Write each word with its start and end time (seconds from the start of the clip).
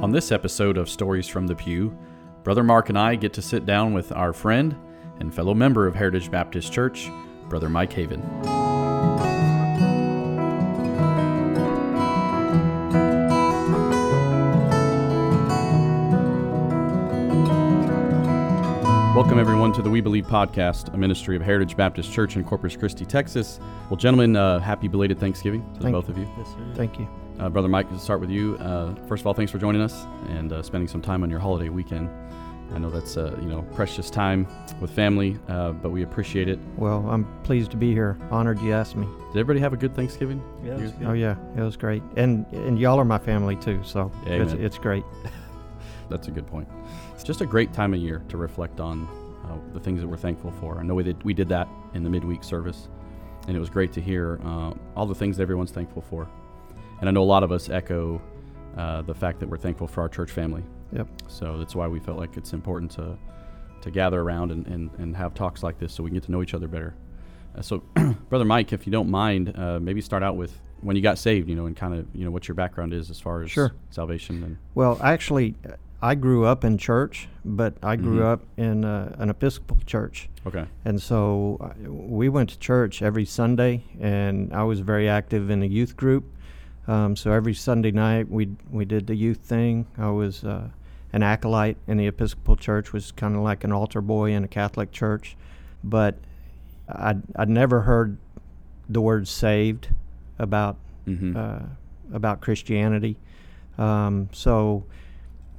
On 0.00 0.12
this 0.12 0.30
episode 0.30 0.78
of 0.78 0.88
Stories 0.88 1.26
from 1.26 1.48
the 1.48 1.56
Pew, 1.56 1.96
Brother 2.44 2.62
Mark 2.62 2.88
and 2.88 2.96
I 2.96 3.16
get 3.16 3.32
to 3.32 3.42
sit 3.42 3.66
down 3.66 3.92
with 3.92 4.12
our 4.12 4.32
friend 4.32 4.76
and 5.18 5.34
fellow 5.34 5.54
member 5.54 5.88
of 5.88 5.96
Heritage 5.96 6.30
Baptist 6.30 6.72
Church, 6.72 7.10
Brother 7.48 7.68
Mike 7.68 7.92
Haven. 7.92 8.22
Welcome, 19.16 19.40
everyone, 19.40 19.72
to 19.72 19.82
the 19.82 19.90
We 19.90 20.00
Believe 20.00 20.26
podcast, 20.26 20.94
a 20.94 20.96
ministry 20.96 21.34
of 21.34 21.42
Heritage 21.42 21.76
Baptist 21.76 22.12
Church 22.12 22.36
in 22.36 22.44
Corpus 22.44 22.76
Christi, 22.76 23.04
Texas. 23.04 23.58
Well, 23.90 23.96
gentlemen, 23.96 24.36
uh, 24.36 24.60
happy 24.60 24.86
belated 24.86 25.18
Thanksgiving 25.18 25.62
to 25.72 25.78
the 25.80 25.82
Thank 25.82 25.92
both 25.92 26.08
of 26.08 26.16
you. 26.16 26.28
Yes. 26.38 26.48
Thank 26.76 27.00
you. 27.00 27.08
Uh, 27.38 27.48
Brother 27.48 27.68
Mike, 27.68 27.88
to 27.90 27.98
start 27.98 28.20
with 28.20 28.30
you. 28.30 28.56
Uh, 28.58 28.94
first 29.06 29.20
of 29.22 29.26
all, 29.26 29.34
thanks 29.34 29.52
for 29.52 29.58
joining 29.58 29.80
us 29.80 30.06
and 30.28 30.52
uh, 30.52 30.62
spending 30.62 30.88
some 30.88 31.00
time 31.00 31.22
on 31.22 31.30
your 31.30 31.38
holiday 31.38 31.68
weekend. 31.68 32.10
I 32.74 32.78
know 32.78 32.90
that's 32.90 33.16
uh, 33.16 33.34
you 33.40 33.48
know 33.48 33.62
precious 33.74 34.10
time 34.10 34.46
with 34.80 34.90
family, 34.90 35.38
uh, 35.48 35.72
but 35.72 35.90
we 35.90 36.02
appreciate 36.02 36.48
it. 36.48 36.58
Well, 36.76 37.08
I'm 37.08 37.24
pleased 37.42 37.70
to 37.70 37.76
be 37.78 37.92
here. 37.92 38.18
Honored 38.30 38.60
you 38.60 38.72
asked 38.74 38.94
me. 38.96 39.06
Did 39.32 39.40
everybody 39.40 39.60
have 39.60 39.72
a 39.72 39.76
good 39.76 39.94
Thanksgiving? 39.94 40.42
Yeah, 40.62 40.72
it 40.74 40.80
was 40.82 40.92
You- 40.92 40.98
good. 40.98 41.06
Oh 41.08 41.12
yeah, 41.12 41.36
it 41.56 41.60
was 41.60 41.76
great. 41.76 42.02
And 42.16 42.44
and 42.52 42.78
y'all 42.78 42.98
are 43.00 43.04
my 43.04 43.18
family 43.18 43.56
too, 43.56 43.80
so 43.84 44.10
Yeah, 44.26 44.34
it's, 44.42 44.52
it's 44.52 44.78
great. 44.78 45.04
That's 46.10 46.28
a 46.28 46.30
good 46.30 46.46
point. 46.46 46.68
It's 47.14 47.24
just 47.24 47.40
a 47.40 47.46
great 47.46 47.72
time 47.72 47.94
of 47.94 48.00
year 48.00 48.22
to 48.28 48.36
reflect 48.36 48.80
on 48.80 49.06
uh, 49.46 49.56
the 49.72 49.80
things 49.80 50.00
that 50.00 50.06
we're 50.06 50.16
thankful 50.16 50.50
for. 50.60 50.78
I 50.78 50.82
know 50.82 50.94
we 50.94 51.04
did, 51.04 51.22
we 51.22 51.34
did 51.34 51.48
that 51.50 51.68
in 51.94 52.02
the 52.02 52.10
midweek 52.10 52.42
service, 52.44 52.88
and 53.46 53.56
it 53.56 53.60
was 53.60 53.68
great 53.70 53.92
to 53.94 54.00
hear 54.00 54.40
uh, 54.44 54.72
all 54.96 55.06
the 55.06 55.14
things 55.14 55.36
that 55.36 55.42
everyone's 55.42 55.70
thankful 55.70 56.02
for. 56.02 56.28
And 57.00 57.08
I 57.08 57.12
know 57.12 57.22
a 57.22 57.24
lot 57.24 57.42
of 57.42 57.52
us 57.52 57.68
echo 57.70 58.20
uh, 58.76 59.02
the 59.02 59.14
fact 59.14 59.40
that 59.40 59.48
we're 59.48 59.56
thankful 59.58 59.86
for 59.86 60.00
our 60.02 60.08
church 60.08 60.30
family. 60.30 60.62
Yep. 60.92 61.08
So 61.28 61.58
that's 61.58 61.74
why 61.74 61.86
we 61.88 62.00
felt 62.00 62.18
like 62.18 62.36
it's 62.36 62.52
important 62.52 62.90
to 62.92 63.16
to 63.80 63.90
gather 63.92 64.20
around 64.20 64.50
and, 64.50 64.66
and, 64.66 64.90
and 64.98 65.16
have 65.16 65.34
talks 65.34 65.62
like 65.62 65.78
this 65.78 65.92
so 65.92 66.02
we 66.02 66.10
can 66.10 66.16
get 66.16 66.24
to 66.24 66.32
know 66.32 66.42
each 66.42 66.52
other 66.52 66.66
better. 66.66 66.94
Uh, 67.56 67.62
so, 67.62 67.78
Brother 68.28 68.44
Mike, 68.44 68.72
if 68.72 68.88
you 68.88 68.90
don't 68.92 69.08
mind, 69.08 69.54
uh, 69.56 69.78
maybe 69.78 70.00
start 70.00 70.24
out 70.24 70.36
with 70.36 70.52
when 70.80 70.96
you 70.96 71.02
got 71.02 71.16
saved, 71.16 71.48
you 71.48 71.54
know, 71.54 71.66
and 71.66 71.76
kind 71.76 71.94
of 71.94 72.04
you 72.12 72.24
know 72.24 72.30
what 72.32 72.48
your 72.48 72.56
background 72.56 72.92
is 72.92 73.08
as 73.10 73.20
far 73.20 73.42
as 73.42 73.50
Sure. 73.52 73.72
salvation 73.90 74.42
and 74.42 74.56
Well, 74.74 74.98
actually, 75.00 75.54
I 76.02 76.16
grew 76.16 76.44
up 76.44 76.64
in 76.64 76.76
church, 76.78 77.28
but 77.44 77.74
I 77.82 77.94
grew 77.96 78.18
Mhm. 78.20 78.32
up 78.32 78.42
in 78.56 78.84
uh, 78.84 79.14
an 79.18 79.30
Episcopal 79.30 79.76
church, 79.86 80.28
okay. 80.46 80.66
and 80.84 81.00
so 81.02 81.58
uh, 81.60 81.90
we 81.90 82.28
went 82.28 82.50
to 82.50 82.58
church 82.58 83.00
every 83.02 83.24
Sunday, 83.24 83.84
and 84.00 84.52
I 84.52 84.64
was 84.64 84.80
very 84.80 85.08
active 85.08 85.50
in 85.50 85.60
the 85.60 85.68
youth 85.68 85.96
group. 85.96 86.24
Um, 86.88 87.14
so 87.16 87.30
every 87.32 87.54
Sunday 87.54 87.90
night 87.92 88.28
we 88.30 88.48
we 88.70 88.84
did 88.84 89.06
the 89.06 89.14
youth 89.14 89.38
thing. 89.38 89.86
I 89.96 90.08
was 90.10 90.42
uh, 90.42 90.70
an 91.12 91.22
acolyte 91.22 91.76
in 91.86 91.98
the 91.98 92.06
Episcopal 92.06 92.56
church, 92.56 92.92
was 92.92 93.12
kind 93.12 93.36
of 93.36 93.42
like 93.42 93.62
an 93.62 93.72
altar 93.72 94.00
boy 94.00 94.32
in 94.32 94.42
a 94.44 94.48
Catholic 94.48 94.90
church, 94.90 95.36
but 95.84 96.16
I'd, 96.88 97.22
I'd 97.36 97.48
never 97.50 97.82
heard 97.82 98.16
the 98.88 99.00
word 99.00 99.28
saved 99.28 99.88
about 100.38 100.76
Mm-hmm. 101.06 101.36
uh, 101.38 101.60
about 102.12 102.42
Christianity. 102.42 103.16
Um, 103.78 104.28
so, 104.32 104.84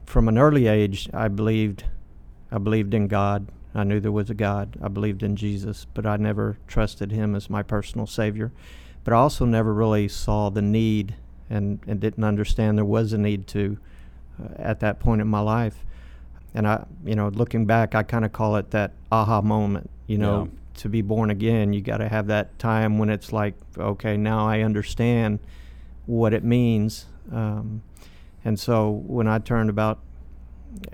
from 0.06 0.28
an 0.28 0.38
early 0.38 0.68
age, 0.68 1.10
I 1.12 1.28
believed, 1.28 1.86
I 2.52 2.60
believed 2.60 2.94
in 2.94 3.08
God. 3.08 3.48
I 3.74 3.84
knew 3.84 4.00
there 4.00 4.12
was 4.12 4.30
a 4.30 4.36
God. 4.36 4.78
I 4.80 4.90
believed 4.90 5.24
in 5.24 5.36
Jesus, 5.36 5.88
but 5.96 6.06
I 6.06 6.18
never 6.18 6.60
trusted 6.68 7.12
Him 7.12 7.34
as 7.34 7.50
my 7.50 7.64
personal 7.64 8.06
Savior. 8.06 8.52
But 9.10 9.16
I 9.16 9.22
also 9.22 9.44
never 9.44 9.74
really 9.74 10.08
saw 10.08 10.52
the 10.52 10.62
need, 10.62 11.16
and, 11.50 11.80
and 11.88 12.00
didn't 12.00 12.24
understand 12.24 12.78
there 12.78 12.86
was 12.86 13.12
a 13.12 13.18
need 13.18 13.48
to, 13.48 13.80
uh, 14.40 14.50
at 14.58 14.82
that 14.82 15.00
point 15.00 15.20
in 15.20 15.28
my 15.28 15.40
life. 15.40 15.84
And 16.54 16.68
I, 16.68 16.86
you 17.04 17.16
know, 17.16 17.30
looking 17.30 17.66
back, 17.66 17.96
I 17.96 18.04
kind 18.04 18.24
of 18.24 18.34
call 18.34 18.56
it 18.58 18.70
that 18.70 18.92
aha 19.12 19.42
moment. 19.42 19.90
You 20.06 20.20
know, 20.20 20.44
Yeah. 20.44 20.60
to 20.82 20.90
be 20.90 21.02
born 21.02 21.32
again, 21.32 21.74
you 21.74 21.82
got 21.82 21.98
to 21.98 22.08
have 22.08 22.28
that 22.28 22.60
time 22.60 23.00
when 23.00 23.10
it's 23.10 23.34
like, 23.34 23.56
okay, 23.80 24.16
now 24.16 24.48
I 24.48 24.62
understand 24.62 25.40
what 26.06 26.32
it 26.32 26.44
means. 26.44 27.08
Um, 27.32 27.82
and 28.46 28.60
so 28.60 28.92
when 29.08 29.28
I 29.28 29.40
turned 29.40 29.72
about 29.72 29.98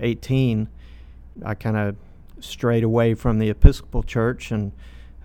18, 0.00 0.68
I 1.44 1.52
kind 1.52 1.76
of 1.76 1.96
strayed 2.40 2.82
away 2.82 3.12
from 3.12 3.40
the 3.40 3.50
Episcopal 3.50 4.02
Church 4.02 4.50
and 4.50 4.72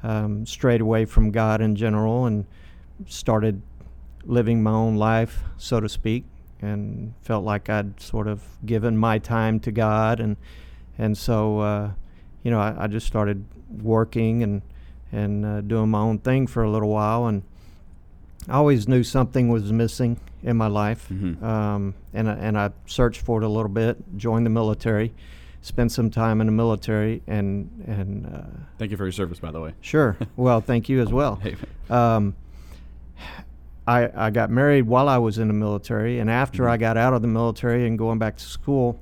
um, 0.03 0.46
strayed 0.46 0.81
away 0.81 1.06
from 1.06 1.31
God 1.31 1.62
in 1.62 1.78
general 1.78 2.25
and 2.25 2.46
started 3.07 3.62
living 4.25 4.62
my 4.63 4.72
own 4.72 4.95
life, 4.97 5.44
so 5.57 5.79
to 5.79 5.89
speak, 5.89 6.25
and 6.62 7.13
felt 7.22 7.44
like 7.44 7.69
I'd 7.69 8.00
sort 8.00 8.28
of 8.28 8.44
given 8.66 8.97
my 8.97 9.17
time 9.19 9.59
to 9.62 9.72
God. 9.72 10.19
And, 10.19 10.38
and 10.97 11.17
so, 11.17 11.59
uh, 11.59 11.91
you 12.44 12.51
know, 12.51 12.59
I, 12.59 12.84
I 12.84 12.88
just 12.88 13.07
started 13.07 13.45
working 13.81 14.44
and, 14.44 14.62
and 15.12 15.45
uh, 15.45 15.62
doing 15.62 15.89
my 15.89 16.00
own 16.00 16.19
thing 16.19 16.45
for 16.47 16.63
a 16.63 16.69
little 16.69 16.89
while. 16.89 17.25
And 17.28 17.41
I 18.47 18.53
always 18.53 18.88
knew 18.88 19.03
something 19.03 19.50
was 19.50 19.72
missing 19.72 20.19
in 20.44 20.57
my 20.57 20.68
life. 20.68 21.07
Mhm. 21.12 21.41
Um, 21.41 21.94
and, 22.13 22.29
I, 22.29 22.33
and 22.33 22.57
I 22.57 22.72
searched 22.85 23.22
for 23.22 23.41
it 23.41 23.45
a 23.45 23.50
little 23.50 23.69
bit, 23.69 23.97
joined 24.18 24.45
the 24.45 24.50
military, 24.51 25.13
spent 25.62 25.91
some 25.91 26.09
time 26.09 26.41
in 26.41 26.47
the 26.47 26.53
military, 26.53 27.22
and, 27.28 27.69
and 27.88 28.25
uh, 28.25 28.41
Thank 28.79 28.89
you 28.91 28.97
for 28.97 29.06
your 29.06 29.12
service, 29.12 29.39
by 29.39 29.51
the 29.51 29.59
way. 29.62 29.73
sure. 29.81 30.18
well, 30.35 30.62
thank 30.62 30.89
you 30.89 31.01
as 31.01 31.12
well. 31.12 31.35
Hey, 31.44 31.56
Um, 31.89 32.35
I, 33.91 34.28
I 34.28 34.29
got 34.29 34.50
married 34.50 34.84
while 34.84 35.07
I 35.09 35.18
was 35.18 35.38
in 35.38 35.47
the 35.47 35.53
military, 35.53 36.19
and 36.19 36.29
after 36.29 36.63
Mhm. 36.63 36.69
I 36.74 36.78
got 36.78 36.97
out 36.97 37.13
of 37.13 37.22
the 37.22 37.28
military 37.28 37.88
and 37.88 37.97
going 37.97 38.19
back 38.19 38.38
to 38.38 38.46
school, 38.46 39.00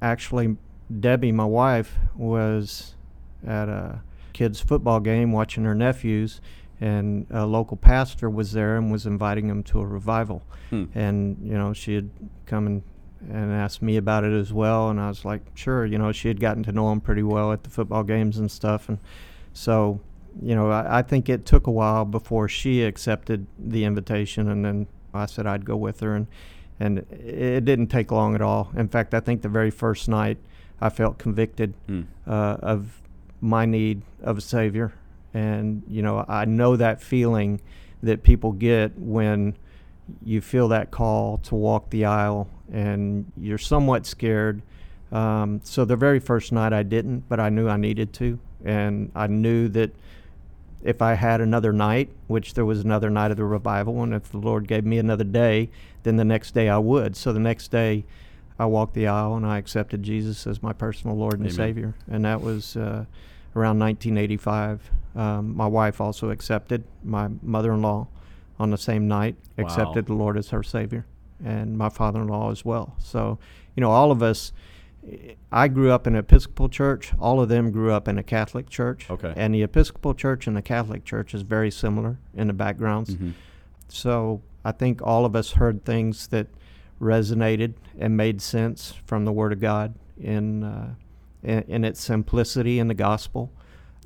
actually, 0.00 0.56
Debbie, 1.00 1.32
my 1.32 1.44
wife, 1.44 1.98
was 2.16 2.94
at 3.46 3.68
a 3.68 4.00
kids' 4.32 4.60
football 4.60 5.00
game 5.00 5.32
watching 5.32 5.64
her 5.64 5.74
nephews, 5.74 6.40
and 6.80 7.26
a 7.30 7.44
local 7.46 7.76
pastor 7.76 8.30
was 8.30 8.52
there 8.52 8.76
and 8.76 8.92
was 8.92 9.04
inviting 9.06 9.48
them 9.48 9.62
to 9.64 9.80
a 9.80 9.86
revival. 9.86 10.42
hmm. 10.70 10.84
And 10.94 11.36
you 11.42 11.54
know, 11.54 11.72
she 11.72 11.94
had 11.94 12.08
come 12.46 12.66
and 12.66 12.82
and 13.28 13.50
asked 13.50 13.82
me 13.82 13.96
about 13.96 14.22
it 14.22 14.32
as 14.32 14.52
well, 14.52 14.88
and 14.90 15.00
I 15.00 15.08
was 15.08 15.24
like, 15.24 15.40
sure. 15.54 15.84
You 15.84 15.98
know, 15.98 16.12
she 16.12 16.28
had 16.28 16.38
gotten 16.38 16.62
to 16.62 16.70
know 16.72 16.92
him 16.92 17.00
pretty 17.00 17.24
well 17.24 17.50
at 17.52 17.64
the 17.64 17.70
football 17.70 18.04
games 18.04 18.38
and 18.38 18.48
stuff, 18.48 18.88
and 18.88 18.98
so 19.52 19.98
you 20.42 20.54
know, 20.54 20.70
I, 20.70 20.98
I 20.98 21.02
think 21.02 21.28
it 21.28 21.44
took 21.46 21.66
a 21.66 21.70
while 21.70 22.04
before 22.04 22.48
she 22.48 22.82
accepted 22.82 23.46
the 23.58 23.84
invitation, 23.84 24.48
and 24.48 24.64
then 24.64 24.86
I 25.14 25.26
said 25.26 25.46
I'd 25.46 25.64
go 25.64 25.76
with 25.76 26.00
her, 26.00 26.14
and 26.14 26.26
and 26.80 26.98
it 27.10 27.64
didn't 27.64 27.88
take 27.88 28.12
long 28.12 28.34
at 28.34 28.42
all. 28.42 28.70
In 28.76 28.88
fact, 28.88 29.12
I 29.12 29.20
think 29.20 29.42
the 29.42 29.48
very 29.48 29.70
first 29.70 30.08
night 30.08 30.38
I 30.80 30.90
felt 30.90 31.18
convicted 31.18 31.74
Hmm. 31.86 32.02
uh, 32.26 32.56
of 32.60 33.00
my 33.40 33.66
need 33.66 34.02
of 34.22 34.38
a 34.38 34.40
savior, 34.40 34.92
and 35.34 35.82
you 35.88 36.02
know, 36.02 36.24
I 36.28 36.44
know 36.44 36.76
that 36.76 37.02
feeling 37.02 37.60
that 38.02 38.22
people 38.22 38.52
get 38.52 38.96
when 38.98 39.56
you 40.24 40.40
feel 40.40 40.68
that 40.68 40.90
call 40.90 41.38
to 41.38 41.54
walk 41.54 41.90
the 41.90 42.04
aisle 42.04 42.48
and 42.72 43.30
you're 43.36 43.58
somewhat 43.58 44.06
scared. 44.06 44.62
Um, 45.12 45.60
so 45.64 45.84
the 45.84 45.96
very 45.96 46.18
first 46.20 46.52
night 46.52 46.72
I 46.72 46.82
didn't, 46.82 47.28
but 47.28 47.40
I 47.40 47.48
knew 47.48 47.68
I 47.68 47.76
needed 47.76 48.12
to, 48.14 48.38
and 48.64 49.10
I 49.14 49.26
knew 49.26 49.68
that 49.70 49.90
if 50.82 51.02
I 51.02 51.14
had 51.14 51.40
another 51.40 51.72
night, 51.72 52.10
which 52.28 52.54
there 52.54 52.64
was 52.64 52.80
another 52.80 53.10
night 53.10 53.30
of 53.30 53.36
the 53.36 53.44
revival, 53.44 54.02
and 54.02 54.14
if 54.14 54.30
the 54.30 54.38
Lord 54.38 54.68
gave 54.68 54.84
me 54.84 54.98
another 54.98 55.24
day, 55.24 55.70
then 56.04 56.16
the 56.16 56.24
next 56.24 56.54
day 56.54 56.68
I 56.68 56.78
would. 56.78 57.16
So 57.16 57.32
the 57.32 57.40
next 57.40 57.68
day, 57.70 58.04
I 58.60 58.66
walked 58.66 58.94
the 58.94 59.06
aisle 59.06 59.36
and 59.36 59.46
I 59.46 59.58
accepted 59.58 60.02
Jesus 60.02 60.46
as 60.46 60.62
my 60.62 60.72
personal 60.72 61.16
Lord 61.16 61.34
and 61.34 61.42
Amen. 61.42 61.54
Savior, 61.54 61.94
and 62.10 62.24
that 62.24 62.40
was 62.40 62.76
uh, 62.76 63.04
around 63.54 63.78
1985. 63.78 64.90
Um, 65.16 65.56
my 65.56 65.66
wife 65.66 66.00
also 66.00 66.30
accepted. 66.30 66.84
My 67.04 67.28
mother-in-law, 67.42 68.06
on 68.58 68.70
the 68.70 68.78
same 68.78 69.06
night, 69.08 69.36
Wow. 69.56 69.64
accepted 69.64 70.06
the 70.06 70.14
Lord 70.14 70.36
as 70.36 70.50
her 70.50 70.62
Savior, 70.62 71.06
and 71.44 71.76
my 71.78 71.88
father-in-law 71.88 72.50
as 72.50 72.64
well. 72.64 72.94
So, 72.98 73.38
you 73.76 73.80
know, 73.80 73.90
all 73.90 74.10
of 74.10 74.22
us. 74.22 74.52
I 75.50 75.68
grew 75.68 75.90
up 75.90 76.06
in 76.06 76.14
an 76.14 76.20
Episcopal 76.20 76.68
church. 76.68 77.12
All 77.18 77.40
of 77.40 77.48
them 77.48 77.70
grew 77.70 77.92
up 77.92 78.08
in 78.08 78.18
a 78.18 78.22
Catholic 78.22 78.68
church. 78.68 79.10
Okay. 79.10 79.32
And 79.36 79.54
the 79.54 79.62
Episcopal 79.62 80.14
church 80.14 80.46
and 80.46 80.56
the 80.56 80.62
Catholic 80.62 81.04
church 81.04 81.34
is 81.34 81.42
very 81.42 81.70
similar 81.70 82.18
in 82.34 82.48
the 82.48 82.52
backgrounds. 82.52 83.14
Mhm. 83.14 83.32
So 83.88 84.42
I 84.64 84.72
think 84.72 85.00
all 85.02 85.24
of 85.24 85.34
us 85.34 85.52
heard 85.52 85.84
things 85.84 86.26
that 86.28 86.48
resonated 87.00 87.74
and 87.98 88.16
made 88.16 88.42
sense 88.42 88.94
from 89.06 89.24
the 89.24 89.32
Word 89.32 89.52
of 89.52 89.60
God 89.60 89.94
in, 90.20 90.64
uh, 90.64 90.94
in, 91.42 91.64
in 91.68 91.84
its 91.84 92.00
simplicity 92.00 92.78
in 92.78 92.88
the 92.88 92.94
gospel, 92.94 93.52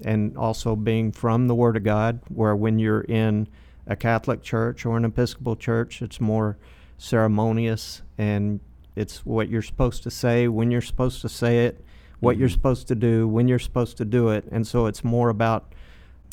and 0.05 0.37
also 0.37 0.77
being 0.77 1.11
from 1.11 1.49
the 1.49 1.55
Word 1.55 1.77
of 1.77 1.85
God, 1.85 2.21
where 2.29 2.55
when 2.55 2.79
you're 2.79 3.03
in 3.03 3.49
a 3.87 3.97
Catholic 3.97 4.43
church 4.43 4.87
or 4.87 4.97
an 4.97 5.05
Episcopal 5.05 5.57
church, 5.57 6.03
it's 6.03 6.21
more 6.21 6.57
ceremonious 6.99 8.03
and 8.17 8.61
it's 8.97 9.25
what 9.25 9.49
you're 9.49 9.63
supposed 9.63 10.03
to 10.05 10.11
say 10.11 10.49
when 10.49 10.71
you're 10.71 10.81
supposed 10.81 11.21
to 11.23 11.29
say 11.29 11.65
it, 11.67 11.85
what 12.21 12.37
you're 12.37 12.49
Mhm. 12.49 12.53
supposed 12.53 12.89
to 12.89 12.95
do 12.95 13.27
when 13.27 13.49
you're 13.49 13.59
supposed 13.59 13.97
to 13.97 14.05
do 14.05 14.29
it, 14.29 14.45
and 14.53 14.67
so 14.67 14.87
it's 14.87 15.03
more 15.05 15.29
about 15.29 15.75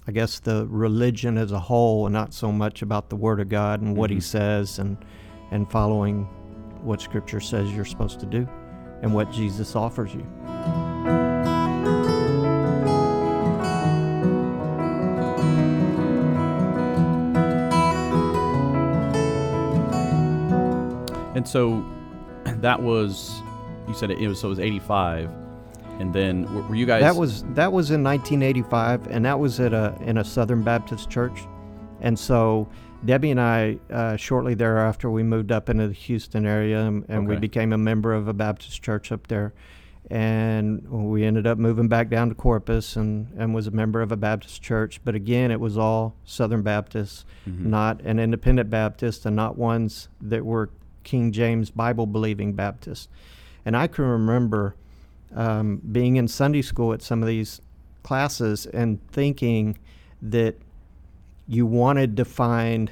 I 0.07 0.11
guess 0.11 0.39
the 0.39 0.65
religion 0.69 1.37
as 1.37 1.51
a 1.51 1.59
whole, 1.59 2.07
and 2.07 2.13
not 2.13 2.33
so 2.33 2.51
much 2.51 2.81
about 2.81 3.09
the 3.09 3.15
Word 3.15 3.39
of 3.39 3.47
God 3.47 3.81
and 3.81 3.95
what 3.95 4.09
He 4.09 4.17
Mhm. 4.17 4.23
says, 4.23 4.79
and 4.79 4.97
and 5.51 5.69
following 5.69 6.27
what 6.83 6.99
Scripture 7.01 7.39
says 7.39 7.71
you're 7.73 7.85
supposed 7.85 8.19
to 8.21 8.25
do 8.25 8.47
and 9.01 9.13
what 9.13 9.31
Jesus 9.31 9.75
offers 9.75 10.13
you. 10.13 10.25
And 21.35 21.47
so 21.47 21.83
that 22.61 22.81
was, 22.81 23.41
you 23.87 23.93
said 23.93 24.11
it, 24.11 24.19
it 24.19 24.27
was 24.27 24.39
so 24.39 24.47
it 24.47 24.51
was 24.51 24.59
eighty 24.59 24.79
five, 24.79 25.29
and 25.99 26.13
then 26.13 26.51
were, 26.53 26.61
were 26.63 26.75
you 26.75 26.85
guys? 26.85 27.01
That 27.01 27.15
was 27.15 27.43
that 27.55 27.71
was 27.71 27.91
in 27.91 28.03
1985, 28.03 29.07
and 29.07 29.25
that 29.25 29.39
was 29.39 29.59
at 29.59 29.73
a 29.73 29.95
in 30.01 30.17
a 30.17 30.23
Southern 30.23 30.63
Baptist 30.63 31.09
church, 31.09 31.39
and 32.01 32.17
so 32.17 32.67
Debbie 33.05 33.31
and 33.31 33.39
I 33.39 33.79
uh, 33.91 34.15
shortly 34.17 34.53
thereafter 34.55 35.09
we 35.09 35.23
moved 35.23 35.51
up 35.51 35.69
into 35.69 35.87
the 35.87 35.93
Houston 35.93 36.45
area, 36.45 36.81
and, 36.85 37.05
and 37.09 37.27
we 37.27 37.35
became 37.37 37.71
a 37.73 37.77
member 37.77 38.13
of 38.13 38.27
a 38.27 38.33
Baptist 38.33 38.81
church 38.81 39.11
up 39.11 39.27
there, 39.27 39.53
and 40.09 40.87
we 40.89 41.23
ended 41.23 41.45
up 41.47 41.57
moving 41.57 41.87
back 41.87 42.09
down 42.09 42.29
to 42.29 42.35
Corpus, 42.35 42.95
and 42.95 43.27
and 43.37 43.53
was 43.53 43.67
a 43.67 43.71
member 43.71 44.01
of 44.01 44.11
a 44.11 44.17
Baptist 44.17 44.61
church, 44.61 44.99
but 45.05 45.15
again 45.15 45.51
it 45.51 45.59
was 45.59 45.77
all 45.77 46.15
Southern 46.25 46.61
Baptist, 46.61 47.25
Mhm. 47.47 47.65
not 47.65 48.01
an 48.01 48.19
independent 48.19 48.69
Baptist, 48.69 49.25
and 49.25 49.35
not 49.35 49.57
ones 49.57 50.09
that 50.21 50.45
were 50.45 50.69
King 51.09 51.31
James 51.31 51.71
Bible 51.71 52.05
believing 52.05 52.53
Baptist. 52.53 53.09
And 53.65 53.75
I 53.75 53.87
can 53.87 54.05
remember 54.05 54.75
um, 55.35 55.81
being 55.91 56.17
in 56.17 56.27
Sunday 56.27 56.61
school 56.61 56.93
at 56.93 57.01
some 57.01 57.23
of 57.23 57.27
these 57.27 57.61
classes 58.03 58.67
and 58.67 58.99
thinking 59.07 59.79
that 60.21 60.55
you 61.47 61.65
wanted 61.65 62.15
to 62.17 62.25
find 62.25 62.91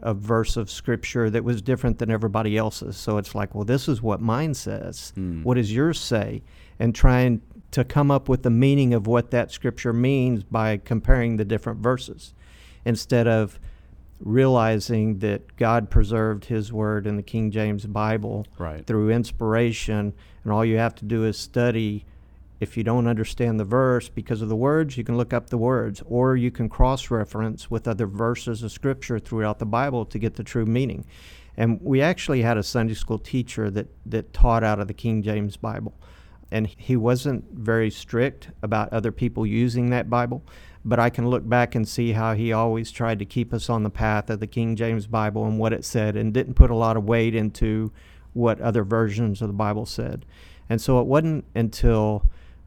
a 0.00 0.14
verse 0.14 0.56
of 0.56 0.70
scripture 0.70 1.28
that 1.28 1.44
was 1.44 1.60
different 1.60 1.98
than 1.98 2.10
everybody 2.10 2.56
else's. 2.56 2.96
So 2.96 3.18
it's 3.18 3.34
like, 3.34 3.54
well, 3.54 3.64
this 3.64 3.88
is 3.88 4.00
what 4.00 4.22
mine 4.22 4.54
says. 4.54 5.12
Mm. 5.14 5.42
What 5.42 5.56
does 5.56 5.70
yours 5.70 6.00
say? 6.00 6.42
And 6.78 6.94
trying 6.94 7.42
to 7.72 7.84
come 7.84 8.10
up 8.10 8.30
with 8.30 8.42
the 8.42 8.50
meaning 8.50 8.94
of 8.94 9.06
what 9.06 9.32
that 9.32 9.52
scripture 9.52 9.92
means 9.92 10.44
by 10.44 10.78
comparing 10.78 11.36
the 11.36 11.44
different 11.44 11.80
verses 11.80 12.32
instead 12.86 13.28
of 13.28 13.60
realizing 14.20 15.18
that 15.18 15.56
God 15.56 15.90
preserved 15.90 16.46
his 16.46 16.72
word 16.72 17.06
in 17.06 17.16
the 17.16 17.22
King 17.22 17.50
James 17.50 17.86
Bible 17.86 18.46
right. 18.58 18.86
through 18.86 19.10
inspiration, 19.10 20.12
and 20.44 20.52
all 20.52 20.64
you 20.64 20.78
have 20.78 20.94
to 20.96 21.04
do 21.04 21.24
is 21.24 21.38
study. 21.38 22.04
If 22.60 22.76
you 22.76 22.82
don't 22.82 23.06
understand 23.06 23.60
the 23.60 23.64
verse 23.64 24.08
because 24.08 24.42
of 24.42 24.48
the 24.48 24.56
words, 24.56 24.96
you 24.96 25.04
can 25.04 25.16
look 25.16 25.32
up 25.32 25.50
the 25.50 25.58
words, 25.58 26.02
or 26.06 26.36
you 26.36 26.50
can 26.50 26.68
cross 26.68 27.10
reference 27.10 27.70
with 27.70 27.86
other 27.86 28.06
verses 28.06 28.64
of 28.64 28.72
scripture 28.72 29.20
throughout 29.20 29.60
the 29.60 29.66
Bible 29.66 30.04
to 30.06 30.18
get 30.18 30.34
the 30.34 30.42
true 30.42 30.66
meaning. 30.66 31.06
And 31.56 31.80
we 31.80 32.02
actually 32.02 32.42
had 32.42 32.56
a 32.56 32.62
Sunday 32.62 32.94
school 32.94 33.18
teacher 33.18 33.70
that, 33.70 33.86
that 34.06 34.32
taught 34.32 34.64
out 34.64 34.80
of 34.80 34.88
the 34.88 34.94
King 34.94 35.22
James 35.22 35.56
Bible. 35.56 35.94
And 36.50 36.66
he 36.66 36.96
wasn't 36.96 37.44
very 37.52 37.90
strict 37.90 38.50
about 38.62 38.92
other 38.92 39.12
people 39.12 39.46
using 39.46 39.90
that 39.90 40.08
Bible, 40.08 40.42
but 40.88 40.98
I 40.98 41.10
can 41.10 41.28
look 41.28 41.46
back 41.46 41.74
and 41.74 41.86
see 41.86 42.12
how 42.12 42.32
he 42.32 42.52
always 42.52 42.90
tried 42.90 43.18
to 43.18 43.26
keep 43.26 43.52
us 43.52 43.68
on 43.68 43.82
the 43.82 43.90
path 43.90 44.30
of 44.30 44.40
the 44.40 44.46
King 44.46 44.74
James 44.74 45.06
Bible 45.06 45.44
and 45.44 45.58
what 45.58 45.74
it 45.74 45.84
said, 45.84 46.16
and 46.16 46.32
didn't 46.32 46.54
put 46.54 46.70
a 46.70 46.74
lot 46.74 46.96
of 46.96 47.04
weight 47.04 47.34
into 47.34 47.92
what 48.32 48.58
other 48.60 48.84
versions 48.84 49.42
of 49.42 49.48
the 49.48 49.54
Bible 49.54 49.84
said. 49.84 50.24
And 50.70 50.80
so 50.80 50.98
it 51.00 51.06
wasn't 51.06 51.44
until 51.54 52.24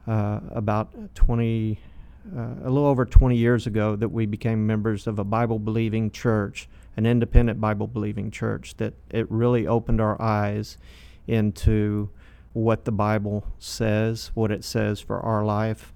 uh, 0.07 0.39
about 0.51 1.15
20, 1.15 1.79
uh, 2.35 2.39
a 2.63 2.69
little 2.69 2.85
over 2.85 3.06
20 3.06 3.35
years 3.35 3.65
ago, 3.65 3.95
that 3.95 4.09
we 4.09 4.27
became 4.27 4.67
members 4.67 5.07
of 5.07 5.17
a 5.17 5.24
Bible 5.24 5.57
believing 5.57 6.12
church, 6.12 6.69
an 6.95 7.07
independent 7.07 7.59
Bible 7.59 7.88
believing 7.88 8.29
church, 8.29 8.75
that 8.77 8.94
it 9.09 9.29
really 9.31 9.65
opened 9.65 10.00
our 10.00 10.21
eyes 10.21 10.77
into 11.25 12.09
what 12.53 12.85
the 12.85 12.91
Bible 12.91 13.47
says, 13.57 14.29
what 14.35 14.51
it 14.51 14.63
says 14.63 15.00
for 15.00 15.19
our 15.19 15.44
life, 15.44 15.91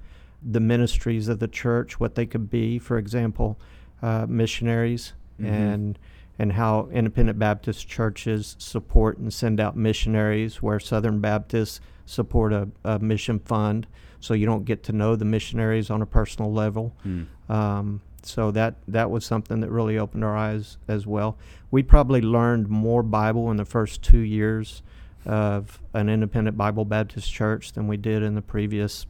the 0.48 0.60
ministries 0.60 1.28
of 1.28 1.40
the 1.40 1.48
church, 1.48 2.00
what 2.00 2.16
they 2.16 2.26
could 2.26 2.50
be. 2.50 2.78
For 2.80 2.98
example, 2.98 3.60
uh, 4.02 4.26
missionaries 4.30 5.14
Mhm. 5.42 5.48
and 5.50 6.00
and 6.38 6.52
how 6.52 6.90
independent 6.92 7.40
Baptist 7.40 7.88
churches 7.88 8.58
support 8.60 9.18
and 9.18 9.34
send 9.34 9.58
out 9.58 9.78
missionaries, 9.78 10.62
where 10.62 10.82
Southern 10.82 11.22
Baptists 11.22 11.80
support 12.06 12.52
a, 12.52 12.68
a 12.84 13.00
mission 13.00 13.40
fund, 13.40 13.88
so 14.20 14.34
you 14.34 14.46
don't 14.46 14.66
get 14.66 14.84
to 14.84 14.92
know 14.92 15.16
the 15.16 15.24
missionaries 15.24 15.90
on 15.90 16.02
a 16.02 16.06
personal 16.06 16.52
level. 16.52 16.94
Mm. 17.08 17.28
Um, 17.50 18.02
so 18.22 18.52
that 18.52 18.76
that 18.88 19.10
was 19.12 19.24
something 19.26 19.62
that 19.62 19.72
really 19.72 19.98
opened 19.98 20.26
our 20.26 20.36
eyes 20.36 20.78
as 20.90 21.08
well. 21.08 21.38
We 21.72 21.84
probably 21.84 22.22
learned 22.22 22.68
more 22.68 23.02
Bible 23.02 23.50
in 23.50 23.56
the 23.58 23.66
first 23.66 24.02
two 24.02 24.20
years 24.20 24.84
of 25.26 25.80
an 25.94 26.10
independent 26.10 26.58
Bible 26.58 26.84
Baptist 26.86 27.32
church 27.32 27.72
than 27.74 27.88
we 27.88 27.96
did 27.98 28.22
in 28.24 28.36
the 28.36 28.42
previous 28.42 29.06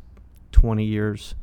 twenty 0.56 0.86
years. 0.86 1.36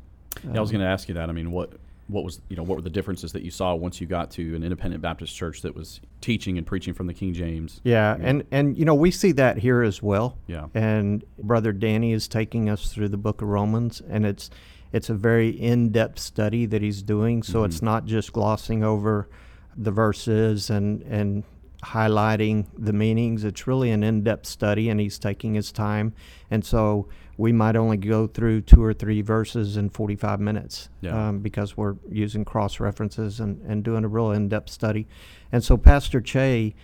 Yeah, 0.44 0.56
I 0.56 0.60
was 0.60 0.70
going 0.70 0.80
to 0.80 0.86
ask 0.86 1.08
you 1.08 1.14
that. 1.16 1.28
I 1.28 1.32
mean, 1.32 1.50
what 1.52 1.72
what 2.08 2.24
was 2.24 2.40
you 2.48 2.56
know 2.56 2.62
what 2.62 2.76
were 2.76 2.82
the 2.82 2.90
differences 2.90 3.32
that 3.32 3.42
you 3.42 3.50
saw 3.50 3.74
once 3.74 4.00
you 4.00 4.06
got 4.06 4.30
to 4.32 4.56
an 4.56 4.62
independent 4.62 5.02
Baptist 5.02 5.34
church 5.36 5.60
that 5.62 5.74
was 5.74 6.00
teaching 6.20 6.56
and 6.58 6.66
preaching 6.66 6.94
from 6.94 7.06
the 7.06 7.14
King 7.14 7.32
James? 7.34 7.80
Yeah, 7.84 8.16
Yeah. 8.16 8.26
and 8.28 8.44
and 8.50 8.76
you 8.76 8.84
know 8.84 8.94
we 8.94 9.10
see 9.10 9.32
that 9.32 9.58
here 9.58 9.82
as 9.82 10.02
well. 10.02 10.36
Yeah. 10.46 10.66
And 10.74 11.24
brother 11.38 11.72
Danny 11.72 12.12
is 12.12 12.26
taking 12.28 12.68
us 12.70 12.92
through 12.92 13.08
the 13.10 13.16
book 13.18 13.42
of 13.42 13.48
Romans 13.48 14.00
and 14.08 14.24
it's 14.26 14.50
it's 14.92 15.08
a 15.08 15.14
very 15.14 15.48
in-depth 15.48 16.18
study 16.18 16.66
that 16.66 16.82
he's 16.82 17.02
doing, 17.02 17.42
so 17.42 17.64
it's 17.64 17.78
Mhm. 17.78 17.82
not 17.84 18.04
just 18.06 18.32
glossing 18.32 18.82
over 18.82 19.28
the 19.76 19.90
verses 19.90 20.70
and 20.70 21.02
and 21.02 21.44
highlighting 21.82 22.66
the 22.78 22.92
meanings. 22.92 23.44
It's 23.44 23.66
really 23.66 23.90
an 23.90 24.02
in-depth 24.02 24.46
study 24.46 24.88
and 24.88 25.00
he's 25.00 25.18
taking 25.18 25.54
his 25.54 25.72
time. 25.72 26.12
And 26.50 26.64
so 26.64 27.08
we 27.36 27.50
might 27.52 27.74
only 27.76 27.96
go 27.96 28.26
through 28.26 28.60
two 28.62 28.82
or 28.82 28.92
three 28.94 29.20
verses 29.22 29.76
in 29.76 29.90
45 29.90 30.38
minutes 30.40 30.88
Yeah. 31.00 31.28
um, 31.30 31.38
because 31.40 31.76
we're 31.76 31.96
using 32.10 32.44
cross 32.44 32.78
references 32.78 33.40
and, 33.40 33.60
and 33.62 33.82
doing 33.82 34.04
a 34.04 34.08
real 34.08 34.30
in 34.30 34.48
depth 34.48 34.70
study. 34.70 35.08
And 35.50 35.64
so 35.64 35.76
Pastor 35.76 36.20
Che 36.20 36.74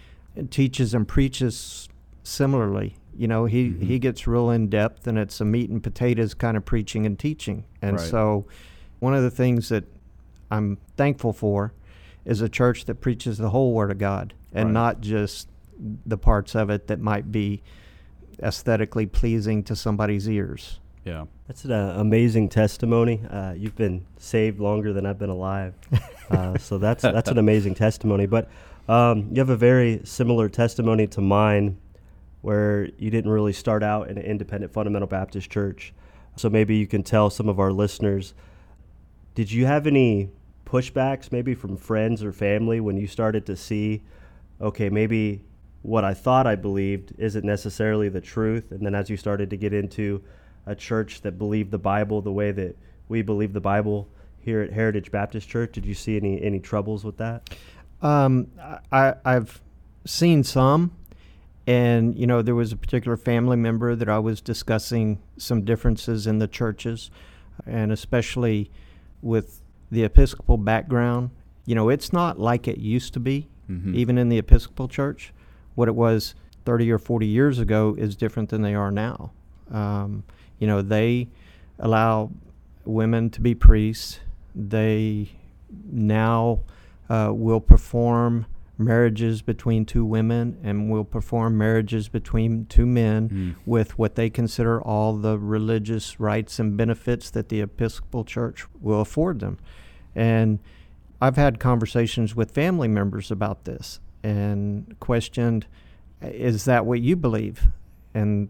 teaches 0.50 0.94
and 0.94 1.06
preaches 1.06 1.88
similarly. 2.22 2.96
You 3.16 3.28
know, 3.28 3.44
he, 3.46 3.70
Mhm. 3.70 3.82
he 3.82 3.98
gets 3.98 4.26
real 4.26 4.50
in 4.50 4.68
depth 4.68 5.06
and 5.06 5.18
it's 5.18 5.40
a 5.40 5.44
meat 5.44 5.70
and 5.70 5.82
potatoes 5.82 6.34
kind 6.34 6.56
of 6.56 6.64
preaching 6.64 7.06
and 7.06 7.18
teaching. 7.18 7.64
And 7.82 7.96
Right. 7.96 8.06
so 8.06 8.46
one 9.00 9.14
of 9.14 9.22
the 9.22 9.30
things 9.30 9.68
that 9.68 9.84
I'm 10.50 10.78
thankful 10.96 11.32
for 11.32 11.72
is 12.24 12.40
a 12.40 12.48
church 12.48 12.84
that 12.86 12.96
preaches 12.96 13.38
the 13.38 13.50
whole 13.50 13.72
Word 13.72 13.90
of 13.90 13.98
God 13.98 14.34
and 14.52 14.66
Right. 14.68 14.72
not 14.72 15.00
just 15.00 15.48
the 16.06 16.18
parts 16.18 16.54
of 16.54 16.70
it 16.70 16.86
that 16.88 17.00
might 17.00 17.30
be 17.30 17.62
aesthetically 18.42 19.06
pleasing 19.06 19.62
to 19.64 19.76
somebody's 19.76 20.28
ears. 20.28 20.80
Yeah. 21.04 21.24
That's 21.46 21.64
an 21.64 21.72
uh, 21.72 21.94
amazing 21.96 22.50
testimony. 22.50 23.22
Uh, 23.30 23.54
you've 23.56 23.76
been 23.76 24.04
saved 24.18 24.60
longer 24.60 24.92
than 24.92 25.06
I've 25.06 25.18
been 25.18 25.30
alive, 25.30 25.74
uh, 26.30 26.58
so 26.58 26.76
that's 26.76 27.02
that's 27.02 27.30
an 27.30 27.38
amazing 27.38 27.74
testimony. 27.74 28.26
But 28.26 28.50
um, 28.88 29.28
you 29.32 29.38
have 29.38 29.48
a 29.48 29.56
very 29.56 30.02
similar 30.04 30.50
testimony 30.50 31.06
to 31.06 31.22
mine, 31.22 31.78
where 32.42 32.90
you 32.98 33.10
didn't 33.10 33.30
really 33.30 33.54
start 33.54 33.82
out 33.82 34.10
in 34.10 34.18
an 34.18 34.24
independent 34.24 34.72
fundamental 34.74 35.08
Baptist 35.08 35.48
church. 35.50 35.94
So 36.36 36.50
maybe 36.50 36.76
you 36.76 36.86
can 36.86 37.02
tell 37.02 37.30
some 37.30 37.48
of 37.48 37.58
our 37.58 37.72
listeners. 37.72 38.34
Did 39.34 39.50
you 39.50 39.64
have 39.64 39.86
any 39.86 40.28
pushbacks, 40.68 41.32
maybe 41.32 41.54
from 41.54 41.76
friends 41.76 42.22
or 42.22 42.32
family, 42.32 42.80
when 42.80 42.96
you 42.96 43.06
started 43.06 43.46
to 43.46 43.56
see, 43.56 44.02
okay, 44.60 44.90
maybe 44.90 45.42
what 45.82 46.04
I 46.04 46.12
thought 46.12 46.46
I 46.46 46.56
believed 46.56 47.12
isn't 47.16 47.44
necessarily 47.44 48.08
the 48.08 48.20
truth, 48.20 48.70
and 48.70 48.84
then 48.84 48.94
as 48.94 49.08
you 49.08 49.16
started 49.16 49.48
to 49.50 49.56
get 49.56 49.72
into 49.72 50.22
a 50.66 50.74
church 50.74 51.22
that 51.22 51.38
believed 51.38 51.70
the 51.70 51.78
Bible 51.78 52.20
the 52.20 52.32
way 52.32 52.52
that 52.52 52.76
we 53.08 53.22
believe 53.22 53.54
the 53.54 53.60
Bible 53.60 54.08
here 54.38 54.60
at 54.60 54.70
Heritage 54.70 55.10
Baptist 55.10 55.48
Church. 55.48 55.72
Did 55.72 55.86
you 55.86 55.94
see 55.94 56.16
any 56.16 56.42
any 56.42 56.60
troubles 56.60 57.04
with 57.04 57.16
that? 57.16 57.48
Um, 58.02 58.48
I, 58.92 59.14
I've 59.24 59.62
seen 60.04 60.44
some, 60.44 60.94
and 61.66 62.16
you 62.18 62.26
know, 62.26 62.42
there 62.42 62.54
was 62.54 62.72
a 62.72 62.76
particular 62.76 63.16
family 63.16 63.56
member 63.56 63.96
that 63.96 64.08
I 64.08 64.18
was 64.18 64.40
discussing 64.40 65.20
some 65.38 65.64
differences 65.64 66.26
in 66.26 66.38
the 66.38 66.48
churches, 66.48 67.10
and 67.66 67.90
especially 67.90 68.70
with 69.22 69.62
the 69.90 70.04
Episcopal 70.04 70.56
background. 70.56 71.30
You 71.66 71.74
know, 71.74 71.88
it's 71.88 72.12
not 72.12 72.38
like 72.38 72.66
it 72.68 72.78
used 72.78 73.12
to 73.14 73.20
be, 73.20 73.46
Mhm. 73.70 73.94
even 73.94 74.18
in 74.18 74.28
the 74.28 74.38
Episcopal 74.38 74.88
Church. 74.88 75.32
What 75.74 75.88
it 75.88 75.94
was 75.94 76.34
30 76.64 76.90
or 76.90 76.98
40 76.98 77.26
years 77.26 77.58
ago 77.58 77.94
is 77.98 78.16
different 78.16 78.48
than 78.50 78.62
they 78.62 78.74
are 78.74 78.90
now. 78.90 79.32
Um, 79.70 80.24
you 80.58 80.66
know, 80.66 80.82
they 80.82 81.28
allow 81.78 82.30
women 82.84 83.30
to 83.30 83.40
be 83.40 83.54
priests. 83.54 84.20
They 84.54 85.30
now 85.90 86.60
uh, 87.10 87.30
will 87.34 87.60
perform 87.60 88.46
marriages 88.78 89.42
between 89.42 89.84
two 89.84 90.04
women 90.04 90.56
and 90.62 90.88
will 90.88 91.04
perform 91.04 91.58
marriages 91.58 92.08
between 92.08 92.64
two 92.66 92.86
men 92.86 93.28
Mm. 93.28 93.54
with 93.66 93.98
what 93.98 94.14
they 94.14 94.30
consider 94.30 94.80
all 94.80 95.16
the 95.16 95.36
religious 95.38 96.20
rights 96.20 96.60
and 96.60 96.76
benefits 96.76 97.28
that 97.30 97.48
the 97.48 97.60
Episcopal 97.60 98.24
Church 98.24 98.66
will 98.80 99.00
afford 99.00 99.40
them. 99.40 99.58
And 100.14 100.60
I've 101.20 101.36
had 101.36 101.58
conversations 101.58 102.36
with 102.36 102.52
family 102.52 102.86
members 102.88 103.30
about 103.32 103.64
this 103.64 103.98
and 104.22 104.94
questioned, 105.00 105.66
is 106.22 106.64
that 106.64 106.86
what 106.86 107.00
you 107.00 107.16
believe? 107.16 107.68
And 108.14 108.48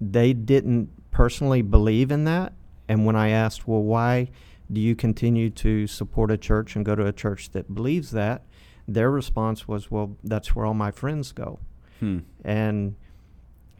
they 0.00 0.32
didn't 0.32 0.90
personally 1.10 1.62
believe 1.62 2.12
in 2.12 2.24
that. 2.24 2.52
And 2.88 3.04
when 3.04 3.16
I 3.16 3.30
asked, 3.30 3.66
well, 3.66 3.82
why 3.82 4.30
do 4.72 4.80
you 4.80 4.94
continue 4.94 5.50
to 5.50 5.86
support 5.86 6.30
a 6.30 6.36
church 6.36 6.76
and 6.76 6.84
go 6.84 6.94
to 6.94 7.06
a 7.06 7.12
church 7.12 7.50
that 7.50 7.74
believes 7.74 8.12
that? 8.12 8.44
Their 8.86 9.10
response 9.10 9.66
was, 9.66 9.90
well, 9.90 10.16
that's 10.22 10.54
where 10.54 10.66
all 10.66 10.74
my 10.74 10.90
friends 10.90 11.32
go. 11.32 11.58
Hmm. 12.00 12.18
And, 12.44 12.96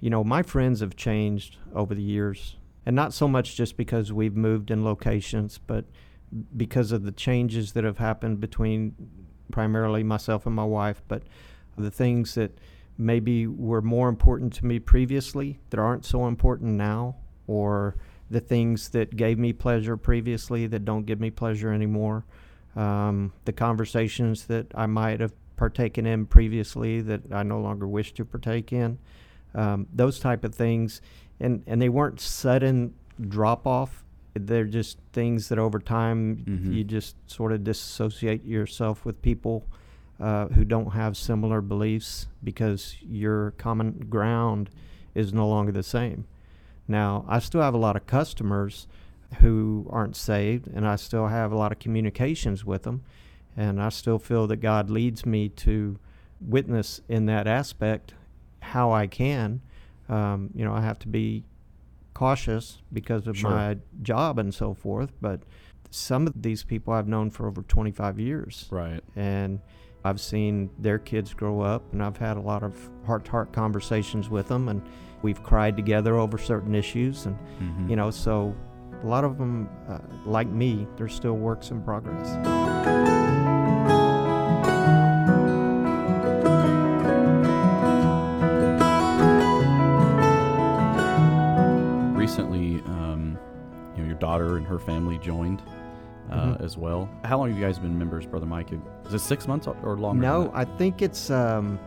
you 0.01 0.11
know, 0.11 0.25
my 0.25 0.43
friends 0.43 0.81
have 0.81 0.97
changed 0.97 1.59
over 1.75 1.95
the 1.95 2.03
years. 2.03 2.57
And 2.87 2.95
not 2.95 3.13
so 3.13 3.27
much 3.29 3.57
just 3.57 3.77
because 3.77 4.13
we've 4.13 4.37
moved 4.37 4.71
in 4.71 4.85
locations, 4.85 5.59
but 5.59 5.85
because 6.57 6.93
of 6.93 7.05
the 7.05 7.13
changes 7.13 7.73
that 7.73 7.85
have 7.85 7.99
happened 7.99 8.41
between 8.41 8.95
primarily 9.51 10.03
myself 10.03 10.47
and 10.47 10.55
my 10.55 10.65
wife, 10.65 11.03
but 11.09 11.23
the 11.77 11.91
things 11.91 12.35
that 12.35 12.59
maybe 12.97 13.47
were 13.47 13.83
more 13.83 14.09
important 14.09 14.53
to 14.55 14.67
me 14.67 14.79
previously 14.79 15.61
that 15.71 15.81
aren't 15.81 16.05
so 16.05 16.27
important 16.27 16.73
now, 16.73 17.17
or 17.47 17.97
the 18.31 18.41
things 18.41 18.89
that 18.91 19.17
gave 19.17 19.39
me 19.39 19.53
pleasure 19.53 19.97
previously 19.97 20.67
that 20.67 20.85
don't 20.85 21.05
give 21.05 21.21
me 21.21 21.31
pleasure 21.31 21.73
anymore, 21.73 22.25
um, 22.77 23.33
the 23.45 23.53
conversations 23.53 24.47
that 24.47 24.67
I 24.75 24.87
might 24.87 25.21
have 25.21 25.33
partaken 25.57 26.07
in 26.07 26.27
previously 26.27 27.01
that 27.03 27.33
I 27.33 27.43
no 27.43 27.61
longer 27.61 27.87
wish 27.87 28.13
to 28.15 28.25
partake 28.25 28.73
in, 28.73 28.99
um, 29.55 29.87
those 29.95 30.19
type 30.19 30.45
of 30.45 30.55
things, 30.55 31.01
and 31.41 31.63
and 31.67 31.81
they 31.81 31.89
weren't 31.89 32.21
sudden 32.21 32.95
drop 33.29 33.67
off. 33.67 34.05
They're 34.35 34.65
just 34.65 34.99
things 35.13 35.49
that 35.49 35.59
over 35.61 35.79
time 35.79 36.39
Mhm. 36.45 36.75
you 36.75 36.83
just 36.85 37.15
sort 37.31 37.53
of 37.53 37.63
disassociate 37.63 38.45
yourself 38.45 39.05
with 39.05 39.23
people 39.23 39.65
uh, 40.21 40.47
who 40.49 40.65
don't 40.65 40.93
have 40.93 41.17
similar 41.17 41.61
beliefs 41.61 42.29
because 42.43 42.97
your 43.03 43.53
common 43.53 44.07
ground 44.09 44.71
is 45.15 45.33
no 45.33 45.49
longer 45.49 45.73
the 45.73 45.83
same. 45.83 46.25
Now, 46.87 47.25
I 47.29 47.39
still 47.41 47.61
have 47.63 47.75
a 47.75 47.79
lot 47.79 47.97
of 47.97 48.07
customers 48.07 48.87
who 49.41 49.87
aren't 49.91 50.17
saved, 50.17 50.67
and 50.69 50.87
I 50.87 50.97
still 50.97 51.27
have 51.29 51.53
a 51.53 51.57
lot 51.57 51.73
of 51.73 51.79
communications 51.79 52.65
with 52.65 52.83
them, 52.85 53.03
and 53.57 53.81
I 53.83 53.89
still 53.89 54.19
feel 54.19 54.47
that 54.49 54.57
God 54.57 54.91
leads 54.91 55.25
me 55.27 55.49
to 55.51 55.99
witness 56.41 57.01
in 57.09 57.27
that 57.27 57.47
aspect 57.47 58.15
how 58.61 58.93
I 58.93 59.07
can. 59.07 59.61
Um, 60.09 60.51
you 60.55 60.65
know, 60.65 60.73
I 60.75 60.81
have 60.83 60.99
to 61.01 61.09
be 61.09 61.45
cautious 62.13 62.83
because 62.93 63.27
of 63.27 63.37
Sure. 63.37 63.51
my 63.51 63.77
job 64.03 64.39
and 64.39 64.55
so 64.55 64.75
forth, 64.75 65.13
but 65.21 65.41
some 65.91 66.27
of 66.27 66.33
these 66.43 66.65
people 66.65 66.93
I've 66.93 67.09
known 67.09 67.31
for 67.31 67.47
over 67.47 67.63
25 67.63 68.19
years 68.19 68.69
Right. 68.71 69.03
and 69.17 69.61
I've 70.05 70.21
seen 70.21 70.69
their 70.79 70.99
kids 70.99 71.33
grow 71.33 71.61
up, 71.63 71.93
and 71.93 72.03
I've 72.03 72.19
had 72.19 72.37
a 72.37 72.41
lot 72.41 72.63
of 72.63 72.91
heart-to-heart 73.07 73.53
conversations 73.53 74.29
with 74.29 74.49
them, 74.49 74.69
and 74.69 74.83
we've 75.23 75.43
cried 75.43 75.77
together 75.77 76.17
over 76.17 76.37
certain 76.37 76.75
issues, 76.75 77.25
and 77.27 77.39
Mhm. 77.61 77.89
you 77.89 77.97
know, 77.97 78.11
so 78.11 78.55
a 79.03 79.07
lot 79.07 79.25
of 79.25 79.39
them, 79.39 79.69
uh, 79.89 79.99
like 80.25 80.49
me, 80.49 80.87
they're 80.97 81.09
still 81.09 81.35
works 81.37 81.71
in 81.71 81.83
progress. 81.83 82.37
recently, 92.15 92.77
um, 92.87 93.39
you 93.97 94.03
know, 94.03 94.07
your 94.09 94.17
daughter 94.19 94.57
and 94.57 94.67
her 94.67 94.79
family 94.79 95.19
joined 95.19 95.63
uh, 96.31 96.37
Mhm. 96.55 96.61
as 96.63 96.79
well. 96.79 97.07
How 97.25 97.37
long 97.39 97.51
have 97.51 97.59
you 97.59 97.63
guys 97.65 97.79
been 97.79 97.99
members, 97.99 98.25
Brother 98.25 98.47
Mike? 98.47 98.73
Is 99.05 99.13
it 99.13 99.19
six 99.19 99.47
months 99.47 99.67
or- 99.67 99.77
or 99.85 99.97
longer? 99.99 100.23
No. 100.23 100.51
I 100.55 100.65
think 100.65 101.03
it's 101.03 101.31
um, 101.31 101.79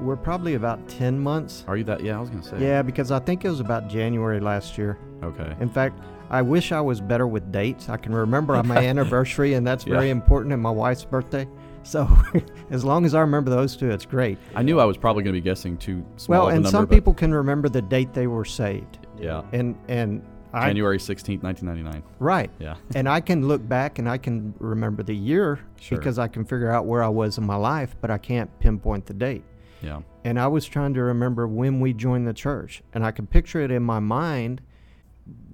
we're 0.00 0.16
probably 0.16 0.54
about 0.54 0.88
10 0.88 1.18
months. 1.18 1.64
Are 1.68 1.76
you 1.76 1.84
that? 1.84 2.02
Yeah, 2.02 2.16
I 2.16 2.20
was 2.20 2.30
gonna 2.30 2.42
say. 2.42 2.58
Yeah, 2.60 2.82
because 2.82 3.10
I 3.10 3.18
think 3.18 3.44
it 3.44 3.48
was 3.48 3.60
about 3.60 3.88
January 3.88 4.40
last 4.40 4.76
year. 4.78 4.98
Okay. 5.22 5.54
In 5.60 5.68
fact, 5.68 6.00
I 6.30 6.40
wish 6.42 6.72
I 6.72 6.80
was 6.80 7.00
better 7.00 7.26
with 7.26 7.52
dates. 7.52 7.88
I 7.88 7.96
can 7.96 8.14
remember 8.14 8.56
on 8.56 8.66
my 8.66 8.76
anniversary, 8.88 9.54
and 9.54 9.66
that's 9.66 9.84
very 9.84 10.10
important, 10.10 10.52
and 10.52 10.62
my 10.62 10.70
wife's 10.70 11.04
birthday. 11.04 11.46
So, 11.84 12.08
as 12.70 12.84
long 12.84 13.04
as 13.04 13.14
I 13.14 13.20
remember 13.20 13.50
those 13.50 13.76
two, 13.76 13.90
it's 13.90 14.06
great. 14.06 14.38
I 14.54 14.62
knew 14.62 14.78
I 14.80 14.84
was 14.84 14.96
probably 14.96 15.22
gonna 15.24 15.32
be 15.32 15.40
guessing 15.40 15.76
too 15.76 16.04
small 16.16 16.38
Well, 16.46 16.48
and 16.48 16.62
number, 16.62 16.68
some 16.70 16.86
people 16.86 17.12
can 17.12 17.34
remember 17.34 17.68
the 17.68 17.82
date 17.82 18.14
they 18.14 18.26
were 18.28 18.44
saved, 18.44 18.98
Yeah. 19.18 19.42
and 19.52 19.76
and 19.88 20.22
January 20.54 21.00
sixteenth, 21.00 21.42
nineteen 21.42 21.66
ninety 21.66 21.82
nine. 21.82 22.02
right, 22.18 22.50
Yeah. 22.58 22.76
and 22.94 23.08
I 23.08 23.20
can 23.20 23.48
look 23.48 23.66
back 23.66 23.98
and 23.98 24.08
I 24.08 24.16
can 24.18 24.54
remember 24.58 25.02
the 25.02 25.14
year 25.16 25.58
Sure. 25.80 25.98
because 25.98 26.18
I 26.18 26.28
can 26.28 26.44
figure 26.44 26.70
out 26.70 26.84
where 26.86 27.02
I 27.02 27.08
was 27.08 27.36
in 27.38 27.44
my 27.44 27.56
life, 27.56 27.96
but 28.00 28.10
I 28.10 28.18
can't 28.18 28.50
pinpoint 28.60 29.06
the 29.06 29.14
date. 29.14 29.42
Yeah. 29.82 30.02
And 30.24 30.38
I 30.38 30.46
was 30.46 30.66
trying 30.66 30.94
to 30.94 31.02
remember 31.02 31.46
when 31.46 31.80
we 31.80 31.92
joined 31.92 32.26
the 32.26 32.32
church, 32.34 32.82
and 32.92 33.04
I 33.04 33.10
could 33.10 33.30
picture 33.30 33.60
it 33.60 33.70
in 33.70 33.82
my 33.82 33.98
mind, 33.98 34.60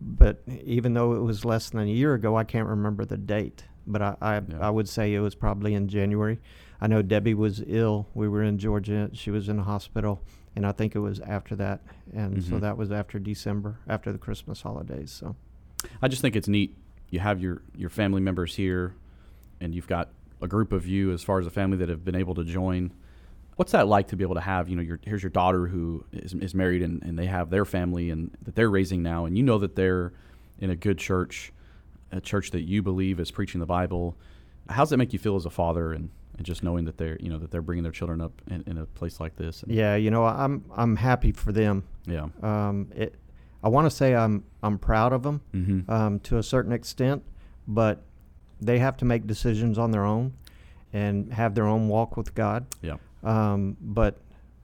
but 0.00 0.42
even 0.64 0.94
though 0.94 1.14
it 1.14 1.20
was 1.20 1.44
less 1.44 1.70
than 1.70 1.80
a 1.80 1.86
year 1.86 2.14
ago, 2.14 2.36
I 2.36 2.44
can't 2.44 2.68
remember 2.68 3.04
the 3.04 3.16
date. 3.16 3.64
But 3.86 4.02
I, 4.02 4.16
I, 4.20 4.34
Yeah. 4.36 4.42
I 4.60 4.70
would 4.70 4.88
say 4.88 5.14
it 5.14 5.20
was 5.20 5.34
probably 5.34 5.74
in 5.74 5.88
January. 5.88 6.38
I 6.80 6.86
know 6.86 7.02
Debbie 7.02 7.34
was 7.34 7.62
ill. 7.66 8.06
We 8.14 8.28
were 8.28 8.42
in 8.42 8.58
Georgia. 8.58 9.10
She 9.12 9.30
was 9.30 9.48
in 9.48 9.56
the 9.56 9.62
hospital, 9.64 10.22
and 10.54 10.66
I 10.66 10.72
think 10.72 10.94
it 10.94 11.00
was 11.00 11.20
after 11.20 11.56
that. 11.56 11.80
And 12.12 12.44
so 12.44 12.56
Mhm. 12.56 12.60
that 12.60 12.76
was 12.76 12.92
after 12.92 13.18
December, 13.18 13.78
after 13.88 14.12
the 14.12 14.18
Christmas 14.18 14.60
holidays. 14.62 15.10
So 15.10 15.34
I 16.02 16.08
just 16.08 16.22
think 16.22 16.36
it's 16.36 16.48
neat. 16.48 16.76
You 17.10 17.20
have 17.20 17.40
your 17.40 17.62
your 17.74 17.88
family 17.90 18.20
members 18.20 18.54
here, 18.56 18.94
and 19.60 19.74
you've 19.74 19.88
got 19.88 20.10
a 20.42 20.46
group 20.46 20.72
of 20.72 20.86
you 20.86 21.10
as 21.12 21.22
far 21.24 21.38
as 21.40 21.46
a 21.46 21.50
family 21.50 21.78
that 21.78 21.88
have 21.88 22.04
been 22.04 22.14
able 22.14 22.34
to 22.34 22.44
join. 22.44 22.92
What's 23.58 23.72
that 23.72 23.88
like 23.88 24.06
to 24.08 24.16
be 24.16 24.22
able 24.22 24.36
to 24.36 24.40
have? 24.40 24.68
You 24.68 24.76
know, 24.76 24.82
your 24.82 25.00
here's 25.02 25.22
your 25.22 25.30
daughter 25.30 25.66
who 25.66 26.04
is, 26.12 26.32
is 26.34 26.54
married 26.54 26.80
and, 26.80 27.02
and 27.02 27.18
they 27.18 27.26
have 27.26 27.50
their 27.50 27.64
family 27.64 28.08
and 28.08 28.30
that 28.42 28.54
they're 28.54 28.70
raising 28.70 29.02
now, 29.02 29.24
and 29.24 29.36
you 29.36 29.42
know 29.42 29.58
that 29.58 29.74
they're 29.74 30.12
in 30.60 30.70
a 30.70 30.76
good 30.76 30.96
church, 30.98 31.52
a 32.12 32.20
church 32.20 32.52
that 32.52 32.62
you 32.62 32.82
believe 32.82 33.18
is 33.18 33.32
preaching 33.32 33.58
the 33.58 33.66
Bible. 33.66 34.16
How 34.68 34.82
does 34.82 34.90
that 34.90 34.96
make 34.98 35.12
you 35.12 35.18
feel 35.18 35.34
as 35.34 35.44
a 35.44 35.50
father, 35.50 35.92
and, 35.92 36.10
and 36.36 36.46
just 36.46 36.62
knowing 36.62 36.84
that 36.84 36.98
they're 36.98 37.18
you 37.18 37.28
know 37.30 37.38
that 37.38 37.50
they're 37.50 37.60
bringing 37.62 37.82
their 37.82 37.90
children 37.90 38.20
up 38.20 38.40
in, 38.48 38.62
in 38.68 38.78
a 38.78 38.86
place 38.86 39.18
like 39.18 39.34
this? 39.34 39.64
Yeah, 39.66 39.96
you 39.96 40.12
know, 40.12 40.24
I'm 40.24 40.64
I'm 40.76 40.94
happy 40.94 41.32
for 41.32 41.50
them. 41.50 41.82
yeah. 42.06 42.28
Um, 42.42 42.92
it, 42.94 43.16
I 43.64 43.68
want 43.68 43.86
to 43.86 43.90
say 43.90 44.14
I'm 44.14 44.44
I'm 44.62 44.78
proud 44.78 45.12
of 45.12 45.24
them. 45.24 45.40
Mm-hmm. 45.52 45.90
um, 45.90 46.20
to 46.20 46.38
a 46.38 46.44
certain 46.44 46.72
extent, 46.72 47.24
but 47.66 48.04
they 48.60 48.78
have 48.78 48.96
to 48.98 49.04
make 49.04 49.26
decisions 49.26 49.78
on 49.78 49.90
their 49.90 50.04
own 50.04 50.34
and 50.92 51.32
have 51.32 51.56
their 51.56 51.66
own 51.66 51.88
walk 51.88 52.16
with 52.16 52.36
God. 52.36 52.66
yeah. 52.82 52.98
Um, 53.22 53.76
but 53.80 54.20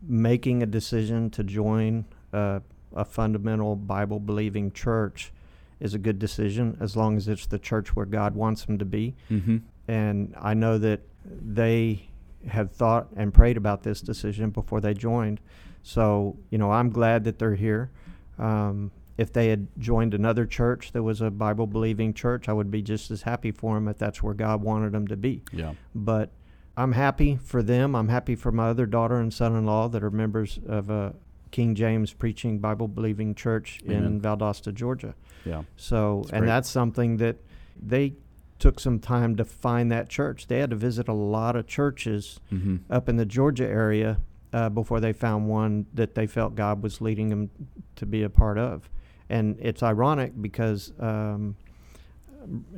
making 0.07 0.63
a 0.63 0.67
decision 0.67 1.31
to 1.31 1.45
join 1.45 2.05
uh, 2.33 2.61
a 2.95 3.05
fundamental 3.05 3.77
Bible 3.77 4.21
believing 4.21 4.73
church 4.73 5.33
is 5.81 5.95
a 5.95 5.99
good 5.99 6.19
decision 6.19 6.77
as 6.81 6.97
long 6.97 7.17
as 7.17 7.29
it's 7.29 7.47
the 7.47 7.59
church 7.59 7.97
where 7.97 8.07
God 8.07 8.35
wants 8.35 8.65
them 8.65 8.79
to 8.79 8.85
be. 8.85 9.15
Mm-hmm. 9.31 9.59
And 9.89 10.35
I 10.41 10.55
know 10.55 10.79
that 10.79 11.01
they 11.25 12.09
have 12.49 12.73
thought 12.73 13.09
and 13.17 13.33
prayed 13.33 13.57
about 13.57 13.83
this 13.83 14.01
decision 14.01 14.51
before 14.51 14.81
they 14.81 14.95
joined. 14.95 15.41
So, 15.83 16.37
you 16.51 16.59
know, 16.59 16.71
I'm 16.71 16.91
glad 16.91 17.25
that 17.25 17.39
they're 17.39 17.55
here. 17.55 17.91
Um, 18.39 18.91
if 19.17 19.33
they 19.33 19.49
had 19.49 19.69
joined 19.79 20.15
another 20.15 20.45
church 20.45 20.93
that 20.93 21.03
was 21.03 21.21
a 21.21 21.31
Bible 21.31 21.67
believing 21.67 22.15
church, 22.15 22.49
I 22.49 22.53
would 22.53 22.71
be 22.71 22.83
just 22.83 23.11
as 23.11 23.23
happy 23.23 23.53
for 23.53 23.75
them 23.75 23.89
if 23.89 23.99
that's 23.99 24.23
where 24.23 24.35
God 24.35 24.63
wanted 24.63 24.93
them 24.93 25.07
to 25.09 25.17
be. 25.17 25.43
Yeah. 25.53 25.75
But 25.95 26.31
I'm 26.77 26.93
happy 26.93 27.39
for 27.43 27.63
them. 27.63 27.95
I'm 27.95 28.09
happy 28.09 28.35
for 28.35 28.51
my 28.53 28.69
other 28.69 28.87
daughter 28.87 29.17
and 29.19 29.33
son 29.33 29.55
in 29.57 29.65
law 29.65 29.89
that 29.89 30.03
are 30.03 30.11
members 30.11 30.59
of 30.67 30.91
a 30.91 31.15
King 31.51 31.75
James 31.75 32.13
preaching 32.13 32.59
Bible 32.59 32.89
believing 32.89 33.35
church 33.35 33.81
Amen. 33.87 34.05
in 34.05 34.21
Valdosta, 34.21 34.75
Georgia. 34.75 35.15
Yeah. 35.45 35.63
So, 35.77 36.21
That's 36.23 36.33
and 36.33 36.41
great. 36.41 36.47
that's 36.49 36.69
something 36.71 37.17
that 37.19 37.37
they 37.81 38.15
took 38.59 38.81
some 38.81 38.99
time 38.99 39.37
to 39.37 39.45
find 39.45 39.93
that 39.93 40.09
church. 40.09 40.47
They 40.49 40.59
had 40.59 40.71
to 40.71 40.77
visit 40.77 41.07
a 41.09 41.13
lot 41.13 41.55
of 41.57 41.67
churches 41.67 42.41
Mm-hmm. 42.53 42.77
up 42.93 43.09
in 43.09 43.17
the 43.17 43.27
Georgia 43.27 43.67
area 43.69 44.19
uh, 44.53 44.69
before 44.69 45.01
they 45.01 45.13
found 45.13 45.49
one 45.49 45.87
that 45.95 46.15
they 46.15 46.27
felt 46.27 46.55
God 46.55 46.83
was 46.83 47.01
leading 47.01 47.29
them 47.29 47.51
to 47.97 48.07
be 48.07 48.23
a 48.23 48.31
part 48.31 48.59
of. 48.59 48.89
And 49.29 49.57
it's 49.61 49.83
ironic 49.83 50.33
because 50.41 50.93
um, 50.99 51.57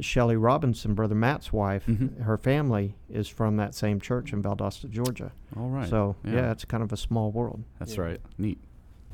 Shelley 0.01 0.37
Robinson, 0.37 0.95
Brother 0.95 1.15
Matt's 1.15 1.53
wife, 1.53 1.87
Mhm. 1.87 2.21
her 2.23 2.37
family 2.37 2.97
is 3.09 3.29
from 3.29 3.57
that 3.57 3.75
same 3.75 4.01
church 4.01 4.33
in 4.33 4.43
Valdosta, 4.43 4.89
Georgia. 4.91 5.33
All 5.57 5.69
right. 5.71 5.89
So, 5.89 6.17
Yeah. 6.25 6.33
yeah. 6.33 6.51
it's 6.53 6.65
kind 6.65 6.83
of 6.83 6.93
a 6.93 6.97
small 6.97 7.31
world. 7.33 7.65
That's 7.79 7.97
Yeah. 7.97 8.03
right. 8.05 8.21
Neat. 8.39 8.59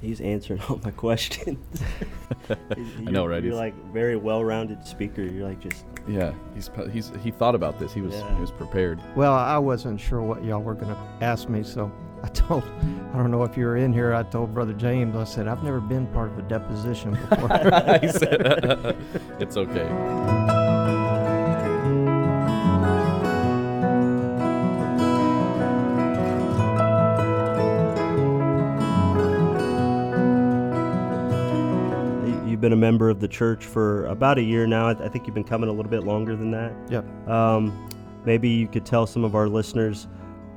He's 0.03 0.21
answering 0.21 0.61
all 0.69 0.79
my 0.85 0.91
questions. 0.91 1.59
I 2.51 2.57
know, 3.11 3.25
right? 3.25 3.43
You're 3.43 3.53
He's- 3.53 3.61
like 3.61 3.93
very 3.93 4.17
well-rounded 4.17 4.85
speaker. 4.87 5.23
You're 5.23 5.49
like 5.49 5.61
just 5.61 5.85
Yeah, 6.09 6.35
he's 6.55 6.69
he's 6.93 7.13
he 7.23 7.31
thought 7.31 7.55
about 7.55 7.79
this. 7.79 7.95
He 7.95 8.01
was 8.03 8.13
Yeah. 8.15 8.35
he 8.35 8.41
was 8.41 8.51
prepared. 8.51 9.01
Well, 9.17 9.33
I 9.33 9.57
wasn't 9.59 10.01
sure 10.01 10.21
what 10.21 10.45
y'all 10.45 10.61
were 10.63 10.75
going 10.75 10.89
to 10.95 11.01
ask 11.21 11.49
me, 11.49 11.63
so 11.63 11.91
I 12.25 12.29
told, 12.29 12.63
I 13.15 13.17
don't 13.19 13.31
know 13.33 13.43
if 13.45 13.57
you 13.57 13.65
were 13.65 13.77
in 13.77 13.93
here, 13.93 14.13
I 14.15 14.23
told 14.23 14.53
Brother 14.55 14.73
James, 14.75 15.17
I 15.17 15.25
said, 15.25 15.49
I've 15.49 15.65
never 15.65 15.81
been 15.81 16.07
part 16.09 16.31
of 16.31 16.39
a 16.39 16.43
deposition 16.43 17.13
before. 17.29 17.49
he 18.01 18.09
said, 18.09 18.97
"It's 19.41 19.57
okay." 19.57 19.89
Been 32.63 32.73
a 32.73 32.77
member 32.77 33.11
of 33.11 33.21
the 33.21 33.29
church 33.29 33.67
for 33.67 34.07
about 34.07 34.39
a 34.39 34.43
year 34.43 34.67
now. 34.67 34.89
I, 34.89 34.95
th- 34.95 35.07
I 35.07 35.13
think 35.13 35.27
you've 35.27 35.35
been 35.35 35.45
coming 35.45 35.69
a 35.69 35.73
little 35.73 35.91
bit 35.91 36.05
longer 36.05 36.35
than 36.35 36.51
that. 36.53 36.73
Yep. 36.89 37.29
Um, 37.29 37.91
maybe 38.25 38.49
you 38.49 38.69
could 38.69 38.87
tell 38.87 39.07
some 39.07 39.25
of 39.25 39.35
our 39.35 39.49
listeners 39.49 40.09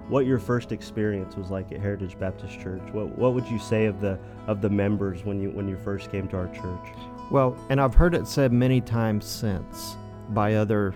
what 0.08 0.26
your 0.26 0.38
first 0.38 0.72
experience 0.72 1.36
was 1.36 1.50
like 1.50 1.72
at 1.72 1.82
Heritage 1.82 2.18
Baptist 2.18 2.60
Church. 2.60 2.84
What 2.94 3.18
what 3.18 3.34
would 3.34 3.48
you 3.48 3.60
say 3.60 3.88
of 3.88 4.00
the 4.00 4.20
of 4.48 4.62
the 4.62 4.70
members 4.70 5.26
when 5.26 5.42
you 5.42 5.50
when 5.50 5.68
you 5.68 5.76
first 5.78 6.12
came 6.12 6.28
to 6.30 6.38
our 6.38 6.48
church? 6.54 6.96
Well, 7.32 7.58
and 7.70 7.82
I've 7.82 7.96
heard 7.96 8.14
it 8.14 8.28
said 8.28 8.54
many 8.54 8.80
times 8.80 9.26
since 9.26 9.98
by 10.30 10.56
other 10.56 10.94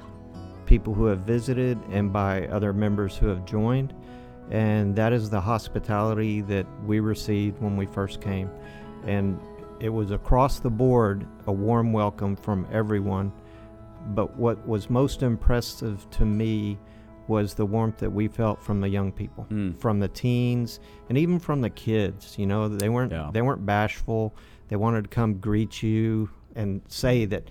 people 0.68 0.94
who 0.94 1.06
have 1.06 1.22
visited 1.22 1.80
and 1.90 2.14
by 2.14 2.48
other 2.48 2.72
members 2.72 3.18
who 3.18 3.28
have 3.28 3.44
joined, 3.46 3.96
and 4.52 4.96
that 4.96 5.12
is 5.12 5.32
the 5.32 5.42
hospitality 5.42 6.42
that 6.42 6.68
we 6.86 7.00
received 7.00 7.60
when 7.60 7.76
we 7.76 7.88
first 7.88 8.22
came. 8.22 8.52
And 9.08 9.40
it 9.80 9.90
was 9.90 10.12
across 10.12 10.60
the 10.60 10.70
board 10.70 11.26
a 11.48 11.52
warm 11.52 11.94
welcome 11.94 12.36
from 12.36 12.68
everyone. 12.72 13.32
But 14.08 14.36
what 14.38 14.66
was 14.68 14.90
most 14.90 15.24
impressive 15.24 16.10
to 16.12 16.26
me 16.26 16.78
was 17.28 17.54
the 17.54 17.66
warmth 17.66 17.98
that 17.98 18.10
we 18.12 18.28
felt 18.28 18.62
from 18.62 18.82
the 18.82 18.90
young 18.90 19.12
people, 19.12 19.46
Mm. 19.52 19.78
from 19.80 20.00
the 20.00 20.08
teens, 20.08 20.80
and 21.10 21.18
even 21.18 21.38
from 21.38 21.62
the 21.62 21.70
kids. 21.70 22.38
You 22.40 22.48
know, 22.48 22.68
they 22.68 22.90
weren't 22.90 23.12
Yeah. 23.12 23.30
they 23.32 23.42
weren't 23.42 23.66
bashful. 23.66 24.34
They 24.70 24.76
wanted 24.76 25.04
to 25.04 25.10
come 25.10 25.36
greet 25.36 25.84
you 25.84 26.30
and 26.56 26.82
say 26.88 27.26
that 27.26 27.50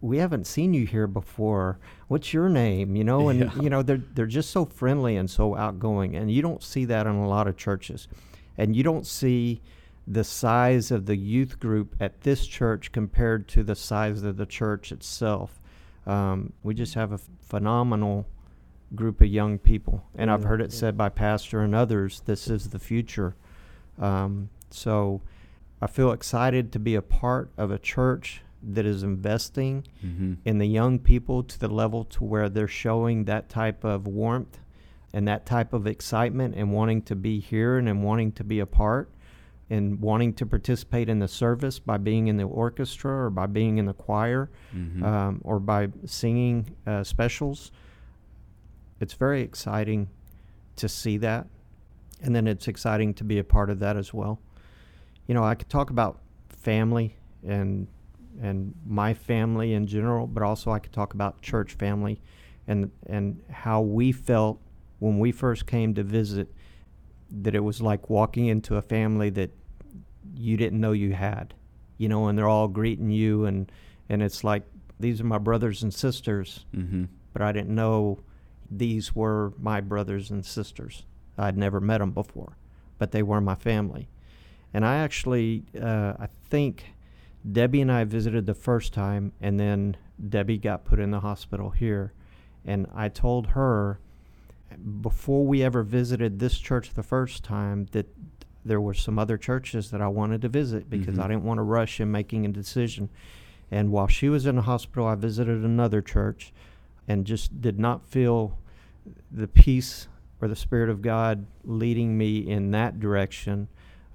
we 0.00 0.16
haven't 0.16 0.46
seen 0.46 0.72
you 0.72 0.86
here 0.86 1.06
before. 1.06 1.78
What's 2.08 2.32
your 2.32 2.48
name? 2.48 2.96
You 2.96 3.04
know, 3.04 3.28
and 3.28 3.40
Yeah. 3.40 3.50
you 3.62 3.68
know 3.68 3.82
they're 3.82 4.02
they're 4.14 4.26
just 4.26 4.50
so 4.50 4.64
friendly 4.64 5.16
and 5.16 5.28
so 5.28 5.54
outgoing, 5.54 6.16
and 6.16 6.30
you 6.30 6.40
don't 6.40 6.62
see 6.62 6.86
that 6.86 7.06
in 7.06 7.14
a 7.16 7.28
lot 7.28 7.46
of 7.46 7.56
churches, 7.56 8.08
and 8.56 8.74
you 8.74 8.82
don't 8.82 9.06
see 9.06 9.60
the 10.06 10.24
size 10.24 10.90
of 10.90 11.06
the 11.06 11.16
youth 11.16 11.60
group 11.60 11.94
at 12.00 12.22
this 12.22 12.46
church 12.46 12.90
compared 12.92 13.46
to 13.48 13.62
the 13.62 13.74
size 13.76 14.22
of 14.22 14.36
the 14.36 14.46
church 14.46 14.90
itself. 14.92 15.60
Um, 16.06 16.52
we 16.62 16.74
just 16.74 16.94
have 16.94 17.12
a 17.12 17.14
f- 17.16 17.28
phenomenal 17.40 18.26
group 18.94 19.20
of 19.20 19.28
young 19.28 19.58
people, 19.58 20.04
and 20.16 20.30
I've 20.30 20.42
heard 20.44 20.60
it 20.60 20.72
yeah. 20.72 20.78
said 20.78 20.96
by 20.96 21.10
pastor 21.10 21.60
and 21.60 21.74
others, 21.74 22.22
this 22.24 22.48
is 22.48 22.70
the 22.70 22.78
future. 22.78 23.36
Um, 23.98 24.48
so 24.70 25.20
I 25.80 25.86
feel 25.86 26.10
excited 26.10 26.72
to 26.72 26.78
be 26.78 26.94
a 26.94 27.02
part 27.02 27.52
of 27.56 27.70
a 27.70 27.78
church 27.78 28.42
that 28.62 28.84
is 28.86 29.02
investing 29.02 29.86
Mm-hmm. 30.04 30.34
in 30.44 30.58
the 30.58 30.66
young 30.66 30.98
people 30.98 31.42
to 31.44 31.58
the 31.58 31.68
level 31.68 32.04
to 32.04 32.24
where 32.24 32.48
they're 32.48 32.66
showing 32.68 33.24
that 33.26 33.48
type 33.48 33.84
of 33.84 34.06
warmth 34.06 34.58
and 35.12 35.26
that 35.28 35.46
type 35.46 35.72
of 35.72 35.86
excitement 35.86 36.54
and 36.56 36.72
wanting 36.72 37.02
to 37.02 37.14
be 37.16 37.40
here 37.40 37.78
and, 37.78 37.88
and 37.88 38.02
wanting 38.02 38.32
to 38.32 38.44
be 38.44 38.60
a 38.60 38.66
part 38.66 39.10
and 39.70 40.00
wanting 40.00 40.32
to 40.34 40.44
participate 40.44 41.08
in 41.08 41.20
the 41.20 41.28
service 41.28 41.78
by 41.78 41.96
being 41.96 42.26
in 42.26 42.36
the 42.36 42.42
orchestra 42.44 43.12
or 43.12 43.30
by 43.30 43.46
being 43.46 43.78
in 43.78 43.86
the 43.86 43.94
choir 43.94 44.50
Mm-hmm. 44.74 45.04
um, 45.04 45.40
or 45.44 45.58
by 45.60 45.88
singing 46.04 46.76
uh, 46.86 47.04
specials. 47.04 47.70
It's 49.00 49.14
very 49.14 49.42
exciting 49.42 50.08
to 50.76 50.88
see 50.88 51.16
that. 51.18 51.46
And 52.22 52.34
then 52.34 52.46
it's 52.46 52.68
exciting 52.68 53.14
to 53.14 53.24
be 53.24 53.38
a 53.38 53.44
part 53.44 53.70
of 53.70 53.78
that 53.78 53.96
as 53.96 54.12
well. 54.12 54.40
You 55.26 55.34
know, 55.34 55.44
I 55.44 55.54
could 55.54 55.70
talk 55.70 55.90
about 55.90 56.18
family 56.48 57.16
and 57.46 57.86
and 58.42 58.74
my 58.86 59.12
family 59.14 59.72
in 59.74 59.86
general, 59.86 60.26
but 60.26 60.42
also 60.42 60.70
I 60.70 60.78
could 60.78 60.92
talk 60.92 61.14
about 61.14 61.40
church 61.42 61.74
family 61.74 62.20
and 62.66 62.90
and 63.06 63.42
how 63.50 63.80
we 63.80 64.12
felt 64.12 64.60
when 64.98 65.18
we 65.18 65.32
first 65.32 65.66
came 65.66 65.94
to 65.94 66.02
visit 66.02 66.48
that 67.30 67.54
it 67.54 67.60
was 67.60 67.80
like 67.80 68.10
walking 68.10 68.46
into 68.46 68.76
a 68.76 68.82
family 68.82 69.30
that 69.30 69.50
you 70.34 70.56
didn't 70.56 70.80
know 70.80 70.92
you 70.92 71.12
had. 71.12 71.54
You 71.98 72.08
know, 72.08 72.28
and 72.28 72.38
they're 72.38 72.48
all 72.48 72.68
greeting 72.68 73.10
you 73.10 73.44
and 73.44 73.70
and 74.08 74.22
it's 74.22 74.42
like 74.42 74.62
these 74.98 75.20
are 75.20 75.24
my 75.24 75.38
brothers 75.38 75.82
and 75.82 75.92
sisters 75.94 76.64
Mm-hmm. 76.74 77.04
but 77.32 77.42
i 77.42 77.52
didn't 77.52 77.74
know 77.74 78.18
these 78.70 79.14
were 79.14 79.52
my 79.58 79.80
brothers 79.80 80.30
and 80.30 80.44
sisters 80.44 81.04
i'd 81.38 81.56
never 81.56 81.80
met 81.80 81.98
them 81.98 82.10
before 82.12 82.56
but 82.98 83.10
they 83.12 83.22
were 83.22 83.40
my 83.40 83.54
family 83.54 84.08
and 84.74 84.84
i 84.84 84.96
actually 84.96 85.64
uh, 85.80 86.14
i 86.18 86.26
think 86.48 86.92
debbie 87.52 87.80
and 87.80 87.90
i 87.92 88.04
visited 88.04 88.46
the 88.46 88.54
first 88.54 88.92
time 88.92 89.32
and 89.40 89.58
then 89.60 89.96
debbie 90.28 90.58
got 90.58 90.84
put 90.84 90.98
in 90.98 91.10
the 91.10 91.20
hospital 91.20 91.70
here 91.70 92.12
and 92.64 92.86
i 92.94 93.08
told 93.08 93.48
her 93.48 94.00
before 95.00 95.46
we 95.46 95.62
ever 95.62 95.82
visited 95.82 96.38
this 96.38 96.58
church 96.58 96.94
the 96.94 97.02
first 97.02 97.42
time 97.44 97.86
that 97.92 98.06
there 98.64 98.80
were 98.80 98.94
some 98.94 99.18
other 99.18 99.38
churches 99.38 99.90
that 99.90 100.00
I 100.02 100.08
wanted 100.08 100.42
to 100.42 100.48
visit 100.48 100.90
because 100.90 101.16
Mhm. 101.16 101.22
I 101.24 101.28
didn't 101.28 101.44
want 101.44 101.58
to 101.58 101.62
rush 101.62 102.00
in 102.00 102.10
making 102.10 102.44
a 102.44 102.48
decision. 102.50 103.08
And 103.70 103.90
while 103.92 104.08
she 104.08 104.28
was 104.28 104.46
in 104.46 104.56
the 104.56 104.62
hospital, 104.62 105.06
I 105.06 105.14
visited 105.14 105.64
another 105.64 106.02
church 106.02 106.52
and 107.08 107.24
just 107.24 107.60
did 107.60 107.78
not 107.78 108.04
feel 108.04 108.58
the 109.30 109.48
peace 109.48 110.08
or 110.42 110.48
the 110.48 110.56
Spirit 110.56 110.90
of 110.90 111.02
God 111.02 111.46
leading 111.64 112.18
me 112.18 112.38
in 112.38 112.70
that 112.72 113.00
direction. 113.00 113.68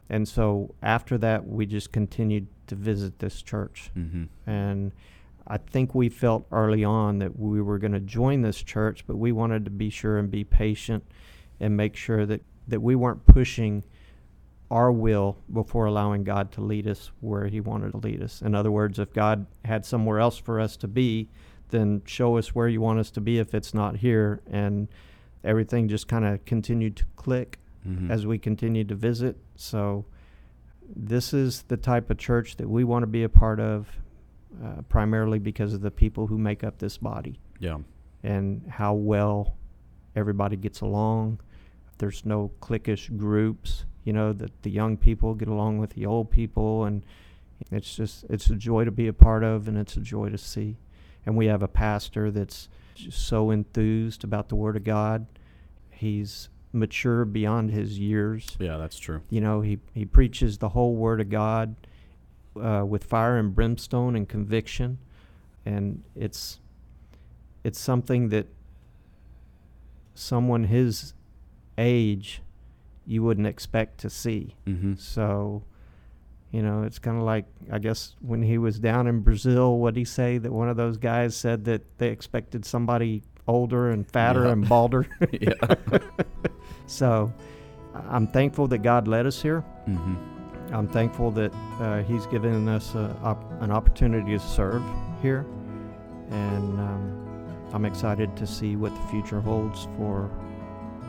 And 0.09 0.27
so 0.27 0.75
after 0.81 1.17
that, 1.17 1.47
we 1.47 1.65
just 1.65 1.91
continued 1.91 2.47
to 2.67 2.75
visit 2.75 3.19
this 3.19 3.41
church. 3.41 3.91
Mm-hmm. 3.97 4.49
And 4.49 4.91
I 5.47 5.57
think 5.57 5.95
we 5.95 6.09
felt 6.09 6.45
early 6.51 6.83
on 6.83 7.19
that 7.19 7.37
we 7.39 7.61
were 7.61 7.77
going 7.79 7.93
to 7.93 7.99
join 7.99 8.41
this 8.41 8.61
church, 8.61 9.05
but 9.07 9.17
we 9.17 9.31
wanted 9.31 9.65
to 9.65 9.71
be 9.71 9.89
sure 9.89 10.17
and 10.17 10.29
be 10.29 10.43
patient 10.43 11.03
and 11.59 11.77
make 11.77 11.95
sure 11.95 12.25
that, 12.25 12.41
that 12.67 12.81
we 12.81 12.95
weren't 12.95 13.25
pushing 13.25 13.83
our 14.71 14.91
will 14.91 15.37
before 15.51 15.85
allowing 15.85 16.23
God 16.23 16.51
to 16.53 16.61
lead 16.61 16.87
us 16.87 17.11
where 17.21 17.47
He 17.47 17.59
wanted 17.59 17.91
to 17.91 17.97
lead 17.97 18.21
us. 18.21 18.41
In 18.41 18.55
other 18.55 18.71
words, 18.71 18.99
if 18.99 19.13
God 19.13 19.45
had 19.63 19.85
somewhere 19.85 20.19
else 20.19 20.37
for 20.37 20.59
us 20.59 20.75
to 20.77 20.87
be, 20.87 21.29
then 21.69 22.01
show 22.05 22.37
us 22.37 22.55
where 22.55 22.67
you 22.67 22.81
want 22.81 22.99
us 22.99 23.11
to 23.11 23.21
be 23.21 23.37
if 23.39 23.53
it's 23.53 23.73
not 23.73 23.97
here. 23.97 24.41
And 24.49 24.87
everything 25.43 25.87
just 25.87 26.07
kind 26.07 26.25
of 26.25 26.43
continued 26.45 26.95
to 26.97 27.05
click 27.15 27.59
Mm-hmm. 27.87 28.09
as 28.09 28.25
we 28.25 28.39
continued 28.39 28.89
to 28.89 28.95
visit. 28.95 29.37
So, 29.55 30.05
this 30.95 31.33
is 31.33 31.63
the 31.67 31.77
type 31.77 32.09
of 32.09 32.17
church 32.17 32.55
that 32.57 32.67
we 32.67 32.83
want 32.83 33.03
to 33.03 33.07
be 33.07 33.21
a 33.23 33.29
part 33.29 33.59
of, 33.59 33.87
uh, 34.63 34.81
primarily 34.89 35.37
because 35.37 35.71
of 35.73 35.81
the 35.81 35.91
people 35.91 36.25
who 36.25 36.37
make 36.37 36.63
up 36.63 36.79
this 36.79 36.97
body 36.97 37.39
yeah. 37.59 37.77
and 38.23 38.65
how 38.67 38.95
well 38.95 39.55
everybody 40.15 40.55
gets 40.55 40.81
along. 40.81 41.39
There's 41.99 42.25
no 42.25 42.51
cliquish 42.59 43.15
groups, 43.17 43.85
you 44.05 44.13
know, 44.13 44.31
that 44.31 44.63
the 44.63 44.71
young 44.71 44.95
people 44.95 45.33
get 45.33 45.49
along 45.49 45.79
with 45.79 45.89
the 45.91 46.05
old 46.05 46.31
people. 46.31 46.85
And 46.85 47.03
it's 47.71 47.93
just, 47.93 48.23
it's 48.29 48.49
a 48.49 48.55
joy 48.55 48.85
to 48.85 48.91
be 48.91 49.07
a 49.07 49.13
part 49.13 49.43
of 49.43 49.67
and 49.67 49.77
it's 49.77 49.97
a 49.97 50.01
joy 50.01 50.29
to 50.29 50.37
see. 50.37 50.77
And 51.25 51.35
we 51.35 51.47
have 51.47 51.61
a 51.61 51.67
pastor 51.67 52.31
that's 52.31 52.69
so 53.09 53.51
enthused 53.51 54.23
about 54.23 54.47
the 54.47 54.55
Word 54.55 54.77
of 54.77 54.85
God. 54.85 55.25
He's 55.89 56.47
mature 56.71 57.25
beyond 57.25 57.71
his 57.71 57.99
years. 57.99 58.55
Yeah, 58.59 58.77
that's 58.77 58.99
true. 58.99 59.21
You 59.29 59.41
know, 59.41 59.61
he, 59.61 59.79
he 59.93 60.05
preaches 60.05 60.59
the 60.59 60.69
whole 60.69 60.95
Word 60.95 61.19
of 61.19 61.29
God 61.29 61.75
uh, 62.61 62.83
with 62.87 63.03
fire 63.03 63.37
and 63.37 63.53
brimstone 63.53 64.15
and 64.15 64.27
conviction, 64.27 64.97
and 65.65 66.03
it's 66.15 66.59
it's 67.63 67.79
something 67.79 68.29
that 68.29 68.47
someone 70.13 70.65
his 70.65 71.13
age 71.77 72.41
you 73.05 73.23
wouldn't 73.23 73.47
expect 73.47 73.99
to 73.99 74.09
see. 74.09 74.55
Mm-hmm. 74.65 74.95
So, 74.95 75.63
you 76.51 76.61
know, 76.61 76.83
it's 76.83 76.99
kind 76.99 77.17
of 77.17 77.23
like 77.23 77.45
I 77.71 77.79
guess 77.79 78.15
when 78.21 78.41
he 78.41 78.57
was 78.57 78.79
down 78.79 79.07
in 79.07 79.19
Brazil, 79.21 79.77
what 79.79 79.95
he 79.95 80.05
say 80.05 80.37
that 80.37 80.51
one 80.51 80.69
of 80.69 80.77
those 80.77 80.97
guys 80.97 81.35
said 81.35 81.65
that 81.65 81.97
they 81.97 82.09
expected 82.09 82.65
somebody 82.65 83.23
older 83.47 83.91
and 83.91 84.09
fatter 84.09 84.45
Yeah. 84.45 84.51
and 84.53 84.67
balder. 84.69 85.07
yeah. 85.31 85.53
So, 86.87 87.33
I'm 88.09 88.27
thankful 88.27 88.67
that 88.67 88.79
God 88.79 89.07
led 89.07 89.25
us 89.25 89.41
here. 89.41 89.63
mm-hmm. 89.87 90.15
I'm 90.73 90.87
thankful 90.87 91.31
that 91.31 91.53
uh, 91.79 92.01
He's 92.03 92.25
given 92.27 92.67
us 92.67 92.93
a, 92.95 93.15
op- 93.23 93.61
an 93.61 93.71
opportunity 93.71 94.31
to 94.33 94.39
serve 94.39 94.83
here, 95.21 95.45
and 96.31 96.79
um, 96.79 97.47
I'm 97.73 97.85
excited 97.85 98.35
to 98.37 98.45
see 98.47 98.75
what 98.75 98.93
the 98.95 99.01
future 99.09 99.39
holds 99.41 99.87
for 99.97 100.29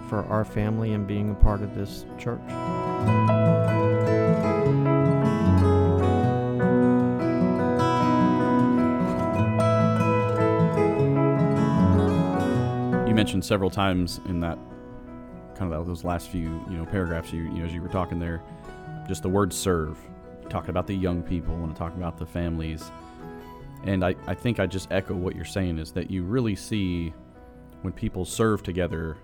for 0.09 0.25
our 0.27 0.45
family 0.45 0.93
and 0.93 1.07
being 1.07 1.31
a 1.31 1.35
part 1.35 1.63
of 1.63 1.75
this 1.75 2.05
church. 2.19 2.41
You 13.07 13.15
mentioned 13.15 13.45
several 13.45 13.71
times 13.71 14.21
in 14.27 14.41
that 14.41 14.59
kind 15.55 15.73
of 15.73 15.87
those 15.87 16.05
last 16.05 16.29
few 16.29 16.65
you 16.71 16.77
know 16.77 16.85
paragraphs 16.85 17.33
you 17.33 17.45
you 17.45 17.61
know 17.61 17.65
as 17.65 17.73
you 17.73 17.83
were 17.83 17.89
talking 17.89 18.19
there, 18.19 18.43
just 19.09 19.23
the 19.23 19.29
word 19.29 19.53
serve. 19.53 19.99
Talking 20.49 20.71
about 20.71 20.87
the 20.87 20.95
young 20.95 21.23
people 21.25 21.55
and 21.65 21.75
talking 21.75 21.99
about 21.99 22.19
the 22.19 22.27
families, 22.27 22.93
and 23.83 24.05
I 24.05 24.15
I 24.29 24.35
think 24.35 24.61
I 24.61 24.67
just 24.67 24.93
echo 24.93 25.13
what 25.15 25.35
you're 25.35 25.45
saying 25.45 25.79
is 25.79 25.91
that 25.93 26.09
you 26.09 26.23
really 26.23 26.55
see 26.55 27.13
when 27.83 27.93
people 27.93 28.25
serve 28.25 28.63
together, 28.63 29.17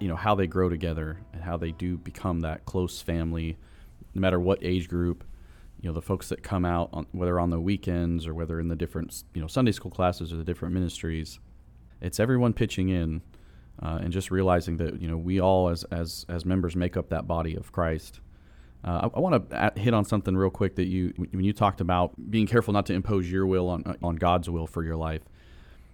you 0.00 0.08
know 0.08 0.16
how 0.16 0.34
they 0.34 0.46
grow 0.46 0.68
together 0.68 1.18
and 1.32 1.42
how 1.42 1.56
they 1.56 1.72
do 1.72 1.96
become 1.96 2.40
that 2.40 2.64
close 2.64 3.00
family, 3.02 3.56
no 4.14 4.20
matter 4.20 4.40
what 4.40 4.58
age 4.62 4.88
group. 4.88 5.24
you 5.80 5.88
know 5.88 5.94
the 5.94 6.02
folks 6.02 6.28
that 6.28 6.42
come 6.42 6.64
out 6.64 6.88
on, 6.92 7.06
whether 7.12 7.38
on 7.38 7.50
the 7.50 7.60
weekends 7.60 8.26
or 8.26 8.34
whether 8.34 8.60
in 8.60 8.68
the 8.68 8.76
different 8.76 9.24
you 9.34 9.40
know 9.40 9.46
Sunday 9.46 9.72
school 9.72 9.90
classes 9.90 10.32
or 10.32 10.36
the 10.36 10.44
different 10.44 10.74
ministries 10.74 11.38
it's 12.00 12.20
everyone 12.20 12.52
pitching 12.52 12.90
in 12.90 13.22
uh, 13.82 13.98
and 14.00 14.12
just 14.12 14.30
realizing 14.30 14.76
that 14.76 15.00
you 15.00 15.08
know 15.08 15.16
we 15.16 15.40
all 15.40 15.68
as 15.68 15.84
as 15.84 16.24
as 16.28 16.44
members 16.44 16.76
make 16.76 16.96
up 16.96 17.08
that 17.08 17.26
body 17.26 17.54
of 17.56 17.72
Christ 17.72 18.20
uh, 18.84 19.08
I, 19.14 19.16
I 19.16 19.20
want 19.20 19.50
to 19.50 19.72
hit 19.76 19.94
on 19.94 20.04
something 20.04 20.36
real 20.36 20.50
quick 20.50 20.76
that 20.76 20.86
you 20.86 21.12
when 21.16 21.44
you 21.44 21.52
talked 21.52 21.80
about 21.80 22.12
being 22.30 22.46
careful 22.46 22.72
not 22.72 22.86
to 22.86 22.94
impose 22.94 23.30
your 23.30 23.46
will 23.46 23.68
on 23.68 23.96
on 24.02 24.16
God's 24.16 24.48
will 24.48 24.66
for 24.66 24.84
your 24.84 24.96
life 24.96 25.22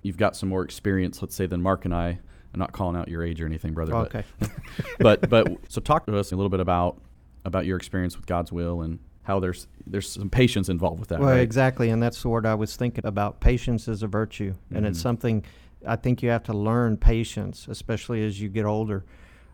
you've 0.02 0.18
got 0.18 0.36
some 0.36 0.48
more 0.48 0.62
experience 0.62 1.22
let's 1.22 1.34
say 1.34 1.46
than 1.46 1.62
Mark 1.62 1.84
and 1.84 1.94
I 1.94 2.18
I'm 2.52 2.58
not 2.60 2.72
calling 2.72 2.96
out 2.96 3.08
your 3.08 3.22
age 3.22 3.40
or 3.40 3.46
anything 3.46 3.72
brother 3.74 3.94
Okay. 3.94 4.24
but 4.98 5.28
but 5.28 5.46
so 5.68 5.80
talk 5.80 6.06
to 6.06 6.16
us 6.18 6.32
a 6.32 6.36
little 6.36 6.50
bit 6.50 6.60
about 6.60 7.00
about 7.44 7.64
your 7.66 7.76
experience 7.76 8.16
with 8.16 8.26
God's 8.26 8.52
will 8.52 8.82
and 8.82 8.98
how 9.22 9.38
there's 9.40 9.66
there's 9.86 10.10
some 10.10 10.30
patience 10.30 10.68
involved 10.68 10.98
with 11.00 11.08
that. 11.10 11.20
Well, 11.20 11.30
right? 11.30 11.40
exactly, 11.40 11.90
and 11.90 12.02
that's 12.02 12.20
the 12.22 12.28
word 12.28 12.46
I 12.46 12.54
was 12.54 12.74
thinking 12.76 13.06
about. 13.06 13.40
Patience 13.40 13.86
is 13.88 14.02
a 14.02 14.06
virtue, 14.06 14.54
and 14.74 14.84
it's 14.86 14.98
Mhm. 14.98 15.02
something 15.02 15.44
I 15.86 15.96
think 15.96 16.22
you 16.22 16.30
have 16.30 16.42
to 16.44 16.52
learn 16.52 16.96
patience, 16.96 17.66
especially 17.68 18.24
as 18.24 18.40
you 18.40 18.48
get 18.48 18.64
older. 18.66 19.04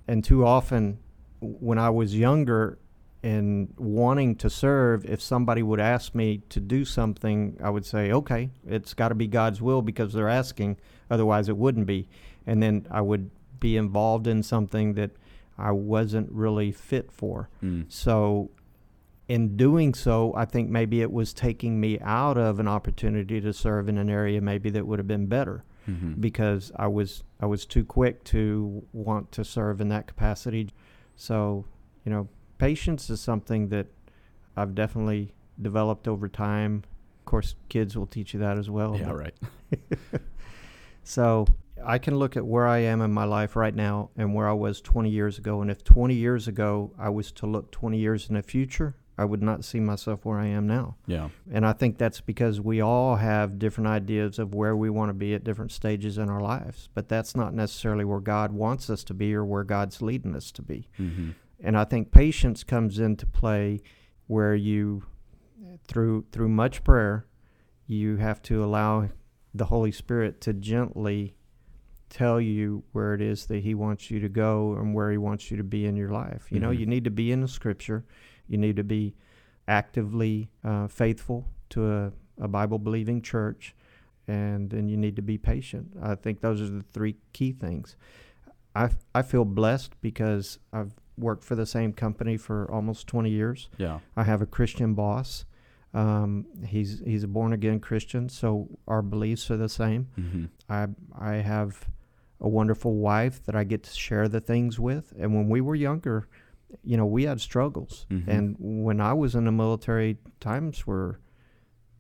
And 0.09 0.25
too 0.25 0.45
often, 0.47 0.99
when 1.41 1.79
I 1.79 1.91
was 1.91 2.17
younger 2.17 2.79
and 3.27 3.73
wanting 3.77 4.37
to 4.37 4.49
serve, 4.49 5.05
if 5.05 5.21
somebody 5.21 5.63
would 5.63 5.81
ask 5.81 6.15
me 6.15 6.43
to 6.49 6.61
do 6.61 6.85
something, 6.85 7.57
I 7.63 7.71
would 7.71 7.85
say, 7.85 8.13
"Okay, 8.13 8.51
it's 8.67 8.95
got 8.95 9.09
to 9.09 9.15
be 9.17 9.27
God's 9.27 9.61
will 9.61 9.83
because 9.83 10.13
they're 10.13 10.29
asking; 10.29 10.77
otherwise, 11.11 11.49
it 11.49 11.57
wouldn't 11.57 11.87
be." 11.87 12.09
And 12.47 12.63
then 12.63 12.87
I 12.91 13.01
would 13.01 13.31
be 13.59 13.77
involved 13.77 14.27
in 14.27 14.43
something 14.43 14.95
that 14.95 15.11
I 15.59 15.73
wasn't 15.73 16.31
really 16.31 16.71
fit 16.71 17.11
for. 17.11 17.49
Mm. 17.63 17.87
So, 17.89 18.51
in 19.29 19.57
doing 19.57 19.93
so, 19.95 20.33
I 20.37 20.45
think 20.45 20.71
maybe 20.71 21.03
it 21.03 21.11
was 21.11 21.33
taking 21.33 21.81
me 21.81 21.99
out 22.01 22.39
of 22.39 22.61
an 22.61 22.69
opportunity 22.69 23.41
to 23.41 23.53
serve 23.53 23.89
in 23.89 23.99
an 23.99 24.09
area 24.09 24.41
maybe 24.41 24.71
that 24.71 24.87
would 24.87 25.01
have 25.01 25.09
been 25.09 25.27
better 25.27 25.65
Mhm. 25.89 26.21
because 26.21 26.71
I 26.77 26.87
was 26.87 27.25
I 27.41 27.47
was 27.47 27.67
too 27.67 27.85
quick 27.85 28.23
to 28.25 28.85
want 28.93 29.33
to 29.33 29.43
serve 29.45 29.81
in 29.81 29.89
that 29.89 30.07
capacity. 30.07 30.69
So, 31.17 31.65
you 32.05 32.13
know, 32.13 32.29
patience 32.59 33.11
is 33.11 33.21
something 33.21 33.69
that 33.69 33.87
I've 34.57 34.75
definitely 34.75 35.35
developed 35.61 36.09
over 36.09 36.29
time. 36.29 36.85
Of 37.21 37.25
course, 37.25 37.55
kids 37.69 37.97
will 37.97 38.07
teach 38.07 38.35
you 38.35 38.41
that 38.41 38.59
as 38.59 38.71
well. 38.71 38.97
yeah, 38.97 39.11
right. 39.11 39.35
so 41.03 41.47
I 41.85 41.99
can 41.99 42.17
look 42.17 42.37
at 42.37 42.47
where 42.47 42.67
I 42.67 42.79
am 42.79 43.01
in 43.03 43.13
my 43.13 43.25
life 43.25 43.57
right 43.57 43.75
now 43.75 44.11
and 44.17 44.35
where 44.35 44.49
I 44.49 44.53
was 44.53 44.81
20 44.81 45.11
years 45.11 45.39
ago. 45.39 45.61
And 45.61 45.71
if 45.71 45.85
20 45.85 46.15
years 46.15 46.49
ago 46.49 46.93
I 46.99 47.11
was 47.11 47.33
to 47.33 47.47
look 47.47 47.71
20 47.71 47.99
years 47.99 48.29
in 48.29 48.35
the 48.35 48.43
future, 48.43 48.97
I 49.19 49.25
would 49.25 49.43
not 49.43 49.65
see 49.65 49.81
myself 49.81 50.25
where 50.25 50.39
I 50.39 50.47
am 50.47 50.67
now. 50.67 50.97
Yeah, 51.07 51.31
And 51.51 51.65
I 51.67 51.73
think 51.73 51.97
that's 51.97 52.21
because 52.21 52.61
we 52.61 52.83
all 52.83 53.17
have 53.17 53.59
different 53.59 53.89
ideas 53.89 54.39
of 54.39 54.55
where 54.55 54.77
we 54.77 54.91
want 54.91 55.09
to 55.09 55.15
be 55.15 55.35
at 55.35 55.43
different 55.43 55.73
stages 55.73 56.19
in 56.19 56.29
our 56.29 56.41
lives. 56.41 56.91
But 56.93 57.09
that's 57.09 57.35
not 57.35 57.55
necessarily 57.55 58.05
where 58.05 58.21
God 58.21 58.53
wants 58.53 58.91
us 58.91 59.03
to 59.05 59.15
be 59.15 59.35
or 59.35 59.45
where 59.45 59.65
God's 59.65 60.03
leading 60.03 60.37
us 60.37 60.53
to 60.53 60.63
be. 60.63 60.89
hmm 60.97 61.31
And 61.61 61.77
I 61.77 61.85
think 61.85 62.11
patience 62.13 62.65
comes 62.65 62.99
into 62.99 63.27
play 63.27 63.81
where 64.27 64.55
you 64.55 65.05
through 65.89 66.27
through 66.33 66.49
much 66.49 66.85
prayer, 66.85 67.27
you 67.87 68.17
have 68.17 68.43
to 68.43 68.63
allow 68.65 69.09
the 69.55 69.67
Holy 69.67 69.93
Spirit 69.93 70.41
to 70.43 70.53
gently 70.53 71.35
tell 72.11 72.41
you 72.41 72.85
where 72.93 73.15
it 73.15 73.21
is 73.21 73.47
that 73.47 73.63
he 73.63 73.75
wants 73.75 74.11
you 74.11 74.21
to 74.21 74.29
go 74.29 74.75
and 74.75 74.95
where 74.95 75.11
he 75.11 75.19
wants 75.19 75.51
you 75.51 75.57
to 75.57 75.65
be 75.65 75.87
in 75.87 75.97
your 75.97 76.11
life. 76.11 76.47
You 76.51 76.61
know, 76.61 76.71
Mhm. 76.71 76.79
you 76.81 76.87
need 76.87 77.05
to 77.05 77.11
be 77.11 77.33
in 77.33 77.41
the 77.41 77.49
scripture. 77.49 78.05
You 78.49 78.59
need 78.59 78.77
to 78.77 78.85
be 78.85 79.15
actively 79.67 80.51
uh, 80.63 80.87
faithful 80.89 81.49
to 81.71 81.91
a, 81.91 82.13
a 82.39 82.49
Bible 82.49 82.79
believing 82.79 83.23
church. 83.23 83.75
And 84.29 84.71
then 84.71 84.89
you 84.89 84.97
need 84.97 85.17
to 85.17 85.23
be 85.23 85.39
patient. 85.39 85.97
I 86.03 86.15
think 86.17 86.41
those 86.41 86.61
are 86.61 86.69
the 86.69 86.83
three 86.83 87.17
key 87.33 87.53
things. 87.53 87.97
I, 88.75 88.91
I 89.15 89.23
feel 89.23 89.45
blessed 89.45 90.01
because 90.01 90.59
I've 90.73 90.95
worked 91.19 91.45
for 91.45 91.55
the 91.55 91.67
same 91.67 91.93
company 91.93 92.37
for 92.37 92.71
almost 92.71 93.07
20 93.07 93.31
years. 93.31 93.69
yeah, 93.79 94.01
I 94.17 94.25
have 94.25 94.43
a 94.43 94.47
Christian 94.47 94.95
boss. 94.95 95.45
Um, 95.95 96.47
he's 96.67 97.01
he's 97.07 97.25
a 97.25 97.29
born 97.29 97.53
again 97.53 97.81
Christian, 97.81 98.29
so 98.29 98.69
our 98.87 99.01
beliefs 99.03 99.51
are 99.51 99.57
the 99.57 99.69
same. 99.69 100.09
hmm 100.15 100.45
I 100.69 100.89
I 101.19 101.35
have 101.37 101.89
a 102.41 102.49
wonderful 102.49 102.95
wife 102.97 103.43
that 103.45 103.57
I 103.57 103.65
get 103.65 103.83
to 103.85 103.91
share 103.91 104.29
the 104.29 104.41
things 104.41 104.79
with. 104.79 105.15
And 105.19 105.35
when 105.35 105.49
we 105.49 105.63
were 105.63 105.75
younger, 105.75 106.29
you 106.85 106.97
know, 106.99 107.07
we 107.07 107.23
had 107.25 107.41
struggles. 107.41 108.05
Mhm. 108.11 108.29
And 108.29 108.57
when 108.59 109.01
I 109.01 109.15
was 109.15 109.35
in 109.35 109.45
the 109.47 109.53
military, 109.53 110.19
times 110.39 110.87
were 110.87 111.19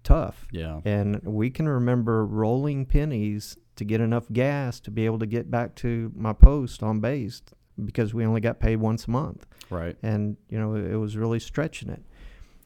tough. 0.02 0.46
yeah, 0.52 0.80
And 0.84 1.20
we 1.24 1.50
can 1.50 1.66
remember 1.68 2.24
rolling 2.26 2.84
pennies 2.86 3.56
to 3.76 3.84
get 3.84 4.00
enough 4.00 4.30
gas 4.32 4.78
to 4.80 4.90
be 4.90 5.04
able 5.06 5.18
to 5.20 5.26
get 5.26 5.50
back 5.50 5.74
to 5.76 6.12
my 6.14 6.32
post 6.32 6.82
on 6.82 7.00
base 7.00 7.42
because 7.84 8.14
we 8.14 8.24
only 8.24 8.40
got 8.40 8.58
paid 8.58 8.76
once 8.76 9.06
a 9.06 9.10
month 9.10 9.46
right. 9.70 9.96
and 10.02 10.36
you 10.48 10.58
know 10.58 10.74
it 10.74 10.96
was 10.96 11.16
really 11.16 11.38
stretching 11.40 11.88
it 11.90 12.02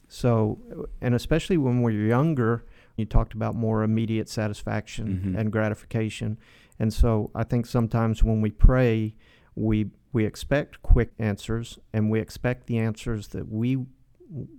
so 0.07 0.59
and 1.01 1.13
especially 1.15 1.57
when 1.57 1.81
we're 1.81 2.07
younger 2.07 2.65
you 2.97 3.05
talked 3.05 3.33
about 3.33 3.55
more 3.55 3.83
immediate 3.83 4.29
satisfaction 4.29 5.21
Mhm. 5.35 5.39
and 5.39 5.51
gratification 5.51 6.37
and 6.79 6.93
so 6.93 7.29
i 7.35 7.43
think 7.43 7.65
sometimes 7.65 8.23
when 8.23 8.41
we 8.41 8.51
pray 8.51 9.15
we 9.55 9.89
we 10.13 10.25
expect 10.25 10.81
quick 10.81 11.11
answers 11.19 11.79
and 11.93 12.09
we 12.09 12.19
expect 12.19 12.67
the 12.67 12.77
answers 12.77 13.29
that 13.29 13.49
we 13.49 13.85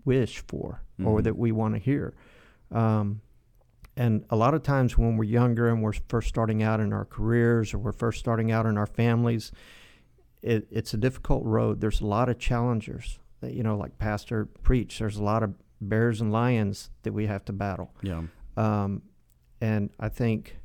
wish 0.05 0.38
for 0.47 0.83
or 1.05 1.21
Mhm. 1.21 1.25
that 1.25 1.37
we 1.38 1.53
want 1.53 1.75
to 1.75 1.81
hear 1.81 2.15
um, 2.71 3.21
and 3.97 4.25
a 4.31 4.37
lot 4.37 4.55
of 4.55 4.62
times 4.62 4.97
when 4.97 5.19
we're 5.19 5.25
younger 5.25 5.69
and 5.69 5.83
we're 5.83 5.93
first 6.09 6.29
starting 6.29 6.62
out 6.62 6.81
in 6.81 6.93
our 6.93 7.05
careers 7.05 7.75
or 7.75 7.79
we're 7.79 7.93
first 7.93 8.19
starting 8.19 8.51
out 8.51 8.65
in 8.65 8.79
our 8.79 8.87
families, 8.87 9.53
it, 10.42 10.66
it's 10.70 10.92
a 10.92 10.96
difficult 10.96 11.44
road. 11.44 11.81
There's 11.81 12.00
a 12.00 12.07
lot 12.07 12.28
of 12.28 12.38
challengers 12.38 13.18
that, 13.40 13.55
you 13.55 13.62
know, 13.62 13.76
like 13.76 13.98
Pastor 13.98 14.46
preached, 14.62 14.98
there's 14.98 15.16
a 15.16 15.22
lot 15.22 15.42
of 15.42 15.55
bears 15.81 16.20
and 16.20 16.33
lions 16.33 16.90
that 17.02 17.12
we 17.12 17.26
have 17.26 17.44
to 17.46 17.52
battle. 17.52 17.94
Yeah, 18.02 18.22
Um, 18.57 19.02
and 19.61 19.90
I 19.98 20.09
think 20.09 20.59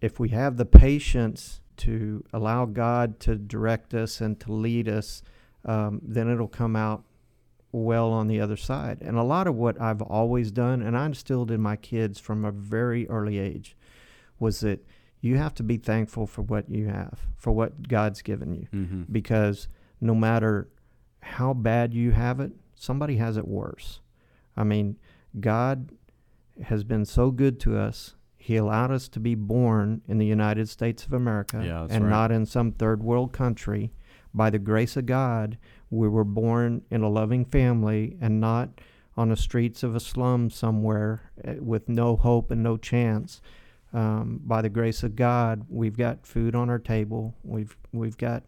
if 0.00 0.18
we 0.20 0.30
have 0.30 0.56
the 0.56 0.64
patience 0.64 1.60
to 1.78 2.24
allow 2.32 2.66
God 2.66 3.18
to 3.20 3.36
direct 3.36 3.94
us 3.94 4.20
and 4.20 4.38
to 4.40 4.52
lead 4.52 4.88
us, 4.88 5.22
um, 5.64 6.00
then 6.02 6.28
it'll 6.28 6.48
come 6.48 6.76
out 6.76 7.04
well 7.72 8.12
on 8.12 8.28
the 8.28 8.40
other 8.40 8.56
side. 8.56 8.98
And 9.00 9.16
a 9.16 9.22
lot 9.22 9.46
of 9.46 9.56
what 9.56 9.80
I've 9.80 10.02
always 10.02 10.52
done, 10.52 10.82
and 10.82 10.96
I 10.96 11.06
instilled 11.06 11.50
in 11.50 11.60
my 11.60 11.76
kids 11.76 12.20
from 12.20 12.44
a 12.44 12.52
very 12.52 13.08
early 13.08 13.38
age, 13.38 13.76
was 14.38 14.60
that 14.60 14.86
you 15.24 15.38
have 15.38 15.54
to 15.54 15.62
be 15.62 15.78
thankful 15.78 16.26
for 16.26 16.42
what 16.42 16.68
you 16.68 16.86
have, 16.88 17.18
for 17.36 17.50
what 17.52 17.88
God's 17.88 18.20
given 18.22 18.54
you 18.54 18.66
hmm 18.70 19.02
because 19.10 19.68
no 20.00 20.14
matter 20.14 20.68
how 21.20 21.54
bad 21.54 21.94
you 21.94 22.10
have 22.12 22.38
it, 22.40 22.52
somebody 22.74 23.16
has 23.16 23.36
it 23.38 23.48
worse. 23.48 24.00
I 24.56 24.64
mean, 24.64 24.98
God 25.40 25.92
has 26.62 26.84
been 26.84 27.04
so 27.06 27.30
good 27.30 27.58
to 27.60 27.78
us. 27.78 28.14
He 28.36 28.56
allowed 28.56 28.90
us 28.90 29.08
to 29.08 29.20
be 29.20 29.34
born 29.34 30.02
in 30.06 30.18
the 30.18 30.26
United 30.26 30.68
States 30.68 31.06
of 31.06 31.14
America 31.14 31.62
Yeah, 31.64 31.86
and 31.88 32.04
right. 32.04 32.10
not 32.10 32.30
in 32.30 32.44
some 32.44 32.72
third 32.72 33.02
world 33.02 33.32
country. 33.32 33.92
By 34.34 34.50
the 34.50 34.58
grace 34.58 34.96
of 34.98 35.06
God, 35.06 35.56
we 35.90 36.08
were 36.08 36.24
born 36.24 36.82
in 36.90 37.00
a 37.02 37.08
loving 37.08 37.44
family 37.46 38.18
and 38.20 38.40
not 38.40 38.68
on 39.16 39.30
the 39.30 39.36
streets 39.36 39.82
of 39.82 39.94
a 39.96 40.00
slum 40.00 40.50
somewhere 40.50 41.30
eh, 41.44 41.54
with 41.60 41.88
no 41.88 42.16
hope 42.16 42.50
and 42.50 42.62
no 42.62 42.76
chance. 42.76 43.40
Um, 43.94 44.40
by 44.44 44.60
the 44.60 44.68
grace 44.68 45.04
of 45.04 45.14
God, 45.14 45.66
we've 45.68 45.96
got 45.96 46.26
food 46.26 46.54
on 46.54 46.68
our 46.68 46.80
table. 46.80 47.34
We've 47.44 47.76
we've 47.92 48.18
got 48.18 48.42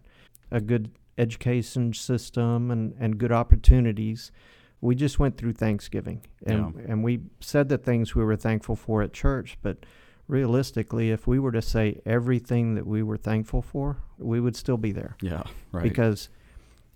a 0.50 0.60
good 0.60 0.90
education 1.16 1.94
system 1.94 2.70
and, 2.70 2.94
and 2.98 3.16
good 3.16 3.32
opportunities. 3.32 4.32
We 4.80 4.94
just 4.94 5.18
went 5.18 5.36
through 5.38 5.54
Thanksgiving 5.54 6.22
and 6.44 6.74
and 6.76 7.04
we 7.04 7.20
said 7.40 7.68
the 7.68 7.78
things 7.78 8.14
we 8.14 8.24
were 8.24 8.36
thankful 8.36 8.76
for 8.76 9.02
at 9.02 9.12
church, 9.12 9.56
but 9.62 9.86
realistically, 10.28 11.10
if 11.10 11.26
we 11.26 11.38
were 11.38 11.52
to 11.52 11.62
say 11.62 12.00
everything 12.04 12.74
that 12.74 12.86
we 12.86 13.02
were 13.02 13.16
thankful 13.16 13.62
for, 13.62 13.98
we 14.18 14.40
would 14.40 14.56
still 14.56 14.76
be 14.76 14.92
there 14.92 15.16
yeah, 15.20 15.44
right. 15.72 15.82
because 15.82 16.28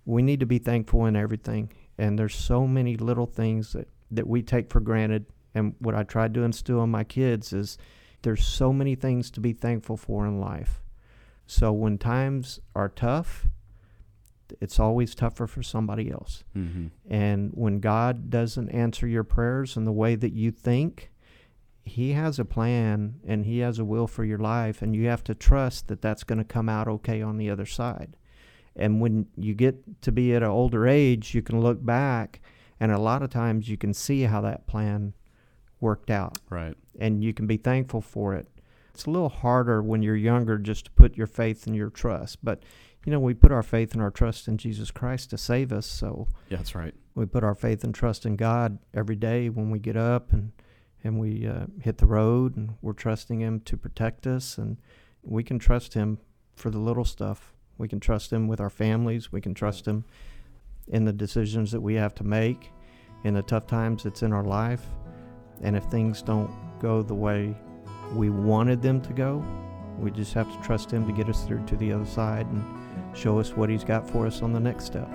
we 0.05 0.21
need 0.21 0.39
to 0.39 0.45
be 0.45 0.57
thankful 0.57 1.05
in 1.05 1.15
everything. 1.15 1.71
And 1.97 2.17
there's 2.17 2.35
so 2.35 2.67
many 2.67 2.97
little 2.97 3.25
things 3.25 3.73
that, 3.73 3.87
that 4.11 4.27
we 4.27 4.41
take 4.41 4.69
for 4.69 4.79
granted. 4.79 5.25
And 5.53 5.75
what 5.79 5.95
I 5.95 6.03
tried 6.03 6.33
to 6.33 6.43
instill 6.43 6.83
in 6.83 6.89
my 6.89 7.03
kids 7.03 7.53
is 7.53 7.77
there's 8.21 8.45
so 8.45 8.71
many 8.71 8.95
things 8.95 9.31
to 9.31 9.39
be 9.39 9.53
thankful 9.53 9.97
for 9.97 10.25
in 10.25 10.39
life. 10.39 10.81
So 11.47 11.71
when 11.71 11.97
times 11.97 12.59
are 12.75 12.89
tough, 12.89 13.47
it's 14.59 14.79
always 14.79 15.15
tougher 15.15 15.47
for 15.47 15.63
somebody 15.63 16.11
else. 16.11 16.43
hmm 16.53 16.87
And 17.09 17.51
when 17.53 17.79
God 17.79 18.29
doesn't 18.29 18.69
answer 18.69 19.07
your 19.07 19.23
prayers 19.23 19.77
in 19.77 19.85
the 19.85 19.91
way 19.91 20.15
that 20.15 20.33
you 20.33 20.51
think, 20.51 21.11
He 21.83 22.13
has 22.13 22.39
a 22.39 22.45
plan 22.45 23.15
and 23.25 23.45
He 23.45 23.59
has 23.59 23.79
a 23.79 23.85
will 23.85 24.07
for 24.07 24.23
your 24.25 24.37
life, 24.39 24.81
and 24.81 24.95
you 24.95 25.07
have 25.07 25.23
to 25.23 25.35
trust 25.35 25.87
that 25.87 26.01
that's 26.01 26.23
going 26.23 26.37
to 26.39 26.53
come 26.53 26.69
out 26.69 26.87
okay 26.87 27.21
on 27.21 27.37
the 27.37 27.49
other 27.49 27.65
side. 27.65 28.17
And 28.75 29.01
when 29.01 29.27
you 29.35 29.53
get 29.53 30.01
to 30.01 30.11
be 30.11 30.33
at 30.35 30.43
an 30.43 30.49
older 30.49 30.87
age, 30.87 31.33
you 31.35 31.41
can 31.41 31.59
look 31.59 31.83
back 31.85 32.41
And 32.81 32.91
a 32.91 32.97
lot 32.97 33.21
of 33.21 33.29
times 33.29 33.69
you 33.69 33.77
can 33.77 33.93
see 33.93 34.23
how 34.23 34.41
that 34.41 34.65
plan 34.65 35.13
worked 35.81 36.09
out 36.09 36.37
Right. 36.49 36.75
and 36.99 37.21
you 37.23 37.33
can 37.33 37.47
be 37.47 37.57
thankful 37.57 37.99
for 38.01 38.33
it. 38.35 38.47
It's 38.93 39.05
a 39.05 39.09
little 39.09 39.29
harder 39.29 39.81
when 39.81 40.01
you're 40.01 40.15
younger 40.15 40.57
just 40.57 40.85
to 40.85 40.91
put 40.91 41.17
your 41.17 41.27
faith 41.27 41.65
and 41.67 41.75
your 41.75 41.89
trust. 41.89 42.37
But, 42.43 42.63
you 43.05 43.11
know, 43.11 43.19
we 43.19 43.33
put 43.33 43.51
our 43.51 43.63
faith 43.63 43.93
and 43.93 44.01
our 44.01 44.11
trust 44.11 44.47
in 44.47 44.57
Jesus 44.57 44.91
Christ 44.91 45.29
to 45.31 45.37
save 45.37 45.71
us. 45.73 45.85
So 45.87 46.27
Yeah, 46.49 46.57
that's 46.57 46.75
right. 46.75 46.93
we 47.15 47.25
put 47.25 47.43
our 47.43 47.55
faith 47.55 47.83
and 47.83 47.93
trust 47.95 48.25
in 48.25 48.35
God 48.35 48.77
every 48.93 49.15
day 49.15 49.49
when 49.49 49.71
we 49.71 49.79
get 49.79 49.95
up 49.97 50.31
and, 50.33 50.51
and 51.03 51.19
we 51.19 51.47
uh, 51.47 51.65
hit 51.81 51.97
the 51.97 52.05
road 52.05 52.55
and 52.57 52.75
we're 52.81 52.93
trusting 52.93 53.39
Him 53.39 53.61
to 53.61 53.75
protect 53.77 54.27
us. 54.27 54.57
And 54.57 54.77
we 55.23 55.43
can 55.43 55.57
trust 55.57 55.93
Him 55.93 56.19
for 56.55 56.69
the 56.69 56.79
little 56.79 57.05
stuff. 57.05 57.53
We 57.77 57.87
can 57.87 57.99
trust 57.99 58.31
Him 58.31 58.47
with 58.47 58.59
our 58.59 58.69
families. 58.69 59.31
We 59.31 59.41
can 59.41 59.53
trust 59.53 59.87
Him 59.87 60.03
in 60.89 61.05
the 61.05 61.13
decisions 61.13 61.71
that 61.71 61.81
we 61.81 61.93
have 61.95 62.13
to 62.15 62.23
make, 62.25 62.71
in 63.23 63.35
the 63.35 63.41
tough 63.41 63.67
times 63.67 64.03
that's 64.03 64.21
in 64.21 64.33
our 64.33 64.43
life. 64.43 64.83
And 65.63 65.75
if 65.75 65.83
things 65.85 66.21
don't 66.21 66.51
go 66.79 67.01
the 67.01 67.13
way 67.13 67.55
we 68.13 68.29
wanted 68.29 68.81
them 68.81 69.01
to 69.01 69.13
go, 69.13 69.45
we 69.99 70.11
just 70.11 70.33
have 70.33 70.51
to 70.51 70.61
trust 70.61 70.91
Him 70.91 71.05
to 71.05 71.13
get 71.13 71.29
us 71.29 71.43
through 71.43 71.65
to 71.67 71.75
the 71.75 71.93
other 71.93 72.05
side 72.05 72.47
and 72.47 73.17
show 73.17 73.39
us 73.39 73.55
what 73.55 73.69
He's 73.69 73.83
got 73.83 74.09
for 74.09 74.25
us 74.25 74.41
on 74.41 74.53
the 74.53 74.59
next 74.59 74.85
step. 74.85 75.07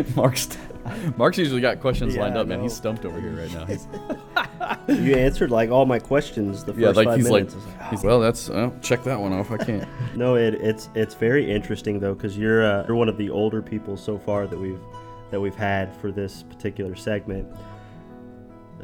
Mark's 0.16 0.46
Mark's 1.16 1.38
usually 1.38 1.60
got 1.60 1.80
questions 1.80 2.14
Yeah, 2.14 2.22
lined 2.22 2.36
up, 2.36 2.46
man. 2.46 2.60
He's 2.62 2.74
stumped 2.74 3.04
over 3.04 3.20
here 3.20 3.32
right 3.32 3.52
now. 3.52 3.66
You 4.88 5.14
answered 5.14 5.50
like 5.50 5.70
all 5.70 5.86
my 5.86 5.98
questions 5.98 6.64
the 6.64 6.72
first 6.72 6.80
yeah, 6.80 6.90
like 6.90 7.06
five 7.06 7.16
he's 7.16 7.30
minutes. 7.30 7.54
Was 7.54 7.66
like, 7.66 7.90
he's, 7.90 8.02
well, 8.02 8.18
that's 8.20 8.50
uh, 8.50 8.70
check 8.80 9.04
that 9.04 9.18
one 9.18 9.32
off. 9.32 9.50
I 9.50 9.58
can't. 9.58 9.88
No, 10.16 10.34
it, 10.36 10.54
it's 10.54 10.88
it's 10.94 11.14
very 11.14 11.50
interesting 11.50 12.00
though 12.00 12.14
because 12.14 12.36
you're 12.36 12.64
uh, 12.64 12.84
you're 12.86 12.96
one 12.96 13.08
of 13.08 13.16
the 13.16 13.30
older 13.30 13.62
people 13.62 13.96
so 13.96 14.18
far 14.18 14.46
that 14.46 14.58
we've 14.58 14.80
that 15.30 15.40
we've 15.40 15.54
had 15.54 15.94
for 15.96 16.10
this 16.10 16.42
particular 16.42 16.96
segment. 16.96 17.48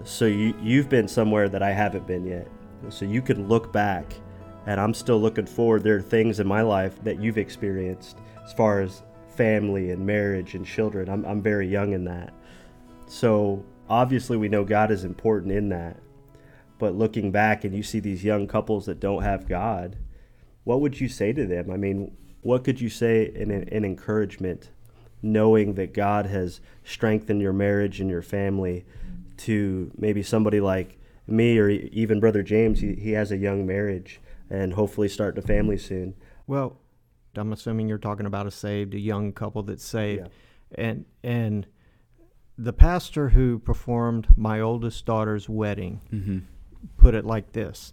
So 0.05 0.27
you 0.27 0.55
you've 0.61 0.89
been 0.89 1.09
somewhere 1.09 1.49
that 1.49 1.63
I 1.63 1.73
haven't 1.73 2.07
been 2.07 2.25
yet. 2.25 2.49
So 2.89 3.05
you 3.05 3.23
can 3.23 3.49
look 3.49 3.73
back, 3.73 4.05
and 4.67 4.81
I'm 4.81 4.95
still 4.95 5.21
looking 5.21 5.47
forward. 5.47 5.83
There 5.83 5.97
are 5.97 6.03
things 6.03 6.39
in 6.39 6.47
my 6.47 6.63
life 6.63 7.03
that 7.03 7.21
you've 7.21 7.39
experienced 7.39 8.19
as 8.45 8.53
far 8.53 8.81
as 8.81 9.03
family 9.37 9.91
and 9.91 10.07
marriage 10.07 10.55
and 10.55 10.67
children. 10.67 11.09
I'm 11.09 11.25
I'm 11.25 11.43
very 11.43 11.69
young 11.69 11.93
in 11.93 12.05
that. 12.05 12.33
So 13.07 13.65
obviously 13.89 14.37
we 14.37 14.49
know 14.49 14.65
God 14.65 14.91
is 14.91 15.05
important 15.05 15.53
in 15.53 15.69
that. 15.71 15.99
But 16.79 16.95
looking 16.95 17.31
back 17.31 17.65
and 17.65 17.75
you 17.75 17.83
see 17.83 18.01
these 18.01 18.25
young 18.25 18.47
couples 18.47 18.87
that 18.87 19.01
don't 19.01 19.23
have 19.23 19.49
God, 19.49 19.97
what 20.65 20.81
would 20.81 21.01
you 21.01 21.09
say 21.09 21.33
to 21.33 21.47
them? 21.47 21.71
I 21.71 21.77
mean, 21.77 22.17
what 22.43 22.65
could 22.65 22.81
you 22.81 22.91
say 22.91 23.33
in, 23.35 23.51
in 23.51 23.85
encouragement, 23.85 24.71
knowing 25.23 25.75
that 25.75 25.95
God 25.95 26.27
has 26.27 26.61
strengthened 26.85 27.41
your 27.41 27.55
marriage 27.55 28.01
and 28.01 28.11
your 28.11 28.23
family 28.23 28.85
to 29.39 29.91
maybe 29.97 30.23
somebody 30.23 30.61
like 30.61 30.99
me 31.27 31.59
or 31.59 31.71
even 31.71 32.21
Brother 32.21 32.43
James? 32.43 32.81
He, 32.81 32.95
he 32.95 33.13
has 33.13 33.33
a 33.33 33.37
young 33.39 33.67
marriage 33.67 34.21
and 34.51 34.75
hopefully 34.75 35.09
starting 35.09 35.43
a 35.43 35.47
family 35.47 35.79
soon. 35.79 36.15
Well, 36.47 36.79
I'm 37.39 37.53
assuming 37.53 37.89
you're 37.89 37.99
talking 37.99 38.27
about 38.27 38.47
a 38.47 38.51
saved, 38.51 38.95
a 38.95 38.99
young 39.01 39.33
couple 39.33 39.63
that's 39.63 39.85
saved, 39.85 40.29
Yeah. 40.77 40.85
and 40.85 41.05
and 41.23 41.67
the 42.59 42.73
pastor 42.73 43.29
who 43.31 43.59
performed 43.59 44.29
my 44.37 44.61
oldest 44.61 45.05
daughter's 45.05 45.49
wedding 45.49 46.01
Mm-hmm. 46.13 46.39
put 46.97 47.15
it 47.15 47.25
like 47.25 47.53
this: 47.53 47.93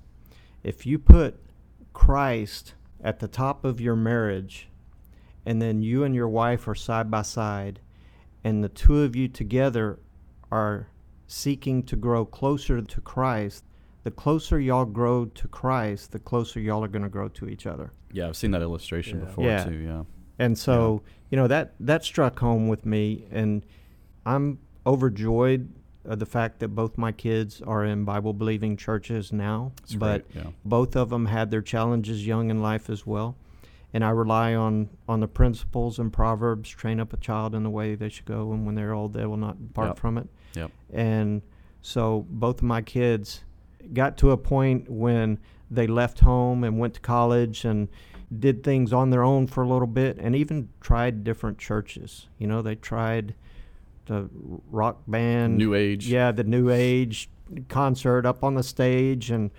If 0.64 0.86
you 0.86 0.98
put 1.00 1.40
Christ 1.94 2.76
at 3.04 3.20
the 3.20 3.28
top 3.28 3.66
of 3.66 3.82
your 3.82 3.96
marriage, 3.96 4.70
and 5.46 5.62
then 5.62 5.82
you 5.82 6.04
and 6.04 6.16
your 6.16 6.30
wife 6.30 6.68
are 6.68 6.76
side 6.76 7.12
by 7.12 7.22
side, 7.24 7.80
and 8.44 8.64
the 8.64 8.70
two 8.70 9.02
of 9.02 9.16
you 9.16 9.28
together 9.28 10.00
are 10.52 10.88
seeking 11.28 11.84
to 11.84 11.96
grow 11.96 12.26
closer 12.26 12.82
to 12.82 13.02
Christ, 13.02 13.64
the 14.04 14.12
closer 14.12 14.60
y'all 14.60 14.86
grow 14.86 15.26
to 15.26 15.48
Christ, 15.48 16.12
the 16.12 16.20
closer 16.20 16.60
y'all 16.60 16.84
are 16.84 16.88
going 16.90 17.04
to 17.04 17.10
grow 17.10 17.28
to 17.30 17.48
each 17.48 17.66
other. 17.66 17.92
Yeah, 18.12 18.28
I've 18.28 18.36
seen 18.38 18.52
that 18.52 18.62
illustration 18.62 19.20
Yeah. 19.20 19.26
before 19.26 19.46
Yeah. 19.46 19.64
too. 19.64 19.76
Yeah. 19.76 20.04
And 20.40 20.58
so, 20.58 21.02
you 21.30 21.36
know, 21.38 21.48
that 21.48 21.74
that 21.80 22.04
struck 22.04 22.40
home 22.40 22.68
with 22.68 22.86
me 22.86 23.26
and 23.32 23.64
I'm 24.26 24.60
overjoyed 24.86 25.70
of 26.06 26.20
the 26.20 26.26
fact 26.26 26.60
that 26.60 26.70
both 26.70 26.98
my 26.98 27.12
kids 27.14 27.62
are 27.62 27.86
in 27.86 28.04
Bible 28.04 28.34
believing 28.34 28.76
churches 28.76 29.32
now, 29.32 29.72
It's 29.84 29.96
but 29.96 30.30
great. 30.34 30.44
Yeah. 30.46 30.52
both 30.66 30.96
of 30.98 31.10
them 31.10 31.28
had 31.28 31.50
their 31.50 31.62
challenges 31.62 32.28
young 32.28 32.50
in 32.50 32.62
life 32.62 32.90
as 32.90 33.06
well. 33.08 33.38
And 33.94 34.04
I 34.04 34.10
rely 34.10 34.54
on 34.56 34.90
on 35.08 35.20
the 35.22 35.28
principles 35.28 36.00
and 36.00 36.12
proverbs 36.12 36.70
train 36.70 37.00
up 37.00 37.14
a 37.14 37.18
child 37.18 37.56
in 37.56 37.64
the 37.64 37.70
way 37.70 37.96
they 37.96 38.10
should 38.10 38.26
go 38.26 38.52
and 38.52 38.66
when 38.66 38.76
they're 38.76 38.94
old 38.94 39.14
they 39.14 39.26
will 39.26 39.38
not 39.38 39.62
depart 39.68 39.90
Yep. 39.90 40.00
from 40.00 40.18
it. 40.18 40.28
Yep. 40.56 40.72
And 40.92 41.42
so 41.82 42.26
both 42.30 42.58
of 42.58 42.64
my 42.64 42.82
kids 42.82 43.44
got 43.94 44.18
to 44.18 44.32
a 44.32 44.38
point 44.38 44.90
when 44.90 45.40
they 45.70 45.88
left 45.88 46.20
home 46.20 46.64
and 46.64 46.80
went 46.80 46.94
to 46.96 47.00
college 47.00 47.66
and 47.66 47.90
did 48.40 48.64
things 48.64 48.94
on 48.94 49.10
their 49.10 49.24
own 49.24 49.48
for 49.48 49.64
a 49.64 49.68
little 49.68 49.88
bit 49.88 50.18
and 50.18 50.36
even 50.36 50.70
tried 50.82 51.24
different 51.24 51.58
churches. 51.58 52.28
You 52.38 52.48
know, 52.48 52.62
they 52.62 52.76
tried 52.76 53.36
the 54.06 54.30
rock 54.70 55.02
band, 55.08 55.58
New 55.58 55.74
age. 55.74 56.08
yeah, 56.08 56.32
the 56.32 56.44
new 56.44 56.70
age 56.70 57.30
concert 57.70 58.26
up 58.26 58.44
on 58.44 58.56
the 58.56 58.64
stage. 58.64 59.30
And 59.32 59.52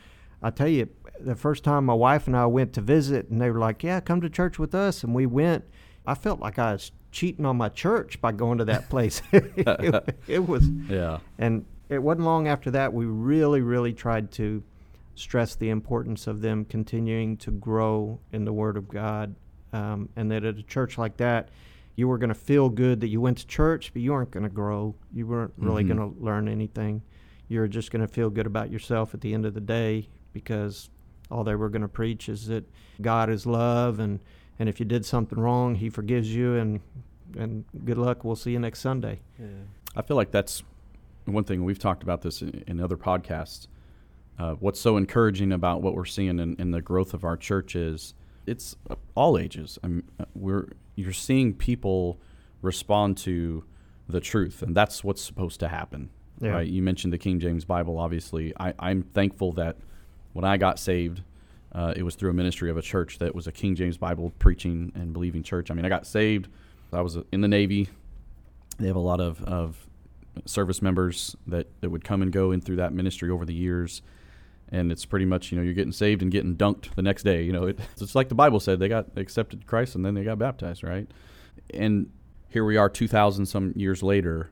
I 0.42 0.50
tell 0.50 0.68
you, 0.68 0.88
the 1.20 1.34
first 1.36 1.64
time 1.64 1.84
my 1.86 1.94
wife 1.94 2.26
and 2.26 2.36
I 2.36 2.46
went 2.46 2.72
to 2.74 2.80
visit, 2.80 3.28
and 3.28 3.40
they 3.40 3.50
were 3.50 3.60
like, 3.60 3.82
"Yeah, 3.82 4.00
come 4.00 4.20
to 4.20 4.28
church 4.28 4.58
with 4.58 4.74
us," 4.74 5.04
and 5.04 5.14
we 5.14 5.26
went. 5.26 5.64
I 6.06 6.14
felt 6.14 6.40
like 6.40 6.58
I 6.58 6.72
was 6.72 6.90
cheating 7.12 7.46
on 7.46 7.56
my 7.56 7.68
church 7.70 8.20
by 8.20 8.32
going 8.32 8.58
to 8.58 8.64
that 8.66 8.90
place. 8.90 9.22
it, 9.32 10.16
it 10.26 10.46
was, 10.46 10.68
Yeah. 10.88 11.18
and 11.38 11.64
it 11.88 11.98
wasn't 12.02 12.24
long 12.24 12.48
after 12.48 12.70
that 12.72 12.92
we 12.92 13.04
really, 13.06 13.60
really 13.60 13.92
tried 13.92 14.30
to 14.32 14.62
stress 15.14 15.54
the 15.54 15.70
importance 15.70 16.26
of 16.26 16.40
them 16.40 16.64
continuing 16.64 17.36
to 17.36 17.50
grow 17.50 18.18
in 18.32 18.44
the 18.44 18.52
Word 18.52 18.76
of 18.76 18.88
God, 18.88 19.34
um, 19.72 20.08
and 20.16 20.30
that 20.30 20.44
at 20.44 20.56
a 20.58 20.62
church 20.62 20.98
like 20.98 21.16
that, 21.18 21.50
you 21.96 22.08
were 22.08 22.18
going 22.18 22.28
to 22.28 22.34
feel 22.34 22.68
good 22.68 23.00
that 23.00 23.08
you 23.08 23.20
went 23.20 23.38
to 23.38 23.46
church, 23.46 23.92
but 23.92 24.02
you 24.02 24.10
weren't 24.12 24.32
going 24.32 24.42
to 24.42 24.48
grow. 24.48 24.94
You 25.12 25.26
weren't 25.28 25.52
really 25.56 25.84
Mhm. 25.84 25.88
going 25.96 25.98
to 26.14 26.20
learn 26.20 26.48
anything. 26.48 27.02
You 27.48 27.60
were 27.60 27.68
just 27.68 27.92
going 27.92 28.02
to 28.02 28.08
feel 28.08 28.30
good 28.30 28.46
about 28.46 28.70
yourself 28.70 29.14
at 29.14 29.20
the 29.20 29.32
end 29.32 29.46
of 29.46 29.54
the 29.54 29.60
day 29.60 30.08
because 30.32 30.90
all 31.30 31.44
they 31.44 31.54
were 31.54 31.68
going 31.68 31.82
to 31.82 31.88
preach 31.88 32.28
is 32.28 32.46
that 32.48 32.64
God 33.00 33.30
is 33.30 33.46
love, 33.46 34.00
and 34.00 34.18
and 34.58 34.68
if 34.68 34.78
you 34.80 34.86
did 34.86 35.04
something 35.04 35.38
wrong, 35.38 35.74
He 35.76 35.88
forgives 35.90 36.34
you, 36.34 36.54
and 36.56 36.80
and 37.36 37.64
good 37.84 37.98
luck. 37.98 38.24
We'll 38.24 38.36
see 38.36 38.52
you 38.52 38.58
next 38.60 38.80
Sunday. 38.80 39.20
I 39.96 40.02
feel 40.02 40.16
like 40.16 40.30
that's 40.32 40.62
one 41.26 41.44
thing 41.44 41.64
we've 41.64 41.78
talked 41.78 42.02
about 42.02 42.22
this 42.22 42.42
in, 42.42 42.64
in 42.66 42.80
other 42.80 42.96
podcasts. 42.96 43.66
Uh, 44.38 44.54
what's 44.54 44.80
so 44.80 44.96
encouraging 44.96 45.52
about 45.52 45.80
what 45.80 45.94
we're 45.94 46.04
seeing 46.04 46.38
in, 46.40 46.56
in 46.58 46.70
the 46.70 46.82
growth 46.82 47.14
of 47.14 47.24
our 47.24 47.36
church 47.36 47.76
is 47.76 48.14
it's 48.46 48.76
all 49.14 49.38
ages. 49.38 49.78
I 49.82 49.88
mean, 49.88 50.02
uh, 50.18 50.24
we're 50.34 50.68
you're 50.96 51.12
seeing 51.12 51.54
people 51.54 52.18
respond 52.62 53.16
to 53.18 53.64
the 54.08 54.20
truth, 54.20 54.62
and 54.62 54.76
that's 54.76 55.02
what's 55.02 55.22
supposed 55.22 55.60
to 55.60 55.68
happen. 55.68 56.10
Yeah. 56.40 56.50
Right? 56.50 56.66
You 56.66 56.82
mentioned 56.82 57.12
the 57.12 57.18
King 57.18 57.38
James 57.40 57.64
Bible. 57.64 57.98
Obviously, 57.98 58.52
I, 58.58 58.74
I'm 58.78 59.02
thankful 59.02 59.52
that 59.52 59.76
when 60.32 60.44
I 60.44 60.56
got 60.56 60.78
saved, 60.78 61.22
uh, 61.72 61.94
it 61.96 62.02
was 62.02 62.16
through 62.16 62.30
a 62.30 62.34
ministry 62.34 62.70
of 62.70 62.76
a 62.76 62.82
church 62.82 63.18
that 63.18 63.34
was 63.34 63.46
a 63.46 63.52
King 63.52 63.74
James 63.76 63.96
Bible 63.96 64.32
preaching 64.38 64.92
and 64.94 65.12
believing 65.12 65.42
church. 65.42 65.70
I 65.70 65.74
mean, 65.74 65.84
I 65.84 65.88
got 65.88 66.06
saved. 66.06 66.48
I 66.92 67.00
was 67.00 67.18
in 67.32 67.40
the 67.40 67.48
Navy. 67.48 67.88
They 68.78 68.86
have 68.88 68.96
a 68.96 69.00
lot 69.00 69.20
of, 69.20 69.42
of 69.44 69.86
service 70.46 70.82
members 70.82 71.36
that, 71.46 71.68
that 71.80 71.90
would 71.90 72.04
come 72.04 72.22
and 72.22 72.32
go 72.32 72.50
in 72.52 72.60
through 72.60 72.76
that 72.76 72.92
ministry 72.92 73.30
over 73.30 73.44
the 73.44 73.54
years. 73.54 74.02
And 74.70 74.90
it's 74.90 75.04
pretty 75.04 75.26
much, 75.26 75.52
you 75.52 75.58
know, 75.58 75.62
you're 75.64 75.74
getting 75.74 75.92
saved 75.92 76.22
and 76.22 76.30
getting 76.32 76.56
dunked 76.56 76.94
the 76.94 77.02
next 77.02 77.22
day. 77.22 77.42
You 77.42 77.52
know, 77.52 77.64
it, 77.64 77.78
it's 78.00 78.14
like 78.14 78.28
the 78.28 78.34
Bible 78.34 78.60
said 78.60 78.78
they 78.78 78.88
got 78.88 79.14
they 79.14 79.20
accepted 79.20 79.66
Christ 79.66 79.94
and 79.94 80.04
then 80.04 80.14
they 80.14 80.24
got 80.24 80.38
baptized, 80.38 80.82
right? 80.82 81.06
And 81.72 82.10
here 82.48 82.64
we 82.64 82.76
are 82.76 82.88
2,000 82.88 83.46
some 83.46 83.72
years 83.76 84.02
later, 84.02 84.50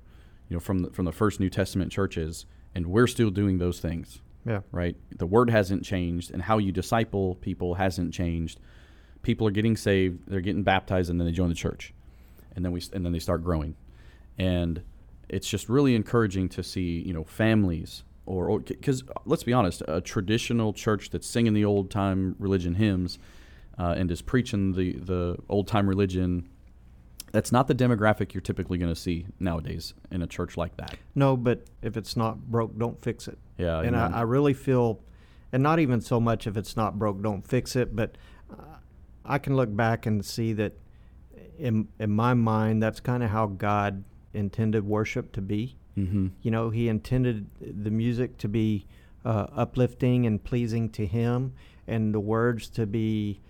you 0.48 0.56
know, 0.56 0.60
from 0.60 0.80
the, 0.80 0.90
from 0.90 1.04
the 1.04 1.12
first 1.12 1.40
New 1.40 1.48
Testament 1.50 1.90
churches, 1.92 2.46
and 2.74 2.86
we're 2.86 3.06
still 3.06 3.30
doing 3.30 3.58
those 3.58 3.80
things 3.80 4.20
Yeah. 4.44 4.60
right? 4.72 4.96
The 5.16 5.26
word 5.26 5.50
hasn't 5.50 5.84
changed, 5.84 6.30
and 6.32 6.42
how 6.42 6.58
you 6.58 6.72
disciple 6.72 7.36
people 7.36 7.74
hasn't 7.74 8.12
changed. 8.12 8.58
People 9.22 9.46
are 9.46 9.50
getting 9.52 9.76
saved, 9.76 10.20
they're 10.26 10.40
getting 10.40 10.62
baptized, 10.64 11.10
and 11.10 11.20
then 11.20 11.26
they 11.26 11.32
join 11.32 11.48
the 11.48 11.54
church, 11.54 11.94
and 12.56 12.64
then 12.64 12.72
we 12.72 12.82
and 12.92 13.04
then 13.04 13.12
they 13.12 13.18
start 13.20 13.44
growing, 13.44 13.76
and 14.36 14.82
it's 15.32 15.48
just 15.48 15.68
really 15.68 15.96
encouraging 15.96 16.48
to 16.50 16.62
see 16.62 17.02
you 17.04 17.12
know 17.12 17.24
families 17.24 18.04
or 18.24 18.60
because 18.60 19.02
let's 19.24 19.42
be 19.42 19.52
honest, 19.52 19.82
a 19.88 20.00
traditional 20.00 20.72
church 20.72 21.10
that's 21.10 21.26
singing 21.26 21.54
the 21.54 21.64
old 21.64 21.90
time 21.90 22.36
religion 22.38 22.74
hymns 22.74 23.18
uh, 23.78 23.94
and 23.96 24.10
is 24.10 24.22
preaching 24.22 24.74
the 24.74 24.92
the 24.92 25.36
old 25.48 25.66
time 25.66 25.88
religion. 25.88 26.48
That's 27.32 27.50
not 27.50 27.66
the 27.66 27.74
demographic 27.74 28.34
you're 28.34 28.42
typically 28.42 28.76
going 28.76 28.92
to 28.92 29.00
see 29.00 29.26
nowadays 29.40 29.94
in 30.10 30.20
a 30.20 30.26
church 30.26 30.58
like 30.58 30.76
that. 30.76 30.96
No, 31.14 31.34
but 31.34 31.64
if 31.80 31.96
it's 31.96 32.14
not 32.14 32.38
broke, 32.50 32.78
don't 32.78 33.00
fix 33.00 33.26
it. 33.26 33.38
Yeah, 33.56 33.80
and 33.80 33.96
I. 33.96 34.18
I 34.18 34.22
really 34.22 34.54
feel 34.54 35.00
and 35.50 35.62
not 35.62 35.78
even 35.78 36.00
so 36.00 36.20
much 36.20 36.46
if 36.46 36.56
it's 36.56 36.76
not 36.76 36.98
broke, 36.98 37.22
don't 37.22 37.46
fix 37.46 37.74
it. 37.74 37.96
But 37.96 38.16
uh, 38.50 38.76
I 39.24 39.38
can 39.38 39.56
look 39.56 39.74
back 39.74 40.06
and 40.06 40.24
see 40.24 40.52
that 40.52 40.74
in 41.58 41.88
in 41.98 42.10
my 42.10 42.34
mind, 42.34 42.82
that's 42.82 43.00
kind 43.00 43.22
of 43.22 43.30
how 43.30 43.46
God 43.46 44.04
intended 44.34 44.84
worship 44.86 45.32
to 45.32 45.40
be. 45.40 45.76
Mm-hmm. 45.96 46.28
You 46.42 46.50
know, 46.50 46.70
He 46.70 46.88
intended 46.88 47.46
the 47.60 47.90
music 47.90 48.38
to 48.38 48.48
be 48.48 48.86
uh, 49.24 49.46
uplifting 49.54 50.26
and 50.26 50.42
pleasing 50.42 50.88
to 50.90 51.06
Him, 51.06 51.52
and 51.86 52.14
the 52.14 52.20
words 52.20 52.68
to 52.70 52.86
be 52.86 53.40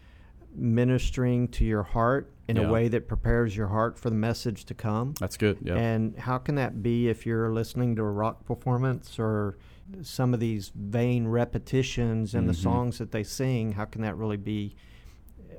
ministering 0.55 1.49
to 1.49 1.65
your 1.65 1.83
heart 1.83 2.31
in 2.49 2.57
Yeah. 2.57 2.69
a 2.69 2.73
way 2.73 2.89
that 2.89 3.09
prepares 3.09 3.57
your 3.57 3.69
heart 3.69 3.99
for 3.99 4.11
the 4.11 4.17
message 4.17 4.65
to 4.67 4.75
come. 4.75 5.15
That's 5.19 5.37
good. 5.37 5.59
Yeah. 5.63 5.77
And 5.77 6.17
how 6.19 6.39
can 6.39 6.57
that 6.57 6.83
be 6.83 7.09
if 7.09 7.25
you're 7.25 7.51
listening 7.53 7.97
to 7.97 8.03
a 8.03 8.11
rock 8.11 8.45
performance 8.45 9.19
or 9.19 9.57
some 10.03 10.35
of 10.35 10.41
these 10.41 10.71
vain 10.75 11.27
repetitions 11.29 12.35
in 12.35 12.47
the 12.47 12.53
Mhm. 12.53 12.63
songs 12.63 12.99
that 12.99 13.13
they 13.13 13.23
sing? 13.23 13.73
How 13.73 13.85
can 13.87 14.03
that 14.03 14.17
really 14.17 14.37
be 14.37 14.75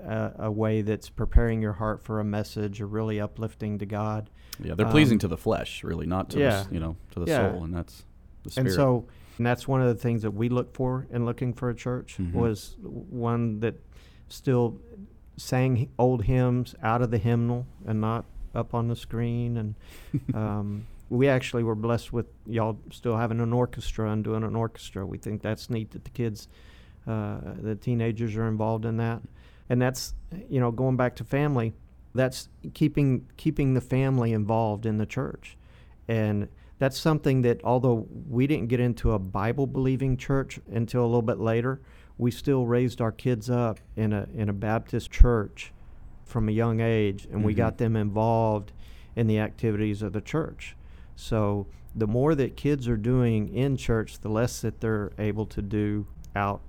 a, 0.06 0.46
a 0.46 0.52
way 0.52 0.82
that's 0.82 1.10
preparing 1.10 1.62
your 1.62 1.74
heart 1.74 2.04
for 2.04 2.20
a 2.20 2.24
message 2.24 2.82
or 2.82 2.88
really 2.88 3.20
uplifting 3.20 3.80
to 3.80 3.86
God? 3.86 4.30
yeah. 4.63 4.76
They're 4.76 4.86
pleasing 4.89 5.16
um, 5.16 5.20
to 5.20 5.28
the 5.28 5.38
flesh, 5.38 5.84
really, 5.84 6.06
not 6.06 6.30
to 6.32 6.38
the, 6.38 6.44
yeah. 6.44 6.60
s- 6.60 6.68
you 6.72 6.80
know 6.80 6.96
to 7.12 7.20
the 7.22 7.26
Yeah. 7.28 7.52
soul, 7.52 7.63
and 7.63 7.74
that's 7.74 8.04
the 8.44 8.52
spirit. 8.52 8.68
And 8.68 8.76
so, 8.76 9.06
and 9.38 9.46
that's 9.46 9.68
one 9.68 9.82
of 9.82 9.88
the 9.88 9.96
things 10.02 10.22
that 10.22 10.32
we 10.32 10.50
look 10.50 10.74
for 10.76 11.08
in 11.12 11.26
looking 11.26 11.54
for 11.54 11.70
a 11.70 11.76
church 11.76 12.18
Mhm. 12.20 12.34
was 12.34 12.76
one 12.82 13.60
that 13.62 13.76
still 14.30 14.80
sang 15.38 15.89
old 15.98 16.24
hymns 16.26 16.76
out 16.84 17.02
of 17.02 17.10
the 17.12 17.18
hymnal 17.18 17.66
and 17.86 18.00
not 18.00 18.26
up 18.54 18.74
on 18.76 18.88
the 18.88 18.96
screen. 18.96 19.58
And 19.58 19.76
um, 20.36 20.86
we 21.10 21.28
actually 21.28 21.63
were 21.63 21.76
blessed 21.76 22.13
with 22.13 22.28
y'all 22.46 22.78
still 22.92 23.18
having 23.18 23.39
an 23.39 23.54
orchestra 23.54 24.12
and 24.12 24.24
doing 24.24 24.44
an 24.44 24.56
orchestra. 24.56 25.06
We 25.06 25.18
think 25.18 25.42
that's 25.42 25.70
neat 25.70 25.92
that 25.92 26.04
the 26.04 26.10
kids, 26.12 26.48
uh, 27.08 27.39
the 27.60 27.76
teenagers 27.76 28.36
are 28.36 28.48
involved 28.48 28.86
in 28.86 28.98
that. 28.98 29.22
And 29.69 29.82
that's, 29.82 30.13
you 30.49 30.60
know, 30.60 30.71
going 30.71 30.97
back 30.97 31.15
to 31.17 31.23
family, 31.23 31.73
that's 32.13 32.49
keeping 32.73 33.28
keeping 33.38 33.73
the 33.73 33.82
family 33.82 34.34
involved 34.34 34.86
in 34.86 34.97
the 34.97 35.06
church. 35.06 35.58
And 36.08 36.47
that's 36.80 36.97
something 36.99 37.41
that 37.43 37.62
although 37.63 38.08
we 38.30 38.45
didn't 38.45 38.67
get 38.67 38.80
into 38.80 39.12
a 39.13 39.19
Bible 39.19 39.67
believing 39.67 40.17
church 40.17 40.60
until 40.71 41.04
a 41.04 41.08
little 41.08 41.21
bit 41.21 41.39
later, 41.39 41.82
we 42.17 42.30
still 42.30 42.65
raised 42.67 43.02
our 43.02 43.12
kids 43.12 43.49
up 43.49 43.80
in 43.95 44.13
a 44.13 44.28
in 44.36 44.49
a 44.49 44.54
Baptist 44.54 45.10
church 45.12 45.71
from 46.26 46.49
a 46.49 46.52
young 46.52 46.80
age 46.80 47.28
and 47.32 47.43
we 47.43 47.54
Mhm. 47.54 47.58
got 47.58 47.78
them 47.78 47.95
involved 47.95 48.71
in 49.15 49.28
the 49.28 49.39
activities 49.39 50.02
of 50.02 50.13
the 50.13 50.21
church. 50.21 50.76
So 51.15 51.67
the 51.95 52.08
more 52.08 52.34
that 52.36 52.56
kids 52.56 52.88
are 52.88 52.97
doing 52.97 53.47
in 53.49 53.78
church, 53.78 54.19
the 54.19 54.30
less 54.30 54.62
that 54.62 54.82
they're 54.82 55.12
able 55.19 55.45
to 55.47 55.62
do 55.62 56.08
out 56.36 56.62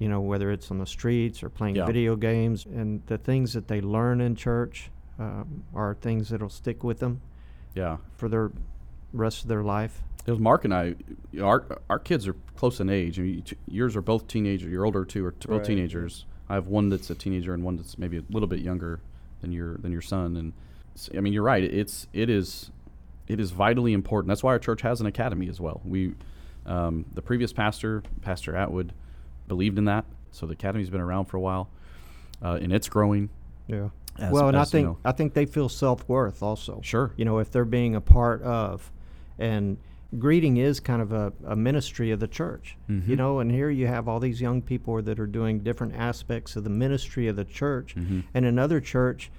you 0.00 0.08
know, 0.08 0.20
whether 0.20 0.50
it's 0.50 0.70
on 0.72 0.78
the 0.78 0.86
streets 0.86 1.42
or 1.44 1.48
playing 1.50 1.76
Yeah. 1.76 1.86
video 1.86 2.16
games, 2.16 2.64
and 2.64 3.02
the 3.06 3.18
things 3.18 3.52
that 3.52 3.68
they 3.68 3.80
learn 3.80 4.20
in 4.20 4.34
church 4.34 4.90
um, 5.18 5.62
are 5.74 5.94
things 5.94 6.30
that'll 6.30 6.48
stick 6.48 6.82
with 6.82 6.98
them 6.98 7.20
yeah. 7.74 7.98
for 8.16 8.28
their 8.28 8.50
rest 9.12 9.42
of 9.42 9.48
their 9.48 9.62
life. 9.62 10.02
It 10.26 10.30
was 10.30 10.40
Mark 10.40 10.64
and 10.64 10.72
I. 10.74 10.94
Our 11.40 11.64
our 11.90 11.98
kids 11.98 12.26
are 12.26 12.34
close 12.56 12.80
in 12.80 12.88
age. 12.88 13.18
I 13.18 13.22
mean, 13.22 13.44
yours 13.68 13.94
are 13.96 14.02
both 14.02 14.26
teenagers. 14.26 14.70
Your 14.72 14.84
older 14.86 15.04
two 15.04 15.24
are 15.26 15.32
t- 15.32 15.48
both 15.48 15.58
Right. 15.58 15.66
teenagers. 15.66 16.24
I 16.48 16.54
have 16.54 16.66
one 16.66 16.88
that's 16.88 17.10
a 17.10 17.14
teenager 17.14 17.52
and 17.54 17.62
one 17.62 17.76
that's 17.76 17.98
maybe 17.98 18.16
a 18.16 18.22
little 18.30 18.48
bit 18.48 18.60
younger 18.60 19.00
than 19.42 19.52
your 19.52 19.76
than 19.76 19.92
your 19.92 20.02
son. 20.02 20.36
And 20.36 20.52
I 21.16 21.20
mean, 21.20 21.32
you're 21.32 21.42
right. 21.42 21.62
It's 21.62 22.06
it 22.12 22.28
is 22.30 22.70
it 23.28 23.38
is 23.40 23.50
vitally 23.50 23.92
important. 23.92 24.28
That's 24.28 24.42
why 24.42 24.52
our 24.52 24.58
church 24.58 24.80
has 24.82 25.00
an 25.00 25.06
academy 25.06 25.48
as 25.48 25.60
well. 25.60 25.80
We 25.84 26.14
um, 26.66 27.04
the 27.14 27.22
previous 27.22 27.52
pastor, 27.52 28.02
Pastor 28.22 28.56
Atwood, 28.56 28.92
believed 29.50 29.76
in 29.78 29.84
that. 29.86 30.04
So 30.30 30.46
the 30.46 30.52
academy's 30.54 30.88
been 30.90 31.00
around 31.00 31.24
for 31.26 31.36
a 31.36 31.40
while, 31.40 31.68
uh, 32.42 32.58
and 32.62 32.72
it's 32.72 32.88
growing. 32.88 33.28
Yeah. 33.66 33.88
As- 34.18 34.32
well, 34.32 34.46
and 34.48 34.56
I 34.56 34.62
as, 34.62 34.72
you 34.72 34.78
think 34.78 34.86
know. 34.88 34.98
I 35.04 35.12
think 35.12 35.34
they 35.34 35.44
feel 35.44 35.68
self 35.68 36.08
worth 36.08 36.42
also. 36.42 36.80
Sure. 36.82 37.12
You 37.16 37.24
know, 37.24 37.38
if 37.38 37.50
they're 37.50 37.64
being 37.64 37.96
a 37.96 38.00
part 38.00 38.40
of, 38.42 38.90
and 39.38 39.76
greeting 40.18 40.56
is 40.56 40.78
kind 40.80 41.02
of 41.02 41.12
a, 41.12 41.32
a 41.46 41.54
ministry 41.56 42.10
of 42.12 42.20
the 42.20 42.26
church. 42.28 42.76
You 42.88 43.00
Mhm. 43.00 43.16
know, 43.16 43.38
and 43.40 43.50
here 43.50 43.70
you 43.70 43.86
have 43.88 44.08
all 44.08 44.18
these 44.20 44.40
young 44.40 44.60
people 44.62 45.00
that 45.02 45.18
are 45.20 45.26
doing 45.26 45.60
different 45.60 45.94
aspects 45.96 46.54
of 46.56 46.64
the 46.64 46.70
ministry 46.70 47.26
of 47.28 47.36
the 47.36 47.44
church. 47.44 47.94
Mhm. 47.96 48.24
And 48.34 48.44
another 48.44 48.80
church, 48.80 49.30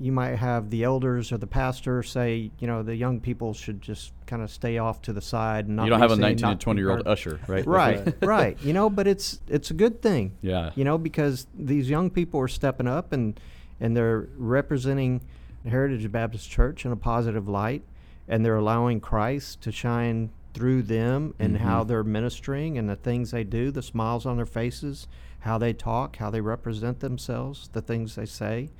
you 0.00 0.10
might 0.10 0.34
have 0.36 0.70
the 0.70 0.82
elders 0.82 1.30
or 1.30 1.38
the 1.38 1.46
pastor 1.46 2.02
say, 2.02 2.50
you 2.58 2.66
know, 2.66 2.82
the 2.82 2.96
young 2.96 3.20
people 3.20 3.54
should 3.54 3.80
just 3.80 4.12
kind 4.26 4.42
of 4.42 4.50
stay 4.50 4.78
off 4.78 5.00
to 5.02 5.12
the 5.12 5.20
side 5.20 5.66
and 5.66 5.76
not. 5.76 5.84
You 5.84 5.90
don't 5.90 6.00
be 6.00 6.02
have 6.02 6.10
a 6.18 6.20
19 6.20 6.42
not 6.42 6.60
to 6.60 6.64
20 6.64 6.80
year 6.80 6.90
old 6.90 7.06
usher, 7.06 7.38
right? 7.46 7.64
Right, 7.66 8.14
right. 8.22 8.58
You 8.62 8.72
know, 8.72 8.90
but 8.90 9.06
it's 9.06 9.40
it's 9.48 9.70
a 9.70 9.74
good 9.74 10.02
thing 10.02 10.32
Yeah. 10.42 10.70
you 10.74 10.82
know, 10.84 10.98
because 10.98 11.46
these 11.56 11.88
young 11.88 12.10
people 12.10 12.40
are 12.40 12.48
stepping 12.48 12.88
up 12.88 13.12
and 13.12 13.38
and 13.80 13.96
they're 13.96 14.28
representing 14.36 15.20
Heritage 15.64 16.10
Baptist 16.10 16.50
Church 16.50 16.84
in 16.84 16.90
a 16.90 16.96
positive 16.96 17.48
light, 17.48 17.82
and 18.28 18.44
they're 18.44 18.56
allowing 18.56 19.00
Christ 19.00 19.60
to 19.62 19.70
shine 19.72 20.30
through 20.54 20.82
them 20.82 21.34
and 21.38 21.58
how 21.58 21.84
Mhm. 21.84 21.88
they're 21.88 22.02
ministering 22.04 22.78
and 22.78 22.88
the 22.88 22.96
things 22.96 23.30
they 23.30 23.44
do, 23.44 23.70
the 23.70 23.82
smiles 23.82 24.26
on 24.26 24.36
their 24.36 24.46
faces, 24.46 25.06
how 25.40 25.56
they 25.58 25.72
talk, 25.72 26.16
how 26.16 26.30
they 26.30 26.40
represent 26.40 26.98
themselves, 26.98 27.68
the 27.72 27.80
things 27.82 28.16
they 28.16 28.26
say, 28.26 28.70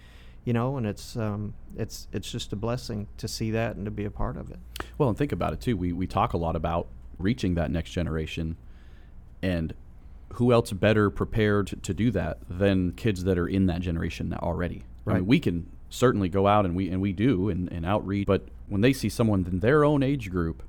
you 0.49 0.55
know, 0.55 0.79
and 0.79 0.87
it's 0.87 1.15
um, 1.15 1.53
it's 1.77 2.09
it's 2.11 2.33
just 2.33 2.55
a 2.55 2.57
blessing 2.57 3.07
to 3.19 3.29
see 3.29 3.51
that 3.51 3.77
and 3.77 3.85
to 3.85 3.91
be 3.91 4.07
a 4.07 4.11
part 4.11 4.39
of 4.39 4.51
it. 4.51 4.59
Well, 4.97 5.11
and 5.11 5.19
think 5.19 5.31
about 5.31 5.53
it 5.53 5.61
too. 5.61 5.77
We 5.77 5.93
we 5.93 6.07
talk 6.07 6.33
a 6.33 6.39
lot 6.39 6.57
about 6.57 6.87
reaching 7.19 7.55
that 7.57 7.71
next 7.71 7.91
generation, 7.91 8.57
and 9.43 9.75
who 10.33 10.51
else 10.51 10.73
better 10.73 11.11
prepared 11.11 11.83
to 11.83 11.93
do 11.93 12.11
that 12.13 12.39
than 12.49 12.93
kids 12.93 13.25
that 13.25 13.37
are 13.37 13.47
in 13.47 13.67
that 13.67 13.83
generation 13.83 14.33
already? 14.33 14.85
I 15.07 15.11
Right. 15.11 15.15
mean, 15.17 15.27
we 15.27 15.39
can 15.39 15.67
certainly 15.91 16.31
go 16.31 16.47
out 16.47 16.65
and 16.65 16.75
we 16.75 16.89
and 16.89 17.03
we 17.03 17.13
do 17.13 17.51
and, 17.51 17.71
and 17.71 17.85
outreach, 17.85 18.27
but 18.27 18.49
when 18.69 18.81
they 18.81 18.95
see 18.95 19.11
someone 19.11 19.45
in 19.45 19.61
their 19.61 19.85
own 19.85 20.03
age 20.03 20.31
group, 20.31 20.63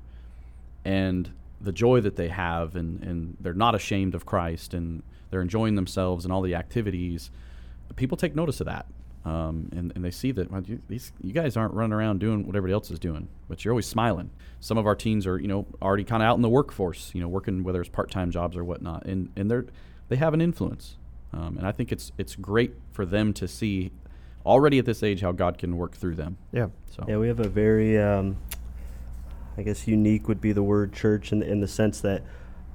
and 0.84 1.30
the 1.58 1.72
joy 1.72 2.02
that 2.02 2.16
they 2.16 2.28
have, 2.28 2.76
and 2.76 3.02
and 3.02 3.38
they're 3.40 3.54
not 3.54 3.74
ashamed 3.74 4.14
of 4.14 4.26
Christ, 4.26 4.74
and 4.74 5.02
they're 5.30 5.40
enjoying 5.40 5.74
themselves 5.74 6.26
and 6.26 6.32
all 6.34 6.42
the 6.42 6.54
activities, 6.54 7.30
people 7.96 8.18
take 8.18 8.34
notice 8.34 8.60
of 8.60 8.66
that. 8.66 8.84
Um, 9.24 9.68
and, 9.72 9.92
and 9.94 10.02
they 10.02 10.10
see 10.10 10.32
that 10.32 10.50
well, 10.50 10.62
you, 10.62 10.80
these 10.88 11.12
you 11.20 11.34
guys 11.34 11.56
aren't 11.56 11.74
running 11.74 11.92
around 11.92 12.20
doing 12.20 12.46
what 12.46 12.56
everybody 12.56 12.72
else 12.72 12.90
is 12.90 12.98
doing, 12.98 13.28
but 13.48 13.64
you're 13.64 13.72
always 13.72 13.86
smiling. 13.86 14.30
Some 14.60 14.78
of 14.78 14.86
our 14.86 14.94
teens 14.94 15.26
are 15.26 15.38
you 15.38 15.48
know 15.48 15.66
already 15.82 16.04
kind 16.04 16.22
of 16.22 16.28
out 16.28 16.36
in 16.36 16.42
the 16.42 16.48
workforce, 16.48 17.10
you 17.14 17.20
know, 17.20 17.28
working 17.28 17.62
whether 17.62 17.80
it's 17.80 17.90
part 17.90 18.10
time 18.10 18.30
jobs 18.30 18.56
or 18.56 18.64
whatnot, 18.64 19.04
and 19.04 19.30
and 19.36 19.50
they're 19.50 19.66
they 20.08 20.16
have 20.16 20.32
an 20.32 20.40
influence, 20.40 20.96
um, 21.34 21.58
and 21.58 21.66
I 21.66 21.72
think 21.72 21.92
it's 21.92 22.12
it's 22.16 22.34
great 22.34 22.74
for 22.92 23.04
them 23.04 23.34
to 23.34 23.46
see 23.46 23.92
already 24.44 24.78
at 24.78 24.84
this 24.84 25.02
age 25.02 25.20
how 25.20 25.32
God 25.32 25.58
can 25.58 25.76
work 25.76 25.94
through 25.94 26.14
them. 26.14 26.36
Yeah. 26.52 26.68
So 26.90 27.04
Yeah, 27.06 27.18
we 27.18 27.28
have 27.28 27.40
a 27.40 27.48
very, 27.48 27.98
um, 27.98 28.36
I 29.56 29.62
guess, 29.62 29.86
unique 29.86 30.28
would 30.28 30.40
be 30.40 30.52
the 30.52 30.62
word 30.62 30.92
church 30.92 31.32
in, 31.32 31.42
in 31.42 31.60
the 31.60 31.68
sense 31.68 32.00
that 32.00 32.22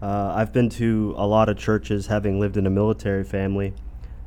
uh, 0.01 0.33
I've 0.35 0.53
been 0.53 0.69
to 0.71 1.15
a 1.17 1.25
lot 1.25 1.49
of 1.49 1.57
churches 1.57 2.07
having 2.07 2.39
lived 2.39 2.57
in 2.57 2.67
a 2.67 2.69
military 2.69 3.23
family, 3.23 3.73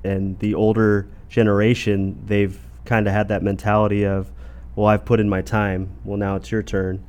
and 0.03 0.39
the 0.39 0.55
older 0.55 1.09
generation, 1.29 2.23
they've 2.27 2.59
kind 2.85 3.07
of 3.07 3.13
had 3.13 3.29
that 3.29 3.43
mentality 3.43 4.05
of, 4.05 4.31
well, 4.75 4.87
I've 4.87 5.05
put 5.05 5.21
in 5.21 5.29
my 5.29 5.43
time, 5.43 5.91
well, 6.05 6.17
now 6.17 6.37
it's 6.37 6.51
your 6.51 6.63
turn. 6.63 7.05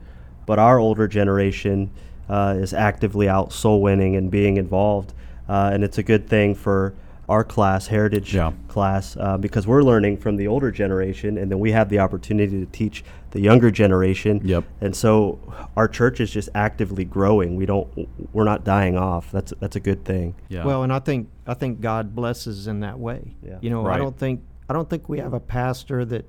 But 0.45 0.59
our 0.59 0.79
older 0.79 1.07
generation 1.07 1.91
uh, 2.27 2.55
is 2.57 2.73
actively 2.73 3.29
out 3.29 3.53
soul 3.53 3.81
winning 3.81 4.15
and 4.15 4.29
being 4.29 4.57
involved, 4.57 5.13
uh, 5.47 5.71
and 5.73 5.83
it's 5.83 5.97
a 5.97 6.03
good 6.03 6.27
thing 6.27 6.55
for 6.55 6.93
our 7.29 7.43
class, 7.43 7.87
heritage 7.87 8.33
Yeah. 8.33 8.51
class, 8.67 9.15
uh, 9.15 9.37
because 9.37 9.67
we're 9.67 9.83
learning 9.83 10.17
from 10.17 10.35
the 10.35 10.47
older 10.47 10.71
generation, 10.71 11.37
and 11.37 11.49
then 11.51 11.59
we 11.59 11.71
have 11.71 11.87
the 11.89 11.99
opportunity 11.99 12.59
to 12.59 12.65
teach 12.65 13.03
the 13.31 13.39
younger 13.39 13.69
generation. 13.69 14.41
Yep. 14.43 14.63
And 14.81 14.95
so 14.95 15.37
our 15.77 15.87
church 15.87 16.19
is 16.19 16.31
just 16.31 16.49
actively 16.55 17.05
growing. 17.05 17.55
We 17.55 17.67
don't, 17.67 17.87
we're 18.33 18.43
not 18.45 18.63
dying 18.63 18.97
off. 18.97 19.31
That's 19.31 19.53
that's 19.59 19.75
a 19.75 19.79
good 19.79 20.03
thing. 20.03 20.33
yeah, 20.49 20.65
Well, 20.65 20.81
and 20.83 20.91
I 20.91 20.99
think 20.99 21.29
I 21.45 21.53
think 21.53 21.79
God 21.81 22.15
blesses 22.15 22.65
in 22.67 22.79
that 22.79 22.99
way. 22.99 23.35
Yeah. 23.43 23.59
You 23.61 23.69
know, 23.69 23.85
I 23.85 23.97
don't 23.97 24.17
think 24.17 24.41
I 24.67 24.73
don't 24.73 24.89
think 24.89 25.07
we 25.07 25.19
have 25.19 25.33
a 25.33 25.39
pastor 25.39 26.03
that 26.05 26.25